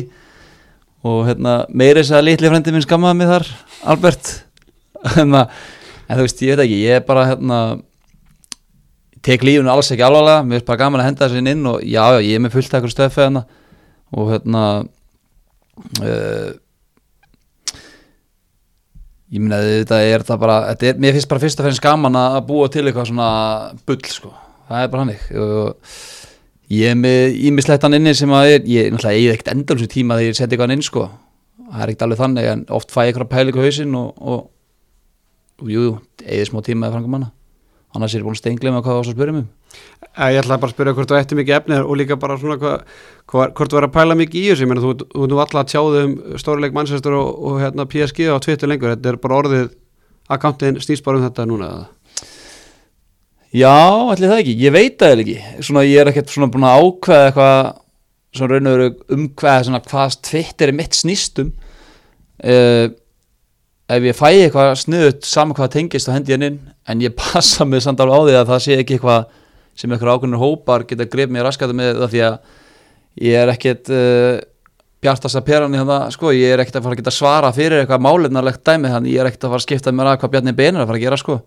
Og 1.07 1.19
hérna, 1.29 1.57
meiri 1.69 2.01
þess 2.01 2.17
að 2.17 2.29
litli 2.31 2.51
frendi 2.51 2.73
minn 2.75 2.85
skammaði 2.87 3.21
mig 3.21 3.29
þar, 3.31 3.51
Albert. 3.93 4.31
Hérna, 5.17 5.45
en 6.09 6.19
þú 6.19 6.25
veist, 6.25 6.41
ég 6.43 6.57
veit 6.57 6.65
ekki 6.65 6.79
ég 6.81 6.97
er 6.99 7.03
bara, 7.07 7.27
hérna 7.29 7.59
tek 9.27 9.45
lífunu 9.45 9.71
alls 9.71 9.91
ekki 9.93 10.03
alvarlega, 10.03 10.43
mér 10.47 10.63
er 10.63 10.65
bara 10.67 10.81
gaman 10.81 11.03
að 11.03 11.07
henda 11.11 11.29
þessin 11.29 11.51
inn 11.53 11.69
og 11.69 11.85
já, 11.85 12.01
já, 12.17 12.19
ég 12.25 12.39
er 12.39 12.43
með 12.43 12.57
fullt 12.57 12.75
ekkur 12.79 12.91
stöfi 12.91 13.21
hérna 13.21 13.45
og 14.15 14.31
hérna 14.31 14.63
uh, 16.03 16.51
ég 19.33 19.43
minna 19.43 19.59
þetta 19.63 20.03
er 20.05 20.23
þetta 20.23 20.39
bara, 20.41 20.59
þetta 20.71 20.91
er, 20.93 21.01
mér 21.03 21.17
finnst 21.17 21.31
bara 21.31 21.43
fyrst 21.43 21.63
og 21.63 21.69
finnst 21.69 21.85
gaman 21.85 22.21
að 22.21 22.43
búa 22.51 22.69
til 22.71 22.85
eitthvað 22.87 23.11
svona 23.11 23.31
bull 23.89 24.13
sko, 24.13 24.33
það 24.69 24.85
er 24.85 24.93
bara 24.93 25.07
hannig 25.07 25.27
og 25.43 25.91
ég 26.73 26.93
er 26.93 26.99
með 26.99 27.39
ímislettan 27.51 27.97
inni 27.99 28.15
sem 28.19 28.33
að 28.35 28.57
er, 28.57 28.67
ég 28.71 28.89
er 28.89 28.95
náttúrulega 28.95 29.21
eigið 29.21 29.37
ekkert 29.37 29.55
endalsu 29.55 29.89
tíma 29.91 30.19
þegar 30.19 30.33
ég 30.33 30.39
seti 30.39 30.57
eitthvað 30.57 30.75
inn 30.75 30.85
sko. 30.87 31.07
Það 31.67 31.83
er 31.83 31.93
ekkert 31.93 32.05
alveg 32.07 32.21
þannig 32.23 32.49
en 32.51 32.65
oft 32.79 32.93
fæ 32.95 33.01
ég 33.05 33.13
eitthvað 33.13 33.33
pælingu 33.33 33.63
hausinn 33.63 33.99
og, 33.99 34.19
og, 34.19 34.45
og 35.63 35.71
jú, 35.73 35.85
eigið 36.25 36.49
smá 36.51 36.63
tíma 36.67 36.89
eða 36.89 36.97
frangum 36.97 37.17
manna 37.17 37.31
annars 37.97 38.15
er 38.15 38.23
ég 38.23 38.27
búin 38.29 38.37
að 38.37 38.43
stengla 38.43 38.73
með 38.75 38.83
hvað 38.85 38.93
það 38.93 39.01
var 39.01 39.07
að 39.11 39.17
spyrja 39.17 39.37
mig 39.39 39.47
Eh, 40.17 40.31
Ég 40.33 40.41
ætla 40.41 40.57
bara 40.61 40.71
að 40.71 40.75
spyrja 40.77 40.93
hvort 40.97 41.11
þú 41.11 41.17
ætti 41.19 41.37
mikið 41.37 41.57
efni 41.59 41.79
og 41.83 41.97
líka 42.01 42.17
bara 42.21 42.37
svona 42.41 42.57
hva, 42.61 42.71
hva, 43.29 43.49
hvort 43.53 43.73
þú 43.73 43.79
er 43.81 43.87
að 43.89 43.93
pæla 43.97 44.15
mikið 44.17 44.39
í 44.41 44.47
þessu, 44.49 44.65
ég 44.65 44.71
meina 44.71 44.85
þú 44.85 44.93
þú 45.03 45.25
ert 45.27 45.33
nú 45.33 45.41
alltaf 45.43 45.61
að 45.61 45.73
tjáðu 45.73 46.01
um 46.07 46.15
stórileik 46.41 46.77
Manchester 46.77 47.17
og, 47.19 47.29
og 47.51 47.59
hérna, 47.61 47.85
PSG 47.93 48.29
á 48.33 48.37
Twitter 48.41 48.71
lengur, 48.71 48.95
þetta 48.95 49.13
er 49.13 49.19
bara 49.21 49.39
orðið 49.43 49.67
akkántin 50.33 50.81
snýst 50.81 51.05
bara 51.05 51.21
um 51.21 51.27
þetta 51.27 51.47
núna 51.51 51.69
eða? 51.75 51.85
Já, 53.57 53.75
allir 54.13 54.33
það 54.33 54.41
ekki, 54.43 54.55
ég 54.65 54.75
veit 54.75 54.97
það 55.01 55.23
ekki. 55.23 55.37
Svona 55.69 55.85
ég 55.87 56.01
er 56.03 56.11
ekkert 56.11 56.33
svona 56.33 56.51
búin 56.53 56.67
að 56.69 56.81
ákveða 56.83 57.29
eitthvað 57.31 57.61
svona 58.37 58.53
raun 58.57 58.71
og 58.71 58.75
veru 58.77 58.89
um 59.17 59.29
hvað 59.41 59.61
svona 59.69 59.83
hvað 59.87 60.17
Twitter 60.31 60.73
er 60.73 60.77
mitt 60.81 60.97
snýstum 60.99 61.53
uh, 61.53 62.87
ef 63.87 64.07
ég 64.09 64.19
fæ 64.19 64.29
eitthvað 64.31 64.73
snuðut 64.83 65.27
saman 65.27 65.57
hvað 65.57 65.73
tengist 65.77 66.09
þá 66.09 66.17
hendi 66.17 66.37
inn. 66.37 66.61
En 66.87 67.03
ég 67.03 67.15
passa 67.23 67.67
mig 67.69 67.85
samt 67.85 68.03
alveg 68.03 68.17
á 68.19 68.23
því 68.27 68.37
að 68.41 68.53
það 68.53 68.65
sé 68.67 68.79
ekki 68.81 68.99
eitthvað 68.99 69.31
sem 69.77 69.93
eitthvað 69.93 70.17
ákveðnir 70.17 70.41
hópar 70.41 70.87
geta 70.89 71.09
gref 71.13 71.33
mér 71.33 71.47
raskatu 71.47 71.77
með 71.77 71.99
það 72.01 72.13
því 72.15 72.23
að 72.27 72.37
ég 73.27 73.41
er 73.43 73.53
ekkert 73.53 73.91
uh, 73.93 74.37
bjartast 75.05 75.39
að 75.39 75.47
peran 75.47 75.75
í 75.75 75.81
þannig 75.81 76.15
sko, 76.17 76.33
ég 76.35 76.55
er 76.55 76.63
ekkert 76.63 76.79
að 76.81 76.87
fara 76.87 76.97
að 76.97 77.03
geta 77.03 77.15
svara 77.15 77.53
fyrir 77.55 77.83
eitthvað 77.83 78.05
málefnarlegt 78.07 78.63
dæmi 78.67 78.93
þannig 78.93 79.15
ég 79.15 79.23
er 79.23 79.31
ekkert 79.31 79.47
að 79.47 79.53
fara 79.53 79.63
að 79.63 79.67
skipta 79.67 79.93
mér 79.93 80.11
að 80.13 80.21
hvað 80.23 80.33
Bjarni 80.35 80.55
Ben 80.57 80.77
er 80.77 80.85
að 80.85 80.91
fara 80.91 81.01
að 81.01 81.05
gera 81.05 81.19
sko. 81.21 81.41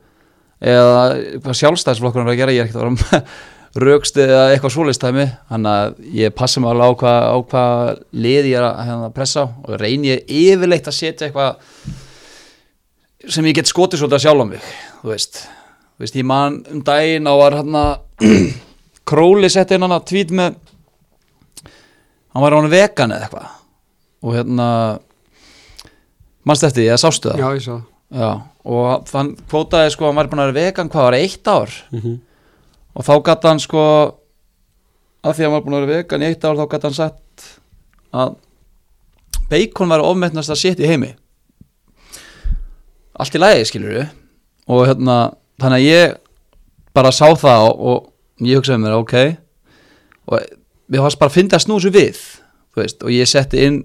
Eða 0.60 1.06
hvað 1.40 1.58
sjálfstæðsflokkur 1.62 2.26
er 2.26 2.34
að 2.34 2.42
gera, 2.42 2.54
ég 2.54 2.62
er 2.62 2.70
ekkert 2.70 2.80
að 2.80 2.86
fara 2.86 3.22
með 3.24 3.88
raukst 3.90 4.20
eða 4.26 4.44
eitthvað 4.52 4.76
svoleistæmi 4.76 5.26
þannig 5.50 5.72
að 5.74 6.14
ég 6.20 6.36
passa 6.38 6.62
mig 6.62 6.72
alveg 6.74 6.94
á 6.94 7.00
hvað, 7.02 7.26
á 7.26 7.38
hvað 7.54 8.04
lið 8.26 8.52
ég 8.52 8.60
er 8.60 8.68
að, 8.68 8.84
hérna, 8.90 9.10
pressa 9.16 9.46
á. 9.46 9.48
Og 9.66 9.82
reyni 9.82 10.14
ég 10.14 10.34
yfirleitt 10.44 10.90
að 10.90 11.00
setja 11.00 11.30
eitthvað 11.30 11.58
sem 13.28 13.46
ég 13.50 13.58
get 13.60 13.68
skotið 13.68 14.00
svolítið 14.04 14.20
að 14.20 14.26
sjálfa 14.28 14.48
mig 14.48 14.70
þú 15.02 15.12
veist, 15.12 15.42
þú 15.98 16.06
veist 16.06 16.16
ég 16.20 16.28
man 16.30 16.60
um 16.72 16.82
daginn 16.88 17.28
á 17.28 17.34
var 17.36 17.58
hérna 17.60 17.84
Króli 19.10 19.50
setti 19.50 19.74
hann 19.74 19.90
að 19.90 20.06
tvít 20.12 20.32
með 20.38 20.58
hann 22.30 22.44
var 22.44 22.54
á 22.54 22.58
hann 22.60 22.70
vegan 22.70 23.14
eða 23.16 23.26
eitthvað. 23.26 23.48
Og 24.22 24.36
hérna 24.36 24.68
mannst 26.46 26.66
eftir 26.68 26.84
því, 26.84 26.90
eða 26.92 27.02
sástu 27.02 27.32
það? 27.32 27.42
Já, 27.42 27.48
ég 27.58 27.64
sá. 27.66 27.76
Já, 28.20 28.30
og 28.70 29.08
þann 29.10 29.32
kvótaði 29.50 29.94
sko 29.94 30.06
að 30.06 30.12
hann 30.12 30.20
væri 30.20 30.32
búin 30.32 30.44
að 30.44 30.50
vera 30.52 30.66
vegan 30.68 30.92
hvað 30.94 31.08
var 31.08 31.18
eitt 31.18 31.50
ár? 31.50 31.74
Mhm. 31.94 32.14
og 33.00 33.06
þá 33.06 33.14
gæti 33.30 33.48
hann 33.48 33.60
sko 33.64 33.82
að 35.24 35.34
því 35.36 35.42
að 35.42 35.46
hann 35.46 35.54
var 35.56 35.66
búin 35.66 35.78
að 35.78 35.84
vera 35.86 35.98
vegan 36.04 36.24
í 36.26 36.30
eitt 36.30 36.46
ár 36.46 36.58
þá 36.58 36.66
gæti 36.74 36.88
hann 36.90 36.98
sagt 36.98 37.46
að 38.14 38.36
bacon 39.50 39.90
var 39.94 40.06
ofmetnast 40.06 40.50
að 40.54 40.62
setja 40.64 40.86
í 40.86 40.90
heimi 40.90 41.12
allt 43.20 43.36
í 43.36 43.42
lagi 43.42 43.68
skilur 43.68 43.96
við 43.96 44.08
og 44.70 44.88
hérna 44.88 45.20
þannig 45.60 45.80
að 45.80 45.88
ég 45.88 46.18
bara 46.96 47.12
sá 47.14 47.28
það 47.38 47.68
og, 47.70 47.78
og 48.40 48.48
ég 48.48 48.60
hugsaði 48.60 48.84
mér 48.84 48.98
ok. 48.98 49.16
Og 50.30 50.44
mér 50.90 51.06
fannst 51.06 51.22
bara 51.22 51.32
að 51.32 51.38
finna 51.40 51.62
snúsu 51.62 51.92
við 51.94 52.20
veist, 52.80 53.02
og 53.04 53.12
ég 53.12 53.28
setti 53.28 53.64
inn 53.66 53.80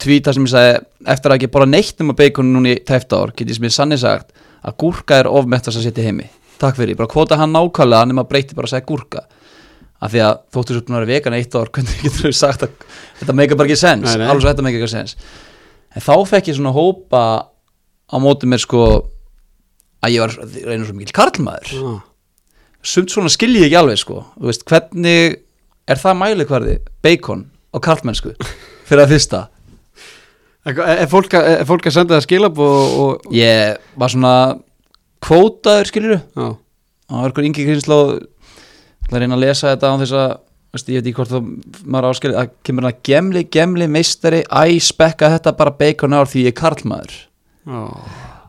tvíta 0.00 0.32
sem 0.34 0.46
ég 0.46 0.50
sagði 0.50 0.78
eftir 1.12 1.30
að 1.30 1.36
ekki 1.38 1.50
bara 1.54 1.68
neitt 1.70 2.00
um 2.02 2.10
að 2.10 2.22
bacon 2.22 2.48
núna 2.54 2.72
í 2.72 2.80
tæft 2.88 3.12
ár 3.14 3.30
get 3.36 3.46
ég 3.46 3.58
sem 3.58 3.68
ég 3.68 3.74
sannig 3.74 4.00
sagt 4.02 4.32
að 4.66 4.78
gúrka 4.80 5.20
er 5.20 5.28
ofmettast 5.30 5.78
að 5.78 5.86
setja 5.86 6.06
heimi. 6.08 6.26
Takk 6.60 6.80
fyrir, 6.80 6.98
bara 6.98 7.08
kvota 7.08 7.38
hann 7.40 7.54
nákvæmlega 7.54 8.08
nema 8.10 8.26
breyti 8.28 8.56
bara 8.56 8.66
að 8.66 8.74
segja 8.74 8.88
gúrka. 8.88 9.22
Af 10.00 10.10
því 10.12 10.24
að 10.24 10.40
þóttu 10.56 10.74
svo 10.74 10.82
að 10.82 10.96
vera 10.96 11.10
vegan 11.12 11.36
eitt 11.36 11.54
ár 11.54 11.70
hvernig 11.76 12.02
getur 12.02 12.26
við 12.26 12.36
sagt 12.40 12.66
að 12.66 12.74
þetta 13.20 13.36
meika 13.36 13.60
bara 13.60 13.70
ekki 13.70 13.80
sens 13.84 14.16
alveg 14.16 14.42
svo 14.42 14.50
þetta 14.50 14.66
meika 14.66 14.80
ekki 14.80 14.92
sens 14.96 15.16
en 15.90 16.04
þá 16.04 16.14
fekk 16.30 16.50
ég 16.50 16.58
svona 16.58 16.72
hópa 16.74 17.22
á 18.10 18.16
móti 18.22 18.48
mér 18.50 18.62
sko 18.62 18.84
að 20.00 20.14
ég 20.14 20.24
var 20.24 20.34
reynur 20.66 20.88
svo 20.88 20.96
mikil 20.96 21.16
karlmaður. 21.16 21.72
Já. 21.76 21.90
sumt 22.82 23.12
svona 23.12 23.28
skilji 23.32 23.60
ég 23.60 23.68
ekki 23.68 23.80
alveg 23.80 24.00
sko. 24.00 24.24
Þú 24.38 24.48
veist, 24.48 24.66
hvernig 24.68 25.40
er 25.90 26.00
það 26.00 26.20
mælikvarði 26.22 26.76
bacon 27.04 27.46
á 27.74 27.78
karlmennsku 27.82 28.34
fyrir 28.88 29.04
að 29.04 29.14
fyrsta? 29.14 29.44
Er, 30.60 30.76
er, 30.76 31.06
fólk 31.08 31.32
að, 31.38 31.46
er 31.56 31.68
fólk 31.68 31.86
að 31.88 31.96
senda 31.96 32.18
það 32.18 32.26
skilab 32.26 32.58
og, 32.60 32.98
og 33.00 33.32
ég 33.32 33.78
var 34.00 34.12
svona 34.12 34.34
kvótaður 35.24 35.88
skilur 35.88 36.18
já, 36.18 36.50
það 37.08 37.16
var 37.16 37.30
eitthvað 37.30 37.48
yngi 37.48 37.64
kynslu 37.64 37.96
að 37.96 39.16
reyna 39.16 39.38
að 39.38 39.44
lesa 39.46 39.72
þetta 39.72 39.92
á 39.92 40.00
þess 40.02 40.16
að 40.20 40.28
veist, 40.76 40.90
ég 40.92 41.00
veit 41.00 41.08
ekki 41.08 41.16
hvort 41.16 41.32
þú 41.32 41.40
maður 41.86 42.08
áskilja 42.10 42.42
að 42.44 42.52
kemur 42.66 42.86
hann 42.86 42.92
að 42.92 43.00
gemli, 43.08 43.44
gemli, 43.56 43.88
meistari 43.90 44.42
æ, 44.44 44.76
spekka 44.84 45.32
þetta 45.32 45.56
bara 45.58 45.74
bacon 45.80 46.18
ár 46.18 46.28
því 46.30 46.44
ég 46.44 46.52
er 46.52 46.60
karlmaður 46.60 47.16
já, 47.66 47.80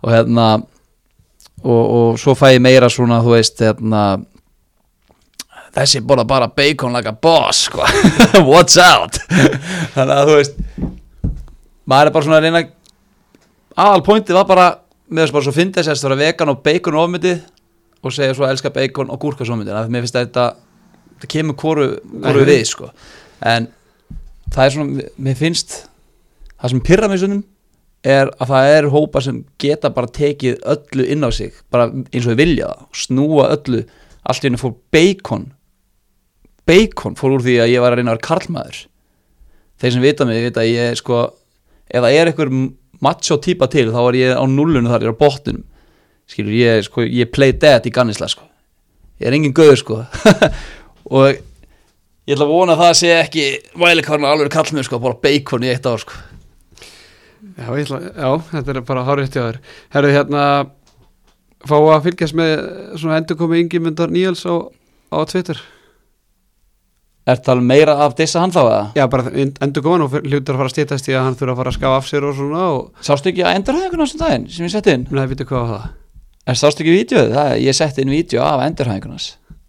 og 0.01 0.11
hérna 0.11 0.47
og, 1.63 1.81
og 1.81 2.19
svo 2.19 2.35
fæ 2.37 2.55
ég 2.55 2.63
meira 2.63 2.89
svona 2.89 3.21
þú 3.23 3.35
veist 3.35 3.61
hérna 3.61 4.03
þessi 5.75 6.01
borða 6.03 6.27
bara 6.27 6.49
bacon 6.51 6.93
like 6.93 7.09
a 7.09 7.15
boss 7.15 7.67
sko. 7.67 7.85
what's 8.49 8.77
out 8.81 9.19
þannig 9.95 10.15
að 10.15 10.29
þú 10.29 10.37
veist 10.39 10.61
maður 11.85 12.09
er 12.09 12.15
bara 12.15 12.27
svona 12.27 12.39
að 12.39 12.47
reyna 12.47 12.63
aðal 13.75 14.03
pointið 14.05 14.39
var 14.39 14.49
bara 14.49 14.67
með 15.11 15.25
þess 15.25 15.35
bara 15.35 15.47
svo 15.47 15.55
fyndið 15.55 15.87
sérst 15.87 16.05
að 16.05 16.11
vera 16.11 16.21
vegan 16.25 16.53
og 16.53 16.63
bacon 16.65 16.99
ofmyndið 17.03 17.41
og 18.01 18.15
segja 18.15 18.35
svo 18.35 18.47
að 18.47 18.55
elska 18.55 18.73
bacon 18.73 19.11
og 19.13 19.21
gúrka 19.21 19.45
ofmyndið 19.45 19.75
þannig 19.75 19.87
að 19.87 19.95
mér 19.95 20.05
finnst 20.05 20.17
að 20.17 20.27
þetta 20.27 20.45
þetta 21.21 21.31
kemur 21.35 21.57
hvoru, 21.61 21.87
hvoru 22.23 22.45
við 22.47 22.63
sko. 22.65 22.91
en 23.45 23.69
það 24.51 24.65
er 24.65 24.75
svona 24.75 25.07
mér 25.21 25.39
finnst 25.39 25.75
það 26.57 26.73
sem 26.73 26.83
pyrra 26.89 27.09
mig 27.11 27.21
svonum 27.21 27.43
er 28.01 28.31
að 28.41 28.53
það 28.53 28.75
er 28.75 28.87
hópa 28.93 29.21
sem 29.21 29.41
geta 29.61 29.91
bara 29.93 30.09
tekið 30.09 30.61
öllu 30.73 31.05
inn 31.13 31.25
á 31.25 31.29
sig 31.29 31.53
bara 31.73 31.89
eins 31.91 32.25
og 32.25 32.31
þau 32.31 32.39
vilja 32.39 32.69
það 32.69 33.01
snúa 33.03 33.49
öllu 33.53 33.81
allt 34.21 34.41
í 34.41 34.47
henni 34.47 34.61
fór 34.61 34.73
bacon 34.93 35.49
bacon 36.69 37.17
fór 37.19 37.37
úr 37.37 37.45
því 37.45 37.57
að 37.61 37.73
ég 37.73 37.83
var 37.83 37.93
að 37.93 38.01
reyna 38.01 38.13
að 38.13 38.17
vera 38.17 38.27
karlmaður. 38.27 38.79
Þeir 39.81 39.93
sem 39.95 40.05
vita 40.05 40.27
mig 40.29 40.45
vita 40.45 40.63
að 40.63 40.71
ég 40.71 40.97
sko 40.99 41.21
ef 41.91 42.03
það 42.05 42.17
er 42.17 42.31
einhver 42.31 42.51
macho 43.01 43.37
típa 43.41 43.67
til 43.71 43.87
þá 43.91 44.01
er 44.03 44.17
ég 44.19 44.33
á 44.37 44.45
nullunu 44.45 44.91
þar, 44.91 45.05
ég 45.05 45.11
er 45.11 45.17
á 45.17 45.21
bottunum 45.21 45.63
skilur 46.31 46.55
ég 46.55 46.85
sko, 46.85 47.03
ég 47.03 47.31
play 47.33 47.51
dead 47.59 47.87
í 47.87 47.93
gannisla 47.93 48.29
sko. 48.31 48.45
Ég 49.19 49.27
er 49.27 49.35
engin 49.35 49.55
gauður 49.55 49.79
sko. 49.81 49.97
Og 51.17 51.33
ég 51.33 52.35
ætla 52.35 52.45
að 52.45 52.53
vona 52.53 52.77
að 52.77 52.83
það 52.85 52.93
sé 53.01 53.13
ekki 53.17 53.47
vælikarna 53.81 54.31
alveg 54.31 54.53
kallmið 54.53 54.87
sko 54.87 55.01
bara 55.03 55.19
bacon 55.25 55.65
í 55.65 55.73
eitt 55.73 55.89
ár 55.89 56.01
sko 56.03 56.30
já, 57.57 57.67
ætla, 57.81 57.99
já, 58.11 58.29
þetta 58.51 58.73
er 58.73 58.81
bara 58.87 59.05
hárið 59.07 59.29
hjá 59.29 59.41
þér 59.41 59.59
Herðu 59.95 60.15
hérna 60.15 60.45
fá 61.67 61.75
að 61.77 62.07
fylgjast 62.07 62.37
með 62.37 62.53
svona 62.95 63.19
endur 63.21 63.39
komið 63.39 63.63
Ingimundar 63.65 64.11
Níels 64.13 64.43
á, 64.47 64.55
á 65.13 65.17
Twitter 65.29 65.61
Er 67.29 67.37
það 67.45 67.61
meira 67.69 67.93
af 68.01 68.15
dissa 68.17 68.41
hann 68.41 68.53
þá 68.53 68.61
eða? 68.63 68.85
Já, 68.97 69.03
bara 69.13 69.29
endur 69.37 69.83
komið 69.85 70.05
og 70.07 70.15
hlutur 70.25 70.55
að 70.55 70.61
fara 70.63 70.69
að 70.71 70.73
stýtast 70.73 71.09
í 71.11 71.13
að 71.13 71.27
hann 71.27 71.37
þurfa 71.37 71.53
að 71.53 71.59
fara 71.59 71.73
að 71.73 71.77
skafa 71.77 71.99
af 71.99 72.07
sér 72.09 72.25
og 72.25 72.37
svona 72.39 72.63
og 72.73 73.05
Sástu 73.05 73.29
ekki 73.29 73.43
að 73.45 73.59
endurhæðingun 73.59 74.01
á 74.01 74.05
þessum 74.07 74.23
daginn 74.23 74.47
sem 74.49 74.65
ég 74.65 74.73
setti 74.73 74.95
inn? 74.97 75.05
Nei, 75.13 75.27
veitu 75.29 75.45
hvað 75.45 75.61
var 75.61 75.75
það? 75.75 75.91
Er 76.49 76.57
sástu 76.57 76.81
ekki 76.81 76.95
vídeoð? 76.95 77.35
Það, 77.35 77.51
ég 77.61 77.77
setti 77.77 78.01
inn 78.01 78.15
vídeo 78.15 78.41
af 78.41 78.65
endurhæðingunas 78.65 79.27
Þú 79.29 79.37
voru, 79.37 79.60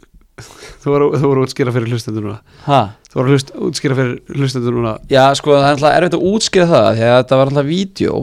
þú 0.82 1.22
voru 1.28 1.44
útskýra 1.46 1.72
fyrir 1.74 1.92
hlustendur 1.92 2.24
núna. 2.26 2.38
Ha? 2.66 2.80
Þú 3.12 3.20
voru 3.20 3.34
hlust, 3.36 3.52
útskýra 3.68 3.96
fyrir 3.98 4.38
hlustendur 4.38 4.74
núna. 4.78 4.96
Já, 5.12 5.24
sko, 5.38 5.54
það 5.54 5.68
er 5.68 5.76
alltaf 5.76 5.96
erfitt 5.98 6.16
að 6.18 6.26
útskýra 6.32 6.68
það 6.72 6.88
því 6.98 7.06
að 7.10 7.16
þetta 7.20 7.38
var 7.42 7.52
alltaf 7.52 7.68
vídeo 7.70 8.16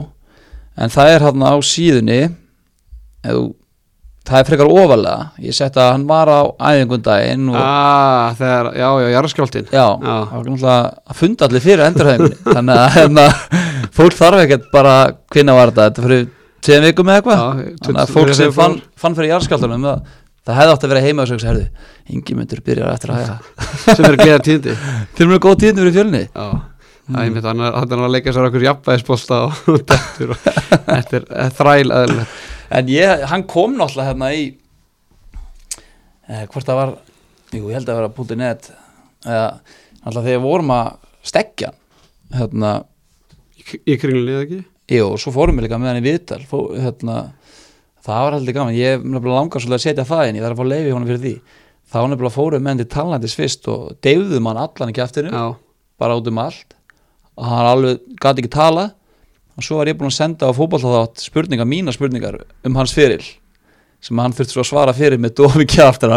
en 0.80 0.92
það 0.94 1.14
er 1.14 1.24
hann 1.28 1.44
á 1.46 1.54
síðunni 1.70 2.18
eða, 3.26 3.42
það 4.30 4.38
er 4.42 4.48
frekar 4.50 4.70
ofalega. 4.70 5.28
Ég 5.44 5.56
setti 5.56 5.80
að 5.82 5.92
hann 5.94 6.04
var 6.10 6.30
á 6.30 6.40
æfingundaginn 6.70 7.48
og 7.52 7.56
Ah, 7.60 8.34
þegar, 8.38 8.68
já, 8.78 8.88
já, 9.04 9.08
jarðskjáltin 9.16 9.70
já, 9.72 9.86
það 10.00 10.34
var 10.34 10.44
náttúrulega 10.50 10.76
að 11.10 11.18
funda 11.22 11.48
allir 11.48 11.64
fyrir 11.64 11.84
endurhæðingunni 11.86 12.42
þannig 12.56 12.82
að 12.84 12.92
hérna, 12.98 13.24
fólk 13.96 14.18
þarf 14.20 14.44
ekkert 14.44 14.68
bara 14.74 14.94
hvinna 15.34 15.56
var 15.58 15.72
þetta, 15.72 15.88
þetta 15.90 16.06
fyrir 16.06 16.28
tveim 16.60 16.84
vikum 16.84 17.08
eða 17.10 17.20
eitthvað. 17.22 17.60
Þannig 17.86 18.02
að 18.04 18.14
fólk 18.14 18.34
sem 18.36 18.52
fann, 18.54 18.78
fann 19.00 19.16
fyrir 19.16 19.32
jarðskjáltunum 19.34 19.86
það, 19.88 20.02
það 20.46 20.58
hefði 20.60 20.74
átt 20.74 20.84
að 20.84 20.92
vera 20.94 21.04
heima 21.04 21.24
og 21.24 21.30
sögst 21.30 21.48
herðu, 21.48 21.66
yngi 22.14 22.36
myndur 22.38 22.62
byrjar 22.66 22.94
eftir 22.94 23.12
að 23.14 23.20
hæga 23.20 23.36
sem 23.96 24.06
er 24.08 24.18
gleða 24.20 24.44
tíðindi. 24.46 24.76
Þeir 25.16 25.26
eru 25.26 25.40
góð 25.44 25.58
tíðnum 25.64 25.82
fyrir 25.84 25.96
fjölni. 25.98 26.22
Það 27.10 27.18
er 27.18 27.26
einmitt 27.26 27.48
hann 27.48 27.62
er 27.66 28.04
að 28.06 28.14
leika 28.14 28.34
sér 28.34 28.46
okkur 28.48 28.64
jafnvægisbolta 28.68 29.42
og 29.48 29.68
dettur 29.90 30.34
og 30.34 30.42
þetta 30.86 31.20
er 31.20 31.28
eh, 31.28 31.52
þræl 31.58 31.94
eðlilegt. 31.98 32.40
En 32.70 32.90
ég, 32.92 33.24
hann 33.32 33.46
kom 33.50 33.74
náttúrulega 33.78 34.12
hérna 34.12 34.30
í 34.36 34.44
eh, 36.30 36.44
hvort 36.46 36.68
það 36.68 36.80
var 36.80 36.94
jú, 37.50 37.64
ég 37.66 37.76
held 37.76 37.88
að 37.88 37.90
það 37.90 38.00
var 38.00 38.08
að 38.08 38.16
púti 38.18 38.38
net 38.38 38.70
eða 39.26 39.46
náttúrulega 40.04 40.26
þegar 40.28 40.44
vorum 40.44 40.74
að 40.76 40.92
stekja 41.30 41.72
hérna, 42.38 42.74
í, 43.58 43.64
í 43.82 43.98
kringlunni 44.00 44.36
eða 44.36 44.46
ekki? 44.46 44.60
Jú, 44.90 45.06
og 45.12 45.20
svo 45.22 45.34
fórum 45.34 45.58
við 45.58 45.66
líka 45.66 45.78
með 45.78 45.92
hann 45.92 46.00
í 46.00 46.06
viðtal 46.06 46.40
fó, 46.50 46.56
hérna, 46.74 47.16
það 48.06 48.22
var 48.26 48.36
heldur 48.38 48.56
gaman. 48.56 48.76
Ég 48.78 49.04
langar 49.04 49.60
svolítið 49.62 49.78
að 49.78 49.84
setja 49.86 50.06
það 50.08 50.28
inn. 50.28 50.38
Ég 50.40 50.46
þarf 50.46 50.56
að 50.56 50.62
fá 50.62 50.70
leiði 50.72 50.94
honum 50.94 51.10
fyrir 51.10 51.22
því. 51.24 51.34
Þá 51.90 51.98
nefnilega 52.06 52.34
fórum 52.36 52.62
með 52.62 52.70
hann 52.72 52.80
til 52.82 52.90
talandis 52.94 53.36
fyrst 53.38 53.68
og 53.72 53.80
deyfðum 54.04 54.48
hann 54.50 54.62
allan 54.62 54.94
eftir 54.94 55.30
já, 55.30 55.44
bara 56.00 56.16
út 56.20 56.30
um 56.30 56.38
allt. 56.42 56.76
Og 57.36 57.44
hann 57.50 57.70
alveg 57.74 58.00
gati 58.22 58.44
ekki 58.44 58.52
tala 58.54 58.86
og 59.58 59.66
svo 59.66 59.80
var 59.80 59.90
ég 59.90 59.98
búinn 59.98 60.12
að 60.12 60.16
senda 60.20 60.48
á 60.48 60.52
fótballtátt 60.56 61.20
spurningar, 61.20 61.66
mína 61.68 61.92
spurningar 61.92 62.38
um 62.64 62.78
hans 62.78 62.94
fyrir 62.96 63.24
sem 64.00 64.16
hann 64.22 64.32
þurfti 64.32 64.54
svo 64.54 64.62
að 64.62 64.68
svara 64.70 64.94
fyrir 64.96 65.20
með 65.20 65.34
dofi 65.42 65.66
kjaftar 65.68 66.14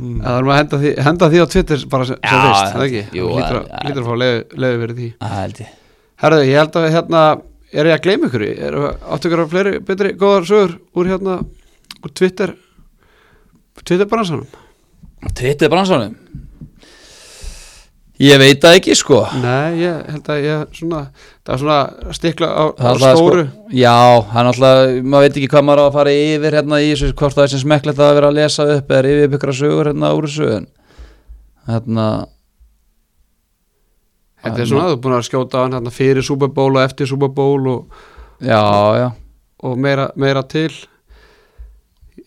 það 0.00 0.36
er 0.38 0.46
maður 0.46 0.54
að 0.54 0.58
henda 0.60 0.78
því, 0.80 0.92
henda 1.04 1.28
því 1.32 1.42
á 1.44 1.46
Twitter 1.52 1.82
bara 1.92 2.06
sem, 2.08 2.20
fyrst, 2.24 2.70
það 2.72 2.84
ekki? 2.86 3.02
jú, 3.18 3.28
það- 3.36 3.58
að, 3.68 4.00
fá 4.06 4.14
leiði, 4.22 4.40
fyrir 4.84 4.94
því. 4.96 5.08
Það 5.20 5.36
held 5.36 5.60
ég. 5.60 5.74
Herðu, 6.20 6.40
ég 6.48 6.60
held 6.60 6.78
að 6.80 6.88
hérna 6.94 7.22
er 7.72 7.90
ég 7.90 7.96
að 7.96 8.04
gleyma 8.06 8.30
ykkur? 8.30 8.44
Er, 8.50 8.78
áttu 9.14 9.30
ykkur 9.30 9.44
að 9.44 9.52
fleiri 9.54 9.74
betri 9.86 10.12
góðar 10.18 10.48
sögur 10.48 10.76
úr 10.98 11.10
hérna 11.12 11.38
úr 12.00 12.14
Twitter? 12.16 12.54
Twitter 13.84 14.08
bransanum? 14.10 14.46
Twitter 15.36 15.70
bransanum? 15.72 16.16
Ég 18.20 18.36
veit 18.36 18.60
það 18.60 18.74
ekki 18.76 18.94
sko. 19.00 19.22
Nei, 19.40 19.80
ég 19.80 20.00
held 20.12 20.26
að 20.28 20.42
ég 20.44 20.74
svona 20.76 20.98
það 21.40 21.52
er 21.54 21.60
svona 21.62 21.78
stikla 22.18 22.48
á, 22.52 22.64
á 22.68 22.74
Það 22.76 22.90
er 22.90 23.16
stóru. 23.16 23.44
sko, 23.46 23.70
Já, 23.80 23.94
hann 24.34 24.50
alltaf, 24.50 24.82
maður 25.00 25.24
veit 25.24 25.38
ekki 25.40 25.48
hvað 25.54 25.64
maður 25.64 25.80
á 25.80 25.84
að 25.86 25.94
fara 25.96 26.12
yfir 26.12 26.56
hérna 26.58 26.80
í 26.84 26.90
þessu, 26.90 27.08
hvort 27.16 27.38
það 27.38 27.46
er 27.46 27.52
sem 27.54 27.62
smekklegt 27.64 28.02
að 28.04 28.12
vera 28.18 28.28
að 28.28 28.36
lesa 28.36 28.66
upp 28.74 28.92
eða 28.92 29.14
yfir 29.14 29.38
ykkur 29.38 29.54
sögur 29.56 29.88
hérna 29.88 30.12
úr 30.18 30.28
en 30.58 30.68
hérna 31.70 32.06
þetta 34.44 34.62
er 34.62 34.68
svona, 34.70 34.86
þú 34.88 34.96
er 34.96 35.02
búin 35.04 35.16
að 35.16 35.26
skjóta 35.28 35.64
hann 35.64 35.76
hérna 35.76 35.92
fyrir 35.94 36.24
Super 36.26 36.50
Bowl 36.54 36.76
og 36.76 36.84
eftir 36.84 37.08
Super 37.10 37.32
Bowl 37.34 37.68
og, 37.68 38.06
Já, 38.40 38.60
já. 38.96 39.08
og 39.66 39.76
meira, 39.78 40.08
meira 40.16 40.42
til. 40.48 40.70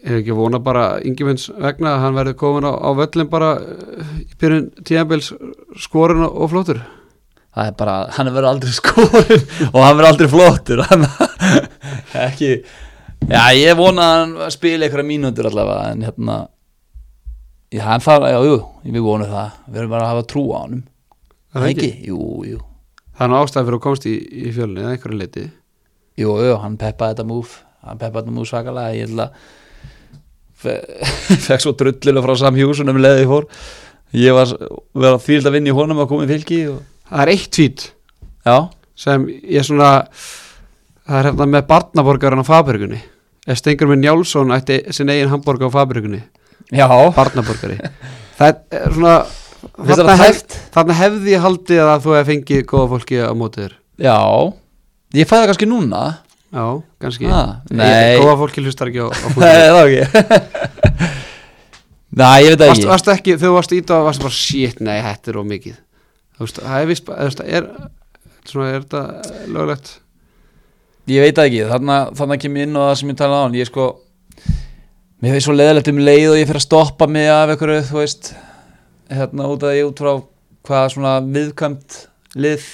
Ef 0.03 0.19
ekki 0.19 0.35
vona 0.35 0.59
bara 0.59 0.99
Ingemynds 1.05 1.47
vegna 1.63 1.95
að 1.95 2.01
hann 2.03 2.17
verður 2.17 2.37
komin 2.41 2.67
á, 2.67 2.73
á 2.75 2.89
völlin 2.97 3.29
bara 3.31 3.53
eh, 3.61 4.13
í 4.27 4.37
byrjun 4.41 4.67
tíðanbils 4.83 5.31
skorun 5.79 6.25
og, 6.27 6.49
flottur. 6.51 6.81
Það 7.53 7.69
er 7.69 7.75
bara, 7.79 7.95
hann 8.17 8.31
verður 8.33 8.49
aldrei 8.51 8.73
skorin 8.79 9.45
og 9.71 9.79
hann 9.79 9.99
verður 9.99 10.09
aldrei 10.11 10.87
hann 10.89 11.05
ekki 12.27 12.49
já, 13.29 13.43
ég 13.55 13.77
vona 13.79 14.07
að 14.09 14.19
hann 14.19 14.51
spila 14.53 14.85
einhverja 14.87 15.07
mínútur 15.07 15.47
allavega, 15.47 15.93
en 15.93 16.03
hérna 16.07 16.39
já, 17.71 17.83
hann 17.87 18.03
fara, 18.03 18.33
já, 18.33 18.41
jú, 18.43 18.57
við 18.83 19.05
vonum 19.05 19.29
það. 19.31 19.61
Við 19.69 19.81
erum 19.83 19.93
bara 19.95 20.09
að 20.09 20.11
hafa 20.13 20.27
trú 20.33 20.43
á 20.51 20.61
Er 20.67 20.92
það 21.53 21.69
ekki, 21.73 21.89
jú, 22.09 22.19
jú. 22.49 22.61
Það 23.13 23.25
er 23.25 23.29
nú 23.33 23.39
ástæði 23.39 23.67
fyrir 23.67 23.77
að 23.77 23.83
komast 23.85 24.07
í, 24.09 24.13
í 24.17 24.53
fjölni 24.55 24.81
eða 24.81 24.93
einhverju 24.95 25.19
liti 25.19 25.43
jú, 26.17 26.31
jú, 26.47 26.55
hann 26.63 26.77
peppaði 26.81 27.13
þetta 27.15 27.27
múf 27.29 27.57
hann 27.83 27.99
peppaði 28.01 28.23
þetta 28.25 28.35
múf 28.37 28.49
svakalega. 28.49 28.95
Ég 28.97 29.09
held 29.09 29.23
að 29.25 29.35
fe- 30.63 30.79
fekk 31.47 31.63
svo 31.65 31.73
drullilega 31.77 32.25
frá 32.25 32.35
Sam 32.41 32.57
Hughes 32.57 32.81
um 32.83 33.01
leðið 33.01 33.27
fór. 33.31 33.47
Ég 34.13 34.35
var, 34.37 34.51
var 34.93 35.17
þvíld 35.21 35.49
að 35.49 35.55
vinna 35.57 35.71
í 35.71 35.75
honum 35.77 36.03
að 36.03 36.09
koma 36.11 36.25
í 36.27 36.29
fylki 36.29 36.59
og, 36.69 36.81
það 37.09 37.23
er 37.25 37.31
eitt 37.33 37.47
tvít 37.57 37.85
já, 38.45 38.57
sem 39.05 39.23
ég 39.49 39.65
svona 39.65 39.89
það 41.03 41.17
er 41.19 41.27
hérna 41.31 41.47
með 41.49 41.65
barnaborgarinn 41.71 42.43
á 42.45 42.47
fabrikunni 42.47 42.99
ef 43.49 43.57
Stengur 43.59 43.89
með 43.89 44.03
Njálsson 44.03 44.53
ætti 44.55 44.77
sin 44.95 45.09
eigin 45.11 45.31
hamborgar 45.33 45.67
á 45.73 45.75
fabrikunni 45.75 46.21
já. 46.71 46.85
Barnaborgari. 47.17 47.79
Það 48.37 48.53
er 48.77 48.93
svona 48.93 49.15
þarna, 49.77 50.15
hef, 50.19 50.43
þarna 50.73 50.97
hefði 50.97 51.33
ég 51.33 51.43
haldið 51.43 51.81
að 51.85 52.03
þú 52.05 52.15
hef 52.17 52.29
fengið 52.29 52.61
góða 52.69 52.89
fólki 52.93 53.19
á 53.23 53.31
mótið 53.37 53.65
þér. 53.65 53.73
Já. 54.03 54.17
Ég 55.13 55.29
fæði 55.29 55.39
það 55.39 55.49
kannski 55.51 55.69
núna. 55.69 56.03
Já, 56.53 56.65
kannski. 57.01 57.29
Ah, 57.33 57.55
góða 57.71 58.35
fólki 58.43 58.63
hlustar 58.65 58.91
ekki 58.91 59.05
á, 59.05 59.07
á 59.09 59.27
Nei, 59.43 59.55
fólki 59.57 59.73
það 59.73 59.89
ekki. 59.89 61.11
Nei, 62.21 62.37
ég 62.45 62.53
veit 62.53 62.61
það 62.61 62.69
varst, 62.69 62.83
ekki. 62.83 62.91
varst 62.91 63.11
ekki, 63.15 63.35
þegar 63.39 63.47
þú 63.47 63.55
varst 63.57 63.75
ít 63.79 63.89
á 63.89 63.97
varst 64.05 64.23
bara 64.27 64.37
shit, 64.37 64.83
nei, 64.85 64.97
er 65.01 65.39
of 65.41 65.49
mikið. 65.49 65.79
Þú 66.37 66.45
veist, 66.45 66.59
það 66.61 66.79
er 66.83 66.89
vist 66.91 67.11
er, 67.13 67.67
er 68.69 68.83
þetta 68.83 69.03
löglegt? 69.49 69.93
Ég 71.09 71.25
veit 71.25 71.41
ekki, 71.41 71.65
þarna, 71.67 71.97
þarna 72.15 72.37
kem 72.39 72.59
ég 72.59 72.67
inn 72.69 72.77
á 72.77 72.83
það 72.85 72.97
sem 73.01 73.09
ég 73.11 73.17
talaði 73.19 73.41
á 73.41 73.43
hann 73.43 73.57
Ég 73.57 73.67
sko 73.67 73.87
Mér 75.23 75.35
finnst 75.35 75.47
svo 75.47 75.55
leðilegt 75.55 75.89
um 75.91 75.99
leið 76.03 76.29
og 76.33 76.37
ég 76.39 76.47
fyrir 76.49 76.59
að 76.59 76.65
stoppa 76.65 77.07
mig 77.07 77.29
af 77.31 77.51
einhverju, 77.53 77.83
þú 77.87 77.99
veist 78.01 78.29
Hérna 79.13 79.49
út 79.51 79.67
að 79.67 79.77
ég 79.77 79.89
út 79.89 80.01
frá 80.03 80.13
hvað 80.63 80.89
svona 80.95 81.13
viðkvæmt 81.25 81.99
lið 82.39 82.65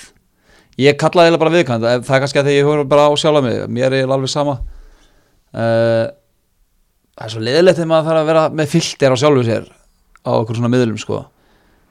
Ég 0.79 0.95
kallaði 0.95 1.27
eiginlega 1.27 1.43
bara 1.43 1.55
viðkvæmt 1.57 1.83
Það 1.83 2.03
það 2.07 2.15
er 2.15 2.23
kannski 2.23 2.39
að 2.39 2.49
því 2.49 2.55
ég 2.55 2.69
horf 2.69 2.85
bara 2.87 3.07
á 3.09 3.11
sjálfa 3.19 3.41
mig. 3.43 3.57
Mér 3.75 3.95
er 3.97 4.13
alveg 4.13 4.31
sama. 4.31 4.59
Uh, 5.49 6.07
Það 7.19 7.25
er 7.27 7.31
svo 7.33 7.41
leðilegt 7.43 7.75
þegar 7.75 7.87
maður 7.91 8.05
þarf 8.07 8.19
að 8.21 8.29
vera 8.29 8.41
með 8.55 8.67
filter 8.71 9.11
á 9.11 9.17
sjálfu 9.19 9.41
sér 9.43 9.65
á 10.23 10.31
okkur 10.37 10.55
svona 10.55 10.69
miðlum 10.71 10.99
sko. 11.01 11.17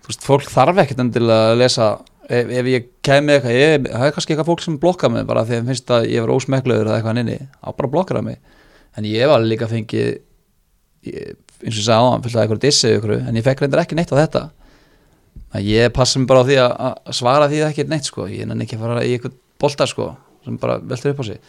Þú 0.01 0.09
veist, 0.09 0.23
fólk 0.25 0.47
þarf 0.49 0.79
ekkert 0.81 1.03
endilega 1.05 1.51
að 1.51 1.59
lesa. 1.61 1.89
Ef, 2.29 2.53
ef 2.61 2.71
ég 2.73 2.87
kemi 3.05 3.35
eitthvað, 3.35 3.57
ég, 3.59 3.91
það 3.93 4.07
er 4.07 4.15
kannski 4.17 4.33
eitthvað 4.33 4.49
fólk 4.49 4.65
sem 4.65 4.79
blokkar 4.81 5.13
mig 5.13 5.27
bara 5.29 5.43
því 5.49 5.59
að 5.59 5.69
finnst 5.69 5.93
að 5.93 6.07
ég 6.15 6.25
var 6.25 6.33
ósmekklegur 6.33 6.89
eða 6.89 6.97
eitthvað 6.97 7.21
inni, 7.25 7.37
á 7.45 7.69
bara 7.69 7.93
blokkar 7.93 8.21
mig. 8.25 8.41
En 8.97 9.09
ég 9.09 9.29
var 9.29 9.45
líka 9.45 9.69
fengið 9.69 10.09
ég, 11.09 11.37
eins 11.63 11.75
og 11.75 11.81
ég 11.81 11.87
sagði 11.89 11.99
á 11.99 12.11
hann, 12.13 12.25
fylgði 12.27 12.43
eitthvað 12.45 12.63
dissi 12.65 12.93
ykkur, 12.97 13.15
en 13.19 13.39
ég 13.41 13.47
fekk 13.47 13.65
reyndar 13.65 13.83
ekki 13.85 13.99
neitt 13.99 14.13
á 14.15 14.21
þetta. 14.21 14.45
Að 15.57 15.69
ég 15.73 15.93
passa 15.97 16.21
mig 16.21 16.29
bara 16.29 16.45
á 16.45 16.49
því 16.49 16.57
að, 16.61 16.73
að 17.09 17.17
svara 17.19 17.49
því 17.49 17.63
ekki 17.69 17.89
neitt 17.89 18.09
sko, 18.11 18.29
ég 18.29 18.47
nenni 18.49 18.67
ekki 18.67 18.77
að 18.79 18.85
fara 18.85 19.05
í 19.07 19.15
eitthvað 19.17 19.37
bolta 19.59 19.87
sko, 19.89 20.11
sem 20.45 20.59
bara 20.61 20.79
veltur 20.79 21.15
upp 21.15 21.23
á 21.23 21.29
sig. 21.31 21.41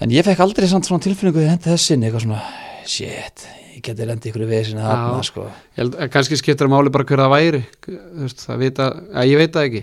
En 0.00 0.12
ég 0.14 0.24
fekk 0.24 0.40
aldrei 0.40 0.68
samt 0.70 0.88
svona 0.88 1.04
tilfinningu 1.04 1.42
þegar 1.42 1.52
hendi 1.54 1.68
þessin, 1.68 2.04
eitthvað 2.06 2.24
svona 2.24 2.40
shit, 2.88 3.44
ég 3.74 3.82
geti 3.84 4.06
lendi 4.08 4.30
ykkur 4.32 4.46
vesinu 4.48 4.80
þarna 4.80 5.18
Já. 5.20 5.26
sko. 5.28 5.44
Ég 5.76 5.82
held, 5.82 5.98
að 6.00 6.12
kannski 6.14 6.38
skiptir 6.40 6.66
að 6.66 6.72
máli 6.72 6.92
bara 6.94 7.06
hver 7.06 7.20
það 7.20 7.34
væri 7.34 7.60
Þú 7.84 7.98
veist, 8.24 8.44
það 8.46 8.62
vita, 8.64 8.86
að 9.12 9.28
ég 9.30 9.42
veit 9.42 9.52
það 9.58 9.68
ekki. 9.68 9.82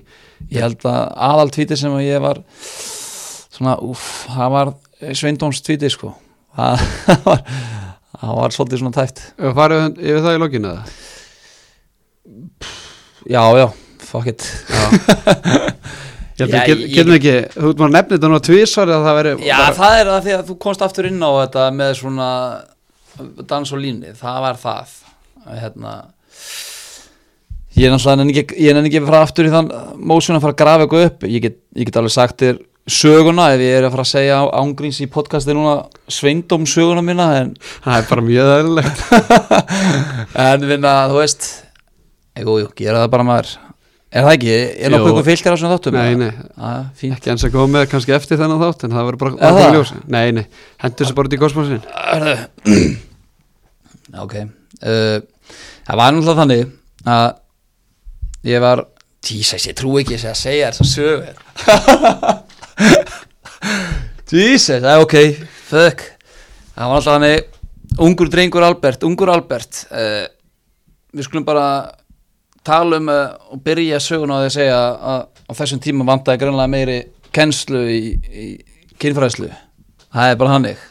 Ég 0.50 0.66
held 0.66 0.88
að 0.90 1.00
aðal 1.30 1.54
tvíti 1.54 1.78
sem 1.78 2.00
ég 2.02 2.26
var 2.26 2.42
svona, 3.54 3.78
úff, 3.86 4.08
það 4.34 4.54
var 4.58 4.74
Sveindóns 5.14 5.62
tvíti 5.62 5.92
sko. 5.94 6.16
Það 6.58 6.82
var, 7.30 7.44
það 8.22 8.36
var 8.42 8.56
svolítið 8.56 8.82
svona 8.82 8.96
tæft 8.98 9.24
farið 9.58 9.86
yfir 10.02 10.24
það 10.26 10.38
í 10.38 10.42
lokinu 10.44 10.72
eða? 10.74 10.84
já, 13.28 13.42
já, 13.62 13.68
fuck 14.08 14.28
it. 14.32 14.48
Ég 16.38 16.46
held 16.46 16.54
Já, 16.54 16.60
að 16.62 16.68
get, 16.70 16.82
ég- 16.84 16.92
getum 16.94 17.16
ekki, 17.16 17.32
þú 17.56 17.70
ert 17.72 17.80
maður 17.82 18.28
nú 18.30 18.36
að 18.38 18.44
tvísvar 18.46 18.92
að 18.94 19.06
það 19.08 19.16
veri 19.18 19.30
já, 19.48 19.56
það 19.74 19.96
er 20.02 20.10
það 20.12 20.20
því 20.28 20.34
að 20.36 20.44
þú 20.52 20.56
komst 20.68 20.84
aftur 20.86 21.08
inn 21.10 21.24
á 21.26 21.30
þetta 21.34 21.64
með 21.74 21.94
svona 21.98 22.28
dans 23.50 23.72
og 23.74 23.82
líni, 23.82 24.12
það 24.20 24.38
var 24.46 24.60
það. 24.62 24.92
Hérna 25.48 25.94
ég 27.78 27.88
er 27.88 27.94
náttúrulega 27.96 28.44
ekki, 28.44 28.60
ég 28.68 28.78
nenni 28.78 28.92
ekki 28.92 29.02
að 29.02 29.10
fara 29.10 29.24
aftur 29.26 29.50
í 29.50 29.54
þann 29.56 29.72
mósjón 30.12 30.38
að 30.38 30.46
fara 30.46 30.54
að 30.54 30.62
grafa 30.62 30.86
eitthvað 30.86 31.08
upp. 31.10 31.26
Ég 31.26 31.44
get, 31.48 31.58
ég 31.78 31.90
get 31.90 31.98
alveg 32.04 32.14
sagt 32.14 32.44
þér 32.46 32.62
söguna 32.88 33.50
ef 33.54 33.62
ég 33.62 33.78
er 33.78 33.86
að 33.88 33.94
fara 33.96 34.06
að 34.06 34.12
segja 34.14 34.40
ángríns 34.62 35.00
í 35.04 35.08
podcasti 35.12 35.56
núna 35.56 35.76
sveindóm 36.12 36.66
söguna 36.70 37.04
mína 37.06 37.28
en 37.42 37.54
Það 37.84 37.98
er 37.98 38.10
bara 38.10 38.26
mjög 38.28 38.52
eðlilegt. 38.58 39.02
En 40.48 40.68
vinna, 40.70 40.98
þú 41.12 41.22
veist 41.22 41.48
Jú, 42.38 42.60
jú, 42.62 42.68
gera 42.78 43.02
það 43.02 43.14
bara 43.16 43.26
maður. 43.26 43.54
Er 44.14 44.24
það 44.24 44.36
ekki? 44.38 44.52
Er 44.86 44.94
nokkuð 44.94 45.10
ykkur 45.12 45.26
fylgir 45.28 45.56
á 45.56 45.58
svona 45.58 45.72
þáttum? 45.74 45.96
Nei, 45.98 46.20
nei, 46.22 46.30
ah, 46.64 46.84
Fínt. 46.96 47.18
Ekki 47.18 47.32
eins 47.34 47.44
að 47.48 47.56
koma 47.58 47.72
með 47.74 47.88
kannski 47.92 48.14
eftir 48.16 48.40
þennan 48.40 48.62
þátt 48.62 48.86
en 48.86 48.94
það 48.94 49.08
verður 49.10 49.22
bara, 49.24 49.56
það? 49.58 49.74
ljós 49.76 49.92
Nei, 50.06 50.28
nei, 50.38 50.46
hendur 50.84 51.02
þessu 51.04 51.18
bara 51.18 51.28
út 51.28 51.36
í 51.36 51.42
Hörðu 51.98 52.38
Ok. 54.24 54.38
Uh, 54.80 55.18
Það 55.88 56.00
var 56.00 56.16
náttúrulega 56.16 56.40
þannig 56.42 56.64
að 57.08 57.28
ég 58.48 58.64
var 58.64 58.86
Jesus, 59.28 59.68
ég 59.68 59.76
trú 59.76 59.98
ekki 60.00 60.16
að 60.20 60.38
segja 60.40 60.72
þess 60.72 60.84
að 60.84 60.92
sögur 60.94 62.44
Jesus, 64.32 64.82
það 64.84 64.92
er 64.94 65.04
ok 65.04 65.16
Fuck. 65.68 66.04
Það 66.74 66.92
var 66.92 66.98
náttúrulega 66.98 67.14
þannig 67.14 68.02
Ungur 68.08 68.30
drengur 68.32 68.66
Albert, 68.68 69.06
ungur 69.08 69.32
Albert 69.34 69.86
uh, 69.90 70.26
Við 71.16 71.28
skulum 71.28 71.48
bara 71.48 71.68
tala 72.68 73.00
um 73.00 73.08
uh, 73.12 73.32
og 73.54 73.62
byrja 73.64 74.00
söguna 74.04 74.38
á 74.38 74.44
því 74.44 74.50
að 74.50 74.56
segja 74.58 74.78
að 75.14 75.22
á 75.48 75.52
þessum 75.56 75.82
tíma 75.84 76.08
vantaði 76.08 76.42
greinlega 76.42 76.72
meiri 76.72 76.98
kennslu 77.36 77.84
í, 77.88 78.02
í 78.28 78.48
kynfræðslu. 79.00 79.48
Það 80.12 80.32
er 80.32 80.40
bara 80.42 80.54
hannig 80.58 80.82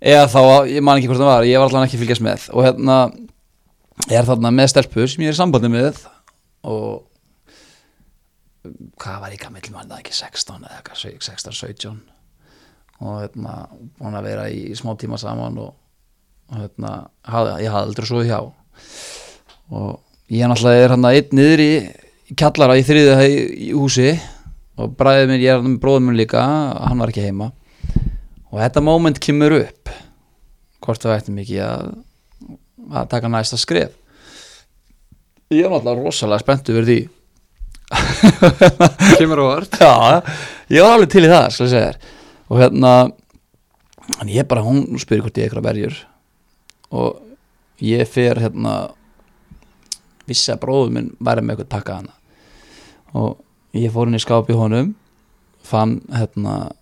eða 0.00 0.28
þá, 0.32 0.40
ég 0.72 0.84
man 0.84 0.96
ekki 0.96 1.10
hvort 1.10 1.20
það 1.20 1.28
var 1.28 1.48
ég 1.48 1.60
var 1.60 1.68
allan 1.68 1.84
ekki 1.84 2.00
fylgjast 2.00 2.24
með. 2.24 2.46
Og 2.56 2.64
hérna 2.64 2.96
er 4.08 4.28
þarna 4.28 4.52
með 4.56 4.72
stelpu 4.72 5.04
sem 5.04 5.26
ég 5.26 5.32
er 5.32 5.36
í 5.36 5.40
sambandi 5.40 5.70
með 5.72 6.00
og 6.64 7.02
hvað 9.00 9.20
var 9.22 9.34
ég 9.34 9.42
gammal 9.42 9.70
mann 9.72 9.90
það 9.90 10.02
ekki 10.02 10.16
16 10.18 10.64
eða 10.66 10.78
eitthvað 10.78 11.04
16-17 11.24 12.00
og 13.00 13.14
hérna 13.22 13.54
búin 13.96 14.18
að 14.18 14.26
vera 14.28 14.48
í 14.52 14.74
smá 14.76 14.92
tíma 15.00 15.16
saman 15.20 15.56
og, 15.62 15.70
og 16.50 16.58
hérna 16.58 16.90
hafði, 17.24 17.54
ég 17.64 17.72
hafði 17.72 17.88
aldrei 17.88 18.08
svo 18.10 18.24
hjá. 18.26 18.40
Og 19.72 20.34
ég 20.34 20.50
náttúrulega 20.50 20.84
er 20.84 20.94
hann 20.94 21.08
að 21.08 21.16
einn 21.20 21.38
niður 21.38 21.62
í, 21.64 21.70
í 22.28 22.36
kallara 22.36 22.76
í 22.76 22.84
þriðu 22.84 23.16
í, 23.24 23.38
í 23.68 23.70
húsi 23.72 24.10
og 24.76 24.92
bræðið 24.98 25.30
minn, 25.30 25.40
ég 25.40 25.54
er 25.54 25.62
hann 25.62 25.72
með 25.72 25.80
bróðum 25.80 26.10
minn 26.10 26.20
líka 26.20 26.44
hann 26.44 27.00
var 27.00 27.12
ekki 27.12 27.24
heima. 27.24 27.48
Og 28.50 28.60
þetta 28.60 28.84
moment 28.84 29.22
kemur 29.22 29.56
upp 29.62 29.94
hvort 30.84 31.00
það 31.00 31.16
ættum 31.16 31.40
ekki 31.40 31.60
að 31.64 31.90
að 32.90 33.08
taka 33.12 33.30
næsta 33.30 33.58
skref. 33.60 33.94
Ég 35.50 35.64
er 35.66 35.72
náttúrulega 35.72 36.04
rosalega 36.04 36.42
spenntu 36.42 36.74
verið 36.76 36.90
því 36.90 37.00
Kemur 39.18 39.42
á 39.42 39.44
vart 39.48 39.76
Já, 39.80 39.92
ég 40.70 40.84
var 40.84 40.96
alveg 40.96 41.12
til 41.12 41.26
í 41.26 41.30
það 41.30 41.98
og 42.50 42.58
hérna 42.58 42.92
en 44.18 44.30
ég 44.30 44.46
bara, 44.48 44.64
hún 44.64 44.98
spyrir 44.98 45.22
hvort 45.22 45.38
ég 45.38 45.46
er 45.46 45.50
eitthvað 45.50 45.68
verjur. 45.68 45.98
Og 46.90 47.20
ég 47.84 48.08
fer 48.10 48.40
hérna 48.42 48.74
vissi 50.28 50.50
að 50.52 50.62
bróður 50.64 50.94
minn 50.96 51.12
væri 51.22 51.44
með 51.44 51.60
eitthvað 51.60 51.72
pakka 51.76 51.98
hana. 52.00 52.16
Og 53.14 53.38
ég 53.78 53.92
fór 53.94 54.10
inn 54.10 54.18
í 54.18 54.22
skápi 54.22 54.56
honum 54.58 54.94
fann 55.66 56.00
hérna 56.10 56.72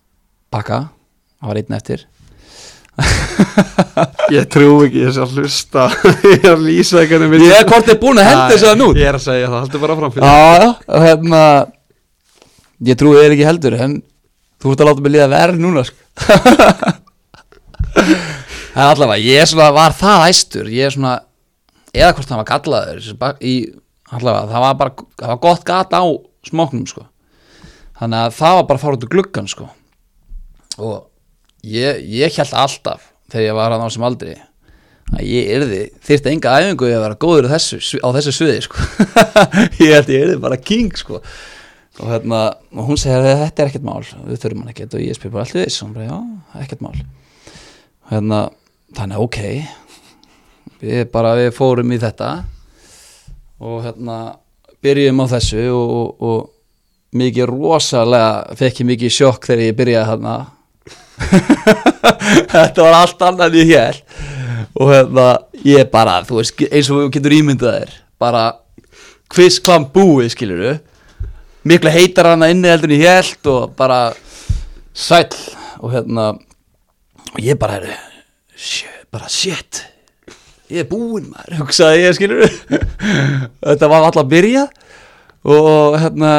pakka 0.49 0.87
það 1.39 1.51
var 1.51 1.59
einn 1.61 1.77
eftir 1.77 2.05
Ég 4.35 4.45
trú 4.51 4.69
ekki 4.85 5.05
þess 5.07 5.19
að 5.23 5.35
hlusta 5.37 5.85
Ég 6.31 6.43
er 6.43 6.53
að 6.53 6.63
lýsa 6.67 7.01
ekki 7.03 7.19
ég 7.19 7.55
er 7.55 7.67
hvort 7.69 7.87
þið 7.89 7.99
búin 8.01 8.21
að 8.21 8.29
henda 8.29 8.47
þessu 8.53 8.69
að 8.71 8.79
nút 8.81 8.99
Ég 8.99 9.09
er 9.09 9.17
að 9.17 9.25
segja 9.25 9.49
það, 9.49 9.59
haldur 9.63 9.83
bara 9.83 9.97
framfyrir 9.99 10.25
Já, 10.29 10.37
hérna 11.05 11.41
Ég 12.89 12.99
trúi 12.99 13.17
þér 13.17 13.35
ekki 13.35 13.49
heldur 13.49 13.77
En 13.79 13.97
þú 14.59 14.73
ert 14.73 14.83
að 14.83 14.89
láta 14.91 15.05
mig 15.05 15.13
líða 15.15 15.29
verð 15.31 15.61
núna 15.63 15.85
sko. 15.87 15.99
Það 18.69 18.83
er 18.85 18.89
allavega 18.93 19.21
Ég 19.25 19.43
er 19.43 19.51
svona, 19.51 19.69
var 19.75 19.95
það 19.97 20.25
æstur 20.29 20.71
Ég 20.71 20.87
er 20.89 20.95
svona, 20.95 21.13
eða 21.93 22.15
hvort 22.15 22.29
það 22.31 22.41
var 22.41 22.49
gallaður 22.53 22.99
í, 23.39 23.55
Allavega, 24.09 24.49
það 24.49 24.65
var 24.65 24.77
bara 24.79 25.07
Það 25.19 25.31
var 25.33 25.41
gott 25.45 25.63
gat 25.67 25.95
á 25.95 26.03
smóknum 26.47 26.87
sko. 26.87 27.05
Þannig 27.99 28.25
að 28.25 28.35
það 28.37 28.57
var 28.57 28.67
bara 28.69 28.79
að 28.79 28.83
fara 28.83 28.97
út 28.97 29.05
úr 29.05 29.11
gluggan 29.13 29.49
sko. 29.51 29.67
Og 30.79 30.93
ég, 31.63 32.03
ég 32.19 32.35
held 32.39 32.53
alltaf 32.53 33.09
Þegar 33.29 33.45
ég 33.45 33.57
var 33.57 33.73
að 33.75 33.83
ná 33.83 33.91
sem 33.93 34.05
aldrei 34.07 34.37
að 35.09 35.25
ég 35.25 35.47
yrði, 35.55 35.79
þyrfti 36.05 36.31
enga 36.33 36.57
æfingu 36.59 36.89
í 36.89 36.93
að 36.93 37.03
vera 37.05 37.17
góður 37.23 37.47
þessu, 37.49 37.79
á 37.97 38.09
þessu 38.13 38.33
sviði 38.35 38.65
sko. 38.65 38.83
ég 39.81 39.95
held 39.95 40.11
ég 40.13 40.25
yrði 40.25 40.35
bara 40.43 40.59
king 40.61 40.93
sko. 40.97 41.21
og, 41.99 42.03
hérna, 42.11 42.41
og 42.75 42.91
hún 42.91 42.99
segir 43.01 43.25
þetta 43.25 43.63
er 43.63 43.71
ekkert 43.71 43.87
mál 43.87 44.03
við 44.03 44.43
þurfum 44.43 44.61
hann 44.63 44.73
ekkert. 44.73 44.93
Og 44.93 45.03
ég 45.03 45.17
spyr 45.17 45.33
bara 45.33 45.47
allt 45.47 45.57
við 45.57 45.65
þess 45.65 45.81
og 45.81 45.87
hún 45.87 45.95
bara 45.97 46.09
já, 46.11 46.19
ekkert 46.61 46.85
mál. 46.85 46.93
Hérna, 48.11 48.43
þannig 48.99 49.25
ok 49.25 49.41
við 50.79 51.01
bara 51.13 51.33
við 51.39 51.51
fórum 51.57 51.95
í 51.95 51.99
þetta. 52.01 52.29
Og 53.65 53.81
hérna 53.87 54.19
byrjum 54.85 55.25
á 55.25 55.25
þessu 55.33 55.65
og, 55.73 55.97
og, 55.97 56.29
og 56.29 57.17
mikið 57.19 57.49
rosalega 57.49 58.55
fekk 58.61 58.83
ég 58.83 58.91
mikið 58.93 59.15
sjokk 59.17 59.49
þegar 59.49 59.65
ég 59.65 59.77
byrjaði 59.81 60.09
hérna 60.13 60.37
þetta 62.53 62.85
var 62.85 62.99
allt 63.01 63.25
annað 63.29 63.47
en 63.49 63.59
ég 63.59 63.73
hér 63.73 64.01
og 64.79 64.91
hérna 64.93 65.27
ég 65.65 65.89
bara, 65.91 66.19
þú 66.27 66.39
veist, 66.39 66.61
eins 66.69 66.91
og 66.93 67.09
getur 67.13 67.35
ímyndað 67.35 67.81
þér 67.81 67.97
bara 68.21 68.43
hvist 69.33 69.63
hvaðan 69.65 69.89
búið, 69.93 70.31
skilur 70.33 70.63
du 70.63 70.77
miklu 71.67 71.91
heitar 71.93 72.31
hana 72.31 72.49
inni 72.51 72.69
heldur 72.71 72.91
en 72.93 73.01
ég 73.01 73.19
held 73.19 73.49
og 73.51 73.73
bara 73.77 73.99
sæll. 74.93 75.35
Og 75.79 75.93
hérna 75.93 76.31
og 77.29 77.39
ég 77.43 77.59
bara, 77.59 77.79
shit, 78.55 79.05
bara 79.11 79.29
shit. 79.31 79.83
Ég 80.69 80.83
er 80.83 80.89
búinn 80.89 81.31
maður, 81.31 81.63
hugsaði 81.63 82.03
ég, 82.03 82.15
skilur 82.17 82.43
þetta 83.65 83.89
var 83.89 84.03
alltaf 84.05 84.21
að 84.21 84.33
byrja 84.35 84.65
og 85.49 85.95
hérna 85.97 86.33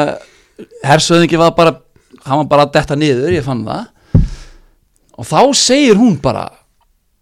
hersöðingi 0.85 1.39
var 1.41 1.55
bara 1.57 1.73
hann 2.23 2.43
var 2.43 2.47
bara 2.53 2.67
að 2.67 2.77
detta 2.77 2.95
niður, 2.95 3.33
ég 3.33 3.43
fann 3.43 3.65
það 3.67 3.89
og 5.17 5.27
þá 5.27 5.41
segir 5.57 5.99
hún 5.99 6.15
bara 6.23 6.45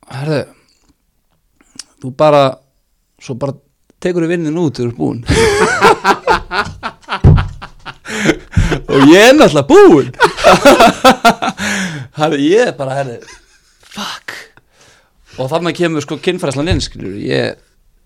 herðu 0.09 0.43
þú 1.99 2.13
bara 2.17 2.43
svo 3.19 3.35
bara 3.39 3.53
tekur 3.99 4.23
þú 4.25 4.29
vinnin 4.31 4.59
út 4.61 4.79
þegar 4.79 4.91
þú 4.91 4.93
ert 4.93 4.99
búinn. 4.99 5.21
Og 8.89 8.99
ég 9.09 9.21
er 9.21 9.35
náttúrulega 9.37 9.67
búinn. 9.69 10.11
Þannig 12.17 12.41
ég 12.45 12.69
er 12.69 12.75
bara 12.77 12.95
herðu 12.99 13.17
fuck. 13.89 14.35
Og 15.39 15.49
þannig 15.51 15.77
kemur 15.77 16.03
sko 16.03 16.17
kynfræslan 16.23 16.71
inn 16.71 16.81
skilur 16.83 17.15
ég 17.21 17.59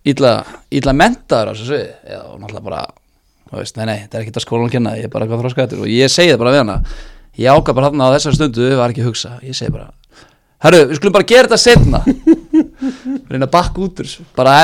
ítla 0.04 0.94
mentaður 0.94 1.50
á 1.50 1.54
þessu 1.56 1.80
og 2.20 2.36
náttúrulega 2.42 2.68
bara 2.68 2.84
veist, 3.54 3.78
nei 3.78 3.88
nei, 3.88 3.98
þetta 4.04 4.18
er 4.18 4.24
ekki 4.26 4.36
að 4.36 4.46
skólan 4.46 4.72
kynna 4.74 4.96
ég 4.98 5.08
er 5.08 5.14
bara 5.14 5.26
eitthvað 5.26 5.44
þróskættur 5.44 5.84
og 5.86 5.92
ég 5.92 6.12
segi 6.12 6.34
það 6.34 6.42
bara 6.42 6.54
við 6.54 6.64
hana 6.64 6.78
ég 7.40 7.50
ákvað 7.50 7.78
bara 7.80 7.90
þarna 7.90 8.10
á 8.10 8.16
þessar 8.18 8.38
stundu 8.38 8.72
var 8.80 8.94
ekki 8.94 9.04
að 9.04 9.10
hugsa, 9.12 9.36
ég 9.46 9.58
segi 9.58 9.74
bara 9.74 9.92
herru, 10.64 10.82
við 10.90 11.00
skulum 11.00 11.16
bara 11.18 11.30
gera 11.34 11.50
þetta 11.50 11.62
setna 11.62 12.04
reyna 13.32 13.48
að 13.48 13.54
bakka 13.54 13.84
út 13.84 14.04
bara, 14.38 14.56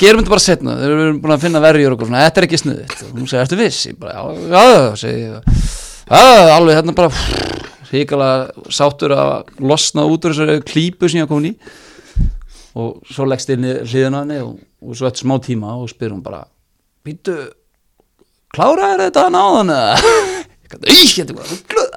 gerum 0.00 0.22
þetta 0.22 0.34
bara 0.34 0.44
setna 0.46 0.78
við 0.80 0.96
erum 0.96 1.20
búin 1.22 1.36
að 1.36 1.44
finna 1.46 1.62
verjur 1.64 1.96
og 1.96 2.06
svona, 2.06 2.24
þetta 2.26 2.42
er 2.42 2.48
ekki 2.48 2.62
snuðið 2.64 2.96
og 3.06 3.14
hún 3.18 3.30
segi, 3.30 3.42
ertu 3.44 3.60
viss? 3.60 3.84
Ég 3.90 4.00
bara, 4.00 4.24
já, 4.50 4.64
já, 5.04 5.14
ég. 5.14 5.50
Alveg 6.10 6.80
hérna 6.80 6.96
bara 6.96 7.12
ríkala 7.90 8.30
sáttur 8.70 9.14
að 9.14 9.50
losna 9.62 10.06
út 10.06 10.24
úr 10.26 10.34
þessari 10.34 10.64
klípu 10.66 11.10
sem 11.10 11.22
ég 11.22 11.30
komin 11.30 11.52
í. 11.52 11.54
Og 12.78 13.00
svo 13.10 13.26
leggst 13.26 13.50
inn 13.50 13.66
í 13.66 13.72
hliðina 13.82 14.22
henni 14.22 14.38
og, 14.44 14.58
og 14.82 14.98
svo 14.98 15.08
eftir 15.08 15.26
smá 15.26 15.36
tíma 15.42 15.74
og 15.78 15.90
spyr 15.90 16.14
hún 16.14 16.22
bara 16.22 16.44
býtu, 17.06 17.34
kláraði 18.54 19.08
þetta 19.08 19.26
náðan 19.34 19.74
eða? 19.74 20.14
Þetta 20.70 21.34
var 21.36 21.46
ruggluð 21.50 21.90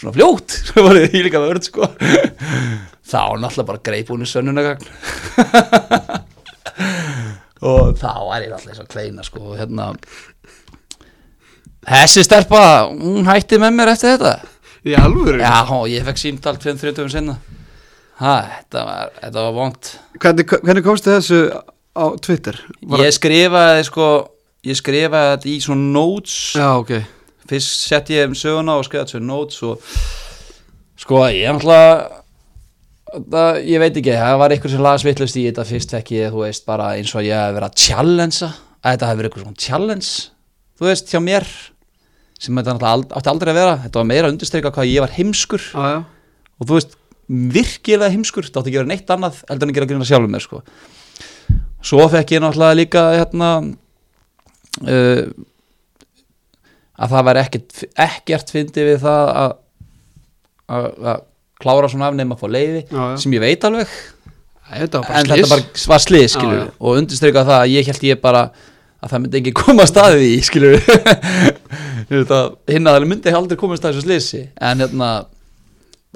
svona 0.00 0.14
fljótt, 0.16 0.50
vörð 1.44 1.64
sko. 1.68 1.82
Þá 3.10 3.22
náttúrulega 3.42 3.68
bara 3.68 3.82
greip 3.90 4.08
hún 4.12 4.24
í 4.24 4.28
sönnunagagn 4.30 4.86
og 7.70 7.84
þá 8.00 8.12
er 8.36 8.40
ég 8.46 8.50
náttúrulega 8.52 8.70
eins 8.70 8.82
og 8.84 8.88
kleina 8.90 9.22
sko 9.26 9.40
hérna. 9.58 9.84
Þessi 11.90 12.20
stelpa, 12.24 12.60
hún 12.92 13.26
hætti 13.28 13.56
með 13.60 13.72
mér 13.76 13.88
eftir 13.94 14.10
þetta. 14.14 14.34
Í 14.86 14.88
alvöru? 14.96 15.38
já, 15.42 15.56
og 15.76 15.84
ég 15.92 16.04
fekk 16.06 16.18
símtal 16.22 16.56
2-30 16.56 17.10
sinna 17.12 17.34
ha, 18.20 18.34
þetta 18.54 18.80
var, 18.86 19.10
þetta 19.18 19.42
var 19.44 19.52
vongt 19.52 19.90
Hvernig, 20.22 20.44
hvernig 20.64 20.84
komstu 20.86 21.12
þessu 21.12 21.40
á 21.92 22.04
Twitter? 22.24 22.56
Var- 22.88 23.02
ég 23.04 23.12
skrifaði 23.12 23.82
sko 23.90 24.06
ég 24.64 24.76
skrifaði 24.80 25.34
þetta 25.34 25.48
í 25.52 25.58
svona 25.64 25.86
notes. 25.98 26.36
Já, 26.56 26.70
ok 26.80 26.92
fyrst 27.50 27.84
sett 27.90 28.10
ég 28.14 28.30
um 28.30 28.36
söguna 28.38 28.78
og 28.80 28.86
skrifaði 28.86 29.10
þessu 29.10 29.22
notes 29.26 29.60
og 29.66 29.84
sko 31.00 31.22
ég 31.28 31.44
er 31.48 31.56
náttúrulega 31.58 32.20
það, 33.34 33.60
ég 33.66 33.82
veit 33.82 33.96
ekki, 34.00 34.14
það 34.22 34.38
var 34.44 34.54
eitthvað 34.54 34.74
sem 34.76 34.84
las 34.86 35.04
vittlust 35.06 35.38
í 35.40 35.46
þetta 35.48 35.66
fyrst 35.66 35.94
fekk 35.96 36.12
ég, 36.14 36.30
þú 36.34 36.44
veist, 36.44 36.66
bara 36.68 36.92
eins 36.98 37.14
og 37.16 37.26
ég 37.26 37.34
hef 37.34 37.56
verið 37.56 37.68
að 37.70 37.80
challengea, 37.86 38.50
að 38.80 38.94
þetta 38.94 39.08
hef 39.10 39.18
verið 39.20 39.30
eitthvað 39.30 39.46
svona 39.48 39.64
challenge, 39.66 40.12
þú 40.78 40.88
veist, 40.90 41.10
hjá 41.10 41.20
mér 41.26 41.48
sem 42.40 42.56
þetta 42.56 42.72
náttúrulega 42.76 42.94
ald- 42.96 43.10
átti 43.18 43.28
aldrei 43.34 43.50
að 43.52 43.58
vera. 43.58 43.72
Þetta 43.82 43.98
var 44.00 44.06
meira 44.08 44.28
að 44.28 44.32
undirstreika 44.32 44.70
hvað 44.72 44.86
ég 44.88 45.02
var 45.04 45.10
heimskur. 45.12 45.64
Já, 45.74 45.90
já. 45.92 45.98
Og 46.56 46.68
þú 46.70 46.76
veist, 46.78 46.94
virkilega 47.56 48.14
heimskur 48.14 48.46
þetta 48.46 48.62
átti 48.62 48.70
ekki 48.70 48.78
að 48.78 48.84
vera 48.86 48.90
neitt 48.94 49.12
annað 49.12 49.42
heldur 49.50 49.66
en 49.68 49.72
að 49.74 49.76
gera 49.76 49.88
grunna 49.90 50.06
sjálfum 50.08 50.32
mér 50.34 50.44
sko. 50.46 50.62
svo 51.84 52.06
fekk 52.12 52.32
ég 52.36 52.42
náttúrulega 52.44 52.78
líka 52.78 53.02
hérna 53.18 53.50
uh, 54.86 55.22
að 57.00 57.14
það 57.14 57.26
væri 57.30 57.42
ekkert, 57.44 57.82
ekkert 58.06 58.52
fyndi 58.54 58.86
við 58.86 58.98
það 59.04 59.30
að, 59.42 59.52
að, 60.76 60.88
að 61.12 61.22
klára 61.60 61.90
svona 61.92 62.10
af 62.10 62.18
nefn 62.18 62.34
að 62.34 62.42
fá 62.42 62.48
leiði 62.50 62.82
Já, 62.82 62.98
já. 63.00 63.14
sem 63.22 63.36
ég 63.36 63.44
veit 63.44 63.66
alveg. 63.68 63.94
Þetta 64.70 65.00
var 65.00 65.08
bara 65.08 65.20
en 65.20 65.26
slís 65.26 65.40
þetta 65.40 65.54
bara 65.54 65.86
var 65.92 66.04
slið 66.04 66.26
skilur 66.30 66.60
Já, 66.60 66.66
og 66.78 67.00
undirstryka 67.00 67.46
það 67.48 67.56
að 67.64 67.72
ég 67.74 67.88
held 67.90 68.04
ég 68.06 68.20
bara 68.22 68.42
að 69.00 69.12
það 69.14 69.22
myndi 69.24 69.40
ekki 69.40 69.54
koma 69.56 69.84
að 69.86 69.90
staði 69.90 70.20
því 70.20 70.30
skilur 70.46 70.76
hinn 72.10 72.86
að 72.86 72.96
það 72.96 73.08
myndi 73.10 73.34
aldrei 73.34 73.58
koma 73.58 73.74
að 73.74 73.80
staði 73.80 73.96
þessu 73.96 74.06
sliðsi 74.06 74.42
en 74.60 74.84
hérna 74.84 75.08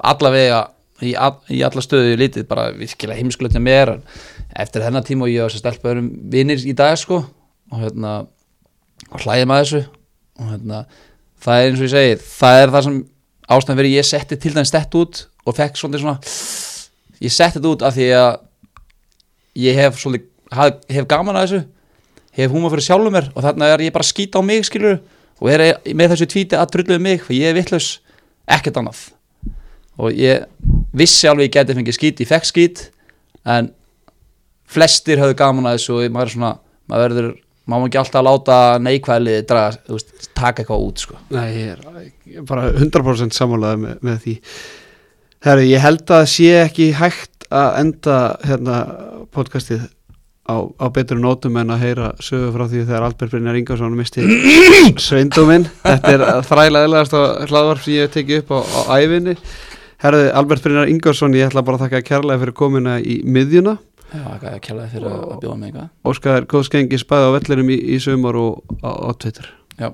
allavega 0.05 0.61
í, 1.03 1.11
í 1.11 1.59
alla 1.65 1.83
stöðu 1.83 2.15
lítið 2.21 2.47
bara 2.47 2.69
virkilega 2.75 3.19
heimskulegt 3.19 3.57
með 3.57 3.65
mér. 3.67 3.93
Eftir 4.55 4.85
þennan 4.85 5.05
tíma 5.07 5.27
og 5.27 5.33
ég 5.33 5.43
var 5.43 5.51
þess 5.51 5.59
að 5.59 5.65
stelpa 5.65 5.91
öðrum 5.91 6.09
vinnir 6.31 6.63
í 6.63 6.75
dag 6.77 6.95
sko. 6.99 7.23
Og 7.73 7.81
hérna 7.81 8.13
og 9.11 9.23
hlæði 9.25 9.47
maður 9.49 9.65
þessu 9.65 9.83
og 10.39 10.51
hérna 10.51 10.83
það 11.45 11.61
er 11.61 11.69
eins 11.69 11.81
og 11.81 11.87
ég 11.87 11.93
segi 11.95 12.17
það 12.23 12.61
er 12.61 12.73
það 12.75 12.87
sem 12.87 12.99
ástæðan 13.55 13.79
verið 13.81 13.97
ég 13.99 14.09
setti 14.09 14.39
til 14.41 14.53
dæmis 14.55 14.73
þetta 14.73 15.01
út 15.01 15.21
og 15.45 15.57
fekk 15.57 15.79
svolítið 15.79 16.05
svona 16.05 16.17
ég 17.21 17.35
setti 17.35 17.59
þetta 17.59 17.73
út 17.73 17.85
af 17.85 17.95
því 17.95 18.09
að 18.19 18.31
ég 19.65 19.79
hef 19.79 19.99
svolítið 20.01 20.31
haf, 20.55 20.79
hef 20.89 21.09
gaman 21.09 21.37
að 21.39 21.47
þessu 21.47 21.63
hef 22.35 22.51
húma 22.51 22.71
fyrir 22.73 22.87
sjálfum 22.89 23.15
mér 23.15 23.29
og 23.33 23.45
þarna 23.45 23.69
er 23.73 23.85
ég 23.85 23.95
bara 23.95 24.05
að 24.05 24.11
skýta 24.11 24.41
á 24.41 24.43
mig 24.45 24.65
skilur 24.67 24.99
og 25.39 25.51
er 25.51 25.63
með 25.95 26.13
þessu 26.13 26.27
tvíti 26.31 26.57
að 26.57 26.71
drulluðu 26.73 27.03
mig 27.03 27.23
for 27.23 27.35
ég 27.35 27.51
er 27.51 27.57
vittlaus, 27.57 27.99
ekkert 28.47 28.79
annað. 28.79 29.01
Og 29.99 30.15
ég 30.15 30.45
vissi 30.95 31.27
alveg 31.29 31.49
ég 31.49 31.55
geti 31.55 31.75
fengið 31.77 31.97
skýt, 31.97 32.23
ég 32.23 32.29
fekk 32.29 32.49
skýt 32.49 32.83
en 33.47 33.71
flestir 34.67 35.21
höfðu 35.21 35.37
gaman 35.39 35.69
að 35.69 35.79
þessu 35.79 35.97
og 35.97 36.15
maður 36.15 36.29
er 36.29 36.35
svona, 36.35 36.51
maður 36.91 37.05
verður 37.05 37.33
má 37.65 37.77
ekki 37.79 37.99
alltaf 38.01 38.25
láta 38.25 38.57
neikvæðlið 38.83 39.39
draga, 39.49 39.99
taka 40.37 40.63
eitthvað 40.63 40.85
út 40.85 41.05
sko. 41.05 41.19
Nei, 41.33 41.47
ég 41.57 41.73
er 41.75 42.47
bara 42.47 42.69
100% 42.73 43.35
sammálaði 43.37 43.81
með, 43.83 43.95
með 44.05 44.19
því. 44.25 44.35
Herri, 45.45 45.67
ég 45.71 45.83
held 45.83 46.13
að 46.13 46.27
sé 46.31 46.51
ekki 46.63 46.91
hægt 46.97 47.47
að 47.53 47.79
enda 47.81 48.17
hérna 48.45 48.79
podcastið 49.35 49.85
á, 50.45 50.55
á 50.61 50.85
betru 50.93 51.17
nótum 51.21 51.57
en 51.61 51.73
að 51.73 51.83
heyra 51.85 52.09
sögu 52.23 52.51
frá 52.53 52.65
því 52.69 52.83
þegar 52.85 53.05
Albert 53.07 53.33
Brynjar 53.33 53.59
Ingarsson 53.59 53.97
misti 53.97 54.25
sveinduminn 55.07 55.67
þetta 55.83 56.13
er 56.13 56.25
þrælaðilegast 56.49 57.15
hlaðvarp 57.49 57.81
sem 57.83 57.97
ég 57.97 58.05
hef 58.05 58.13
tekið 58.15 58.43
upp 58.43 58.53
á, 58.53 58.59
á 58.61 58.81
æfinni 59.01 59.35
Herði, 60.05 60.27
Albert 60.37 60.65
Brynjar 60.65 60.91
Ingarsson, 60.91 61.37
ég 61.37 61.49
ætla 61.49 61.63
bara 61.65 61.79
að 61.79 61.85
þakka 61.87 62.03
kærlega 62.09 62.43
fyrir 62.43 62.57
komina 62.57 62.97
í 62.99 63.21
miðjuna 63.25 63.77
Já, 64.15 64.23
ekki 64.35 64.49
að 64.51 64.59
kjalla 64.67 64.87
fyrir 64.93 65.11
að, 65.11 65.23
að 65.35 65.41
bjóða 65.43 65.57
mig 65.59 65.71
eitthvað. 65.71 65.89
Óskar 66.11 66.49
góð 66.53 66.67
skengi 66.69 67.01
spæði 67.01 67.29
á 67.29 67.35
vellinum 67.35 67.71
í, 67.75 67.79
í 67.95 68.01
sumar 68.03 68.39
og 68.39 68.77
á, 68.79 69.11
Twitter. 69.19 69.49
Já, 69.75 69.89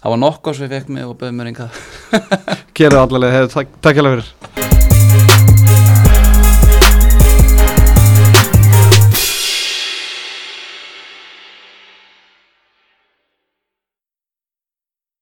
það 0.00 0.14
var 0.14 0.22
nokkuð 0.24 0.58
sem 0.58 0.68
ég 0.68 0.76
fekk 0.78 0.94
mig 0.96 1.10
og 1.10 1.18
bauð 1.20 1.36
mér 1.36 1.52
einhvað 1.52 1.82
Kjærlega 2.76 3.04
allavega, 3.04 3.50
takk, 3.52 3.76
hérlega 3.84 4.24
fyrir 4.24 4.65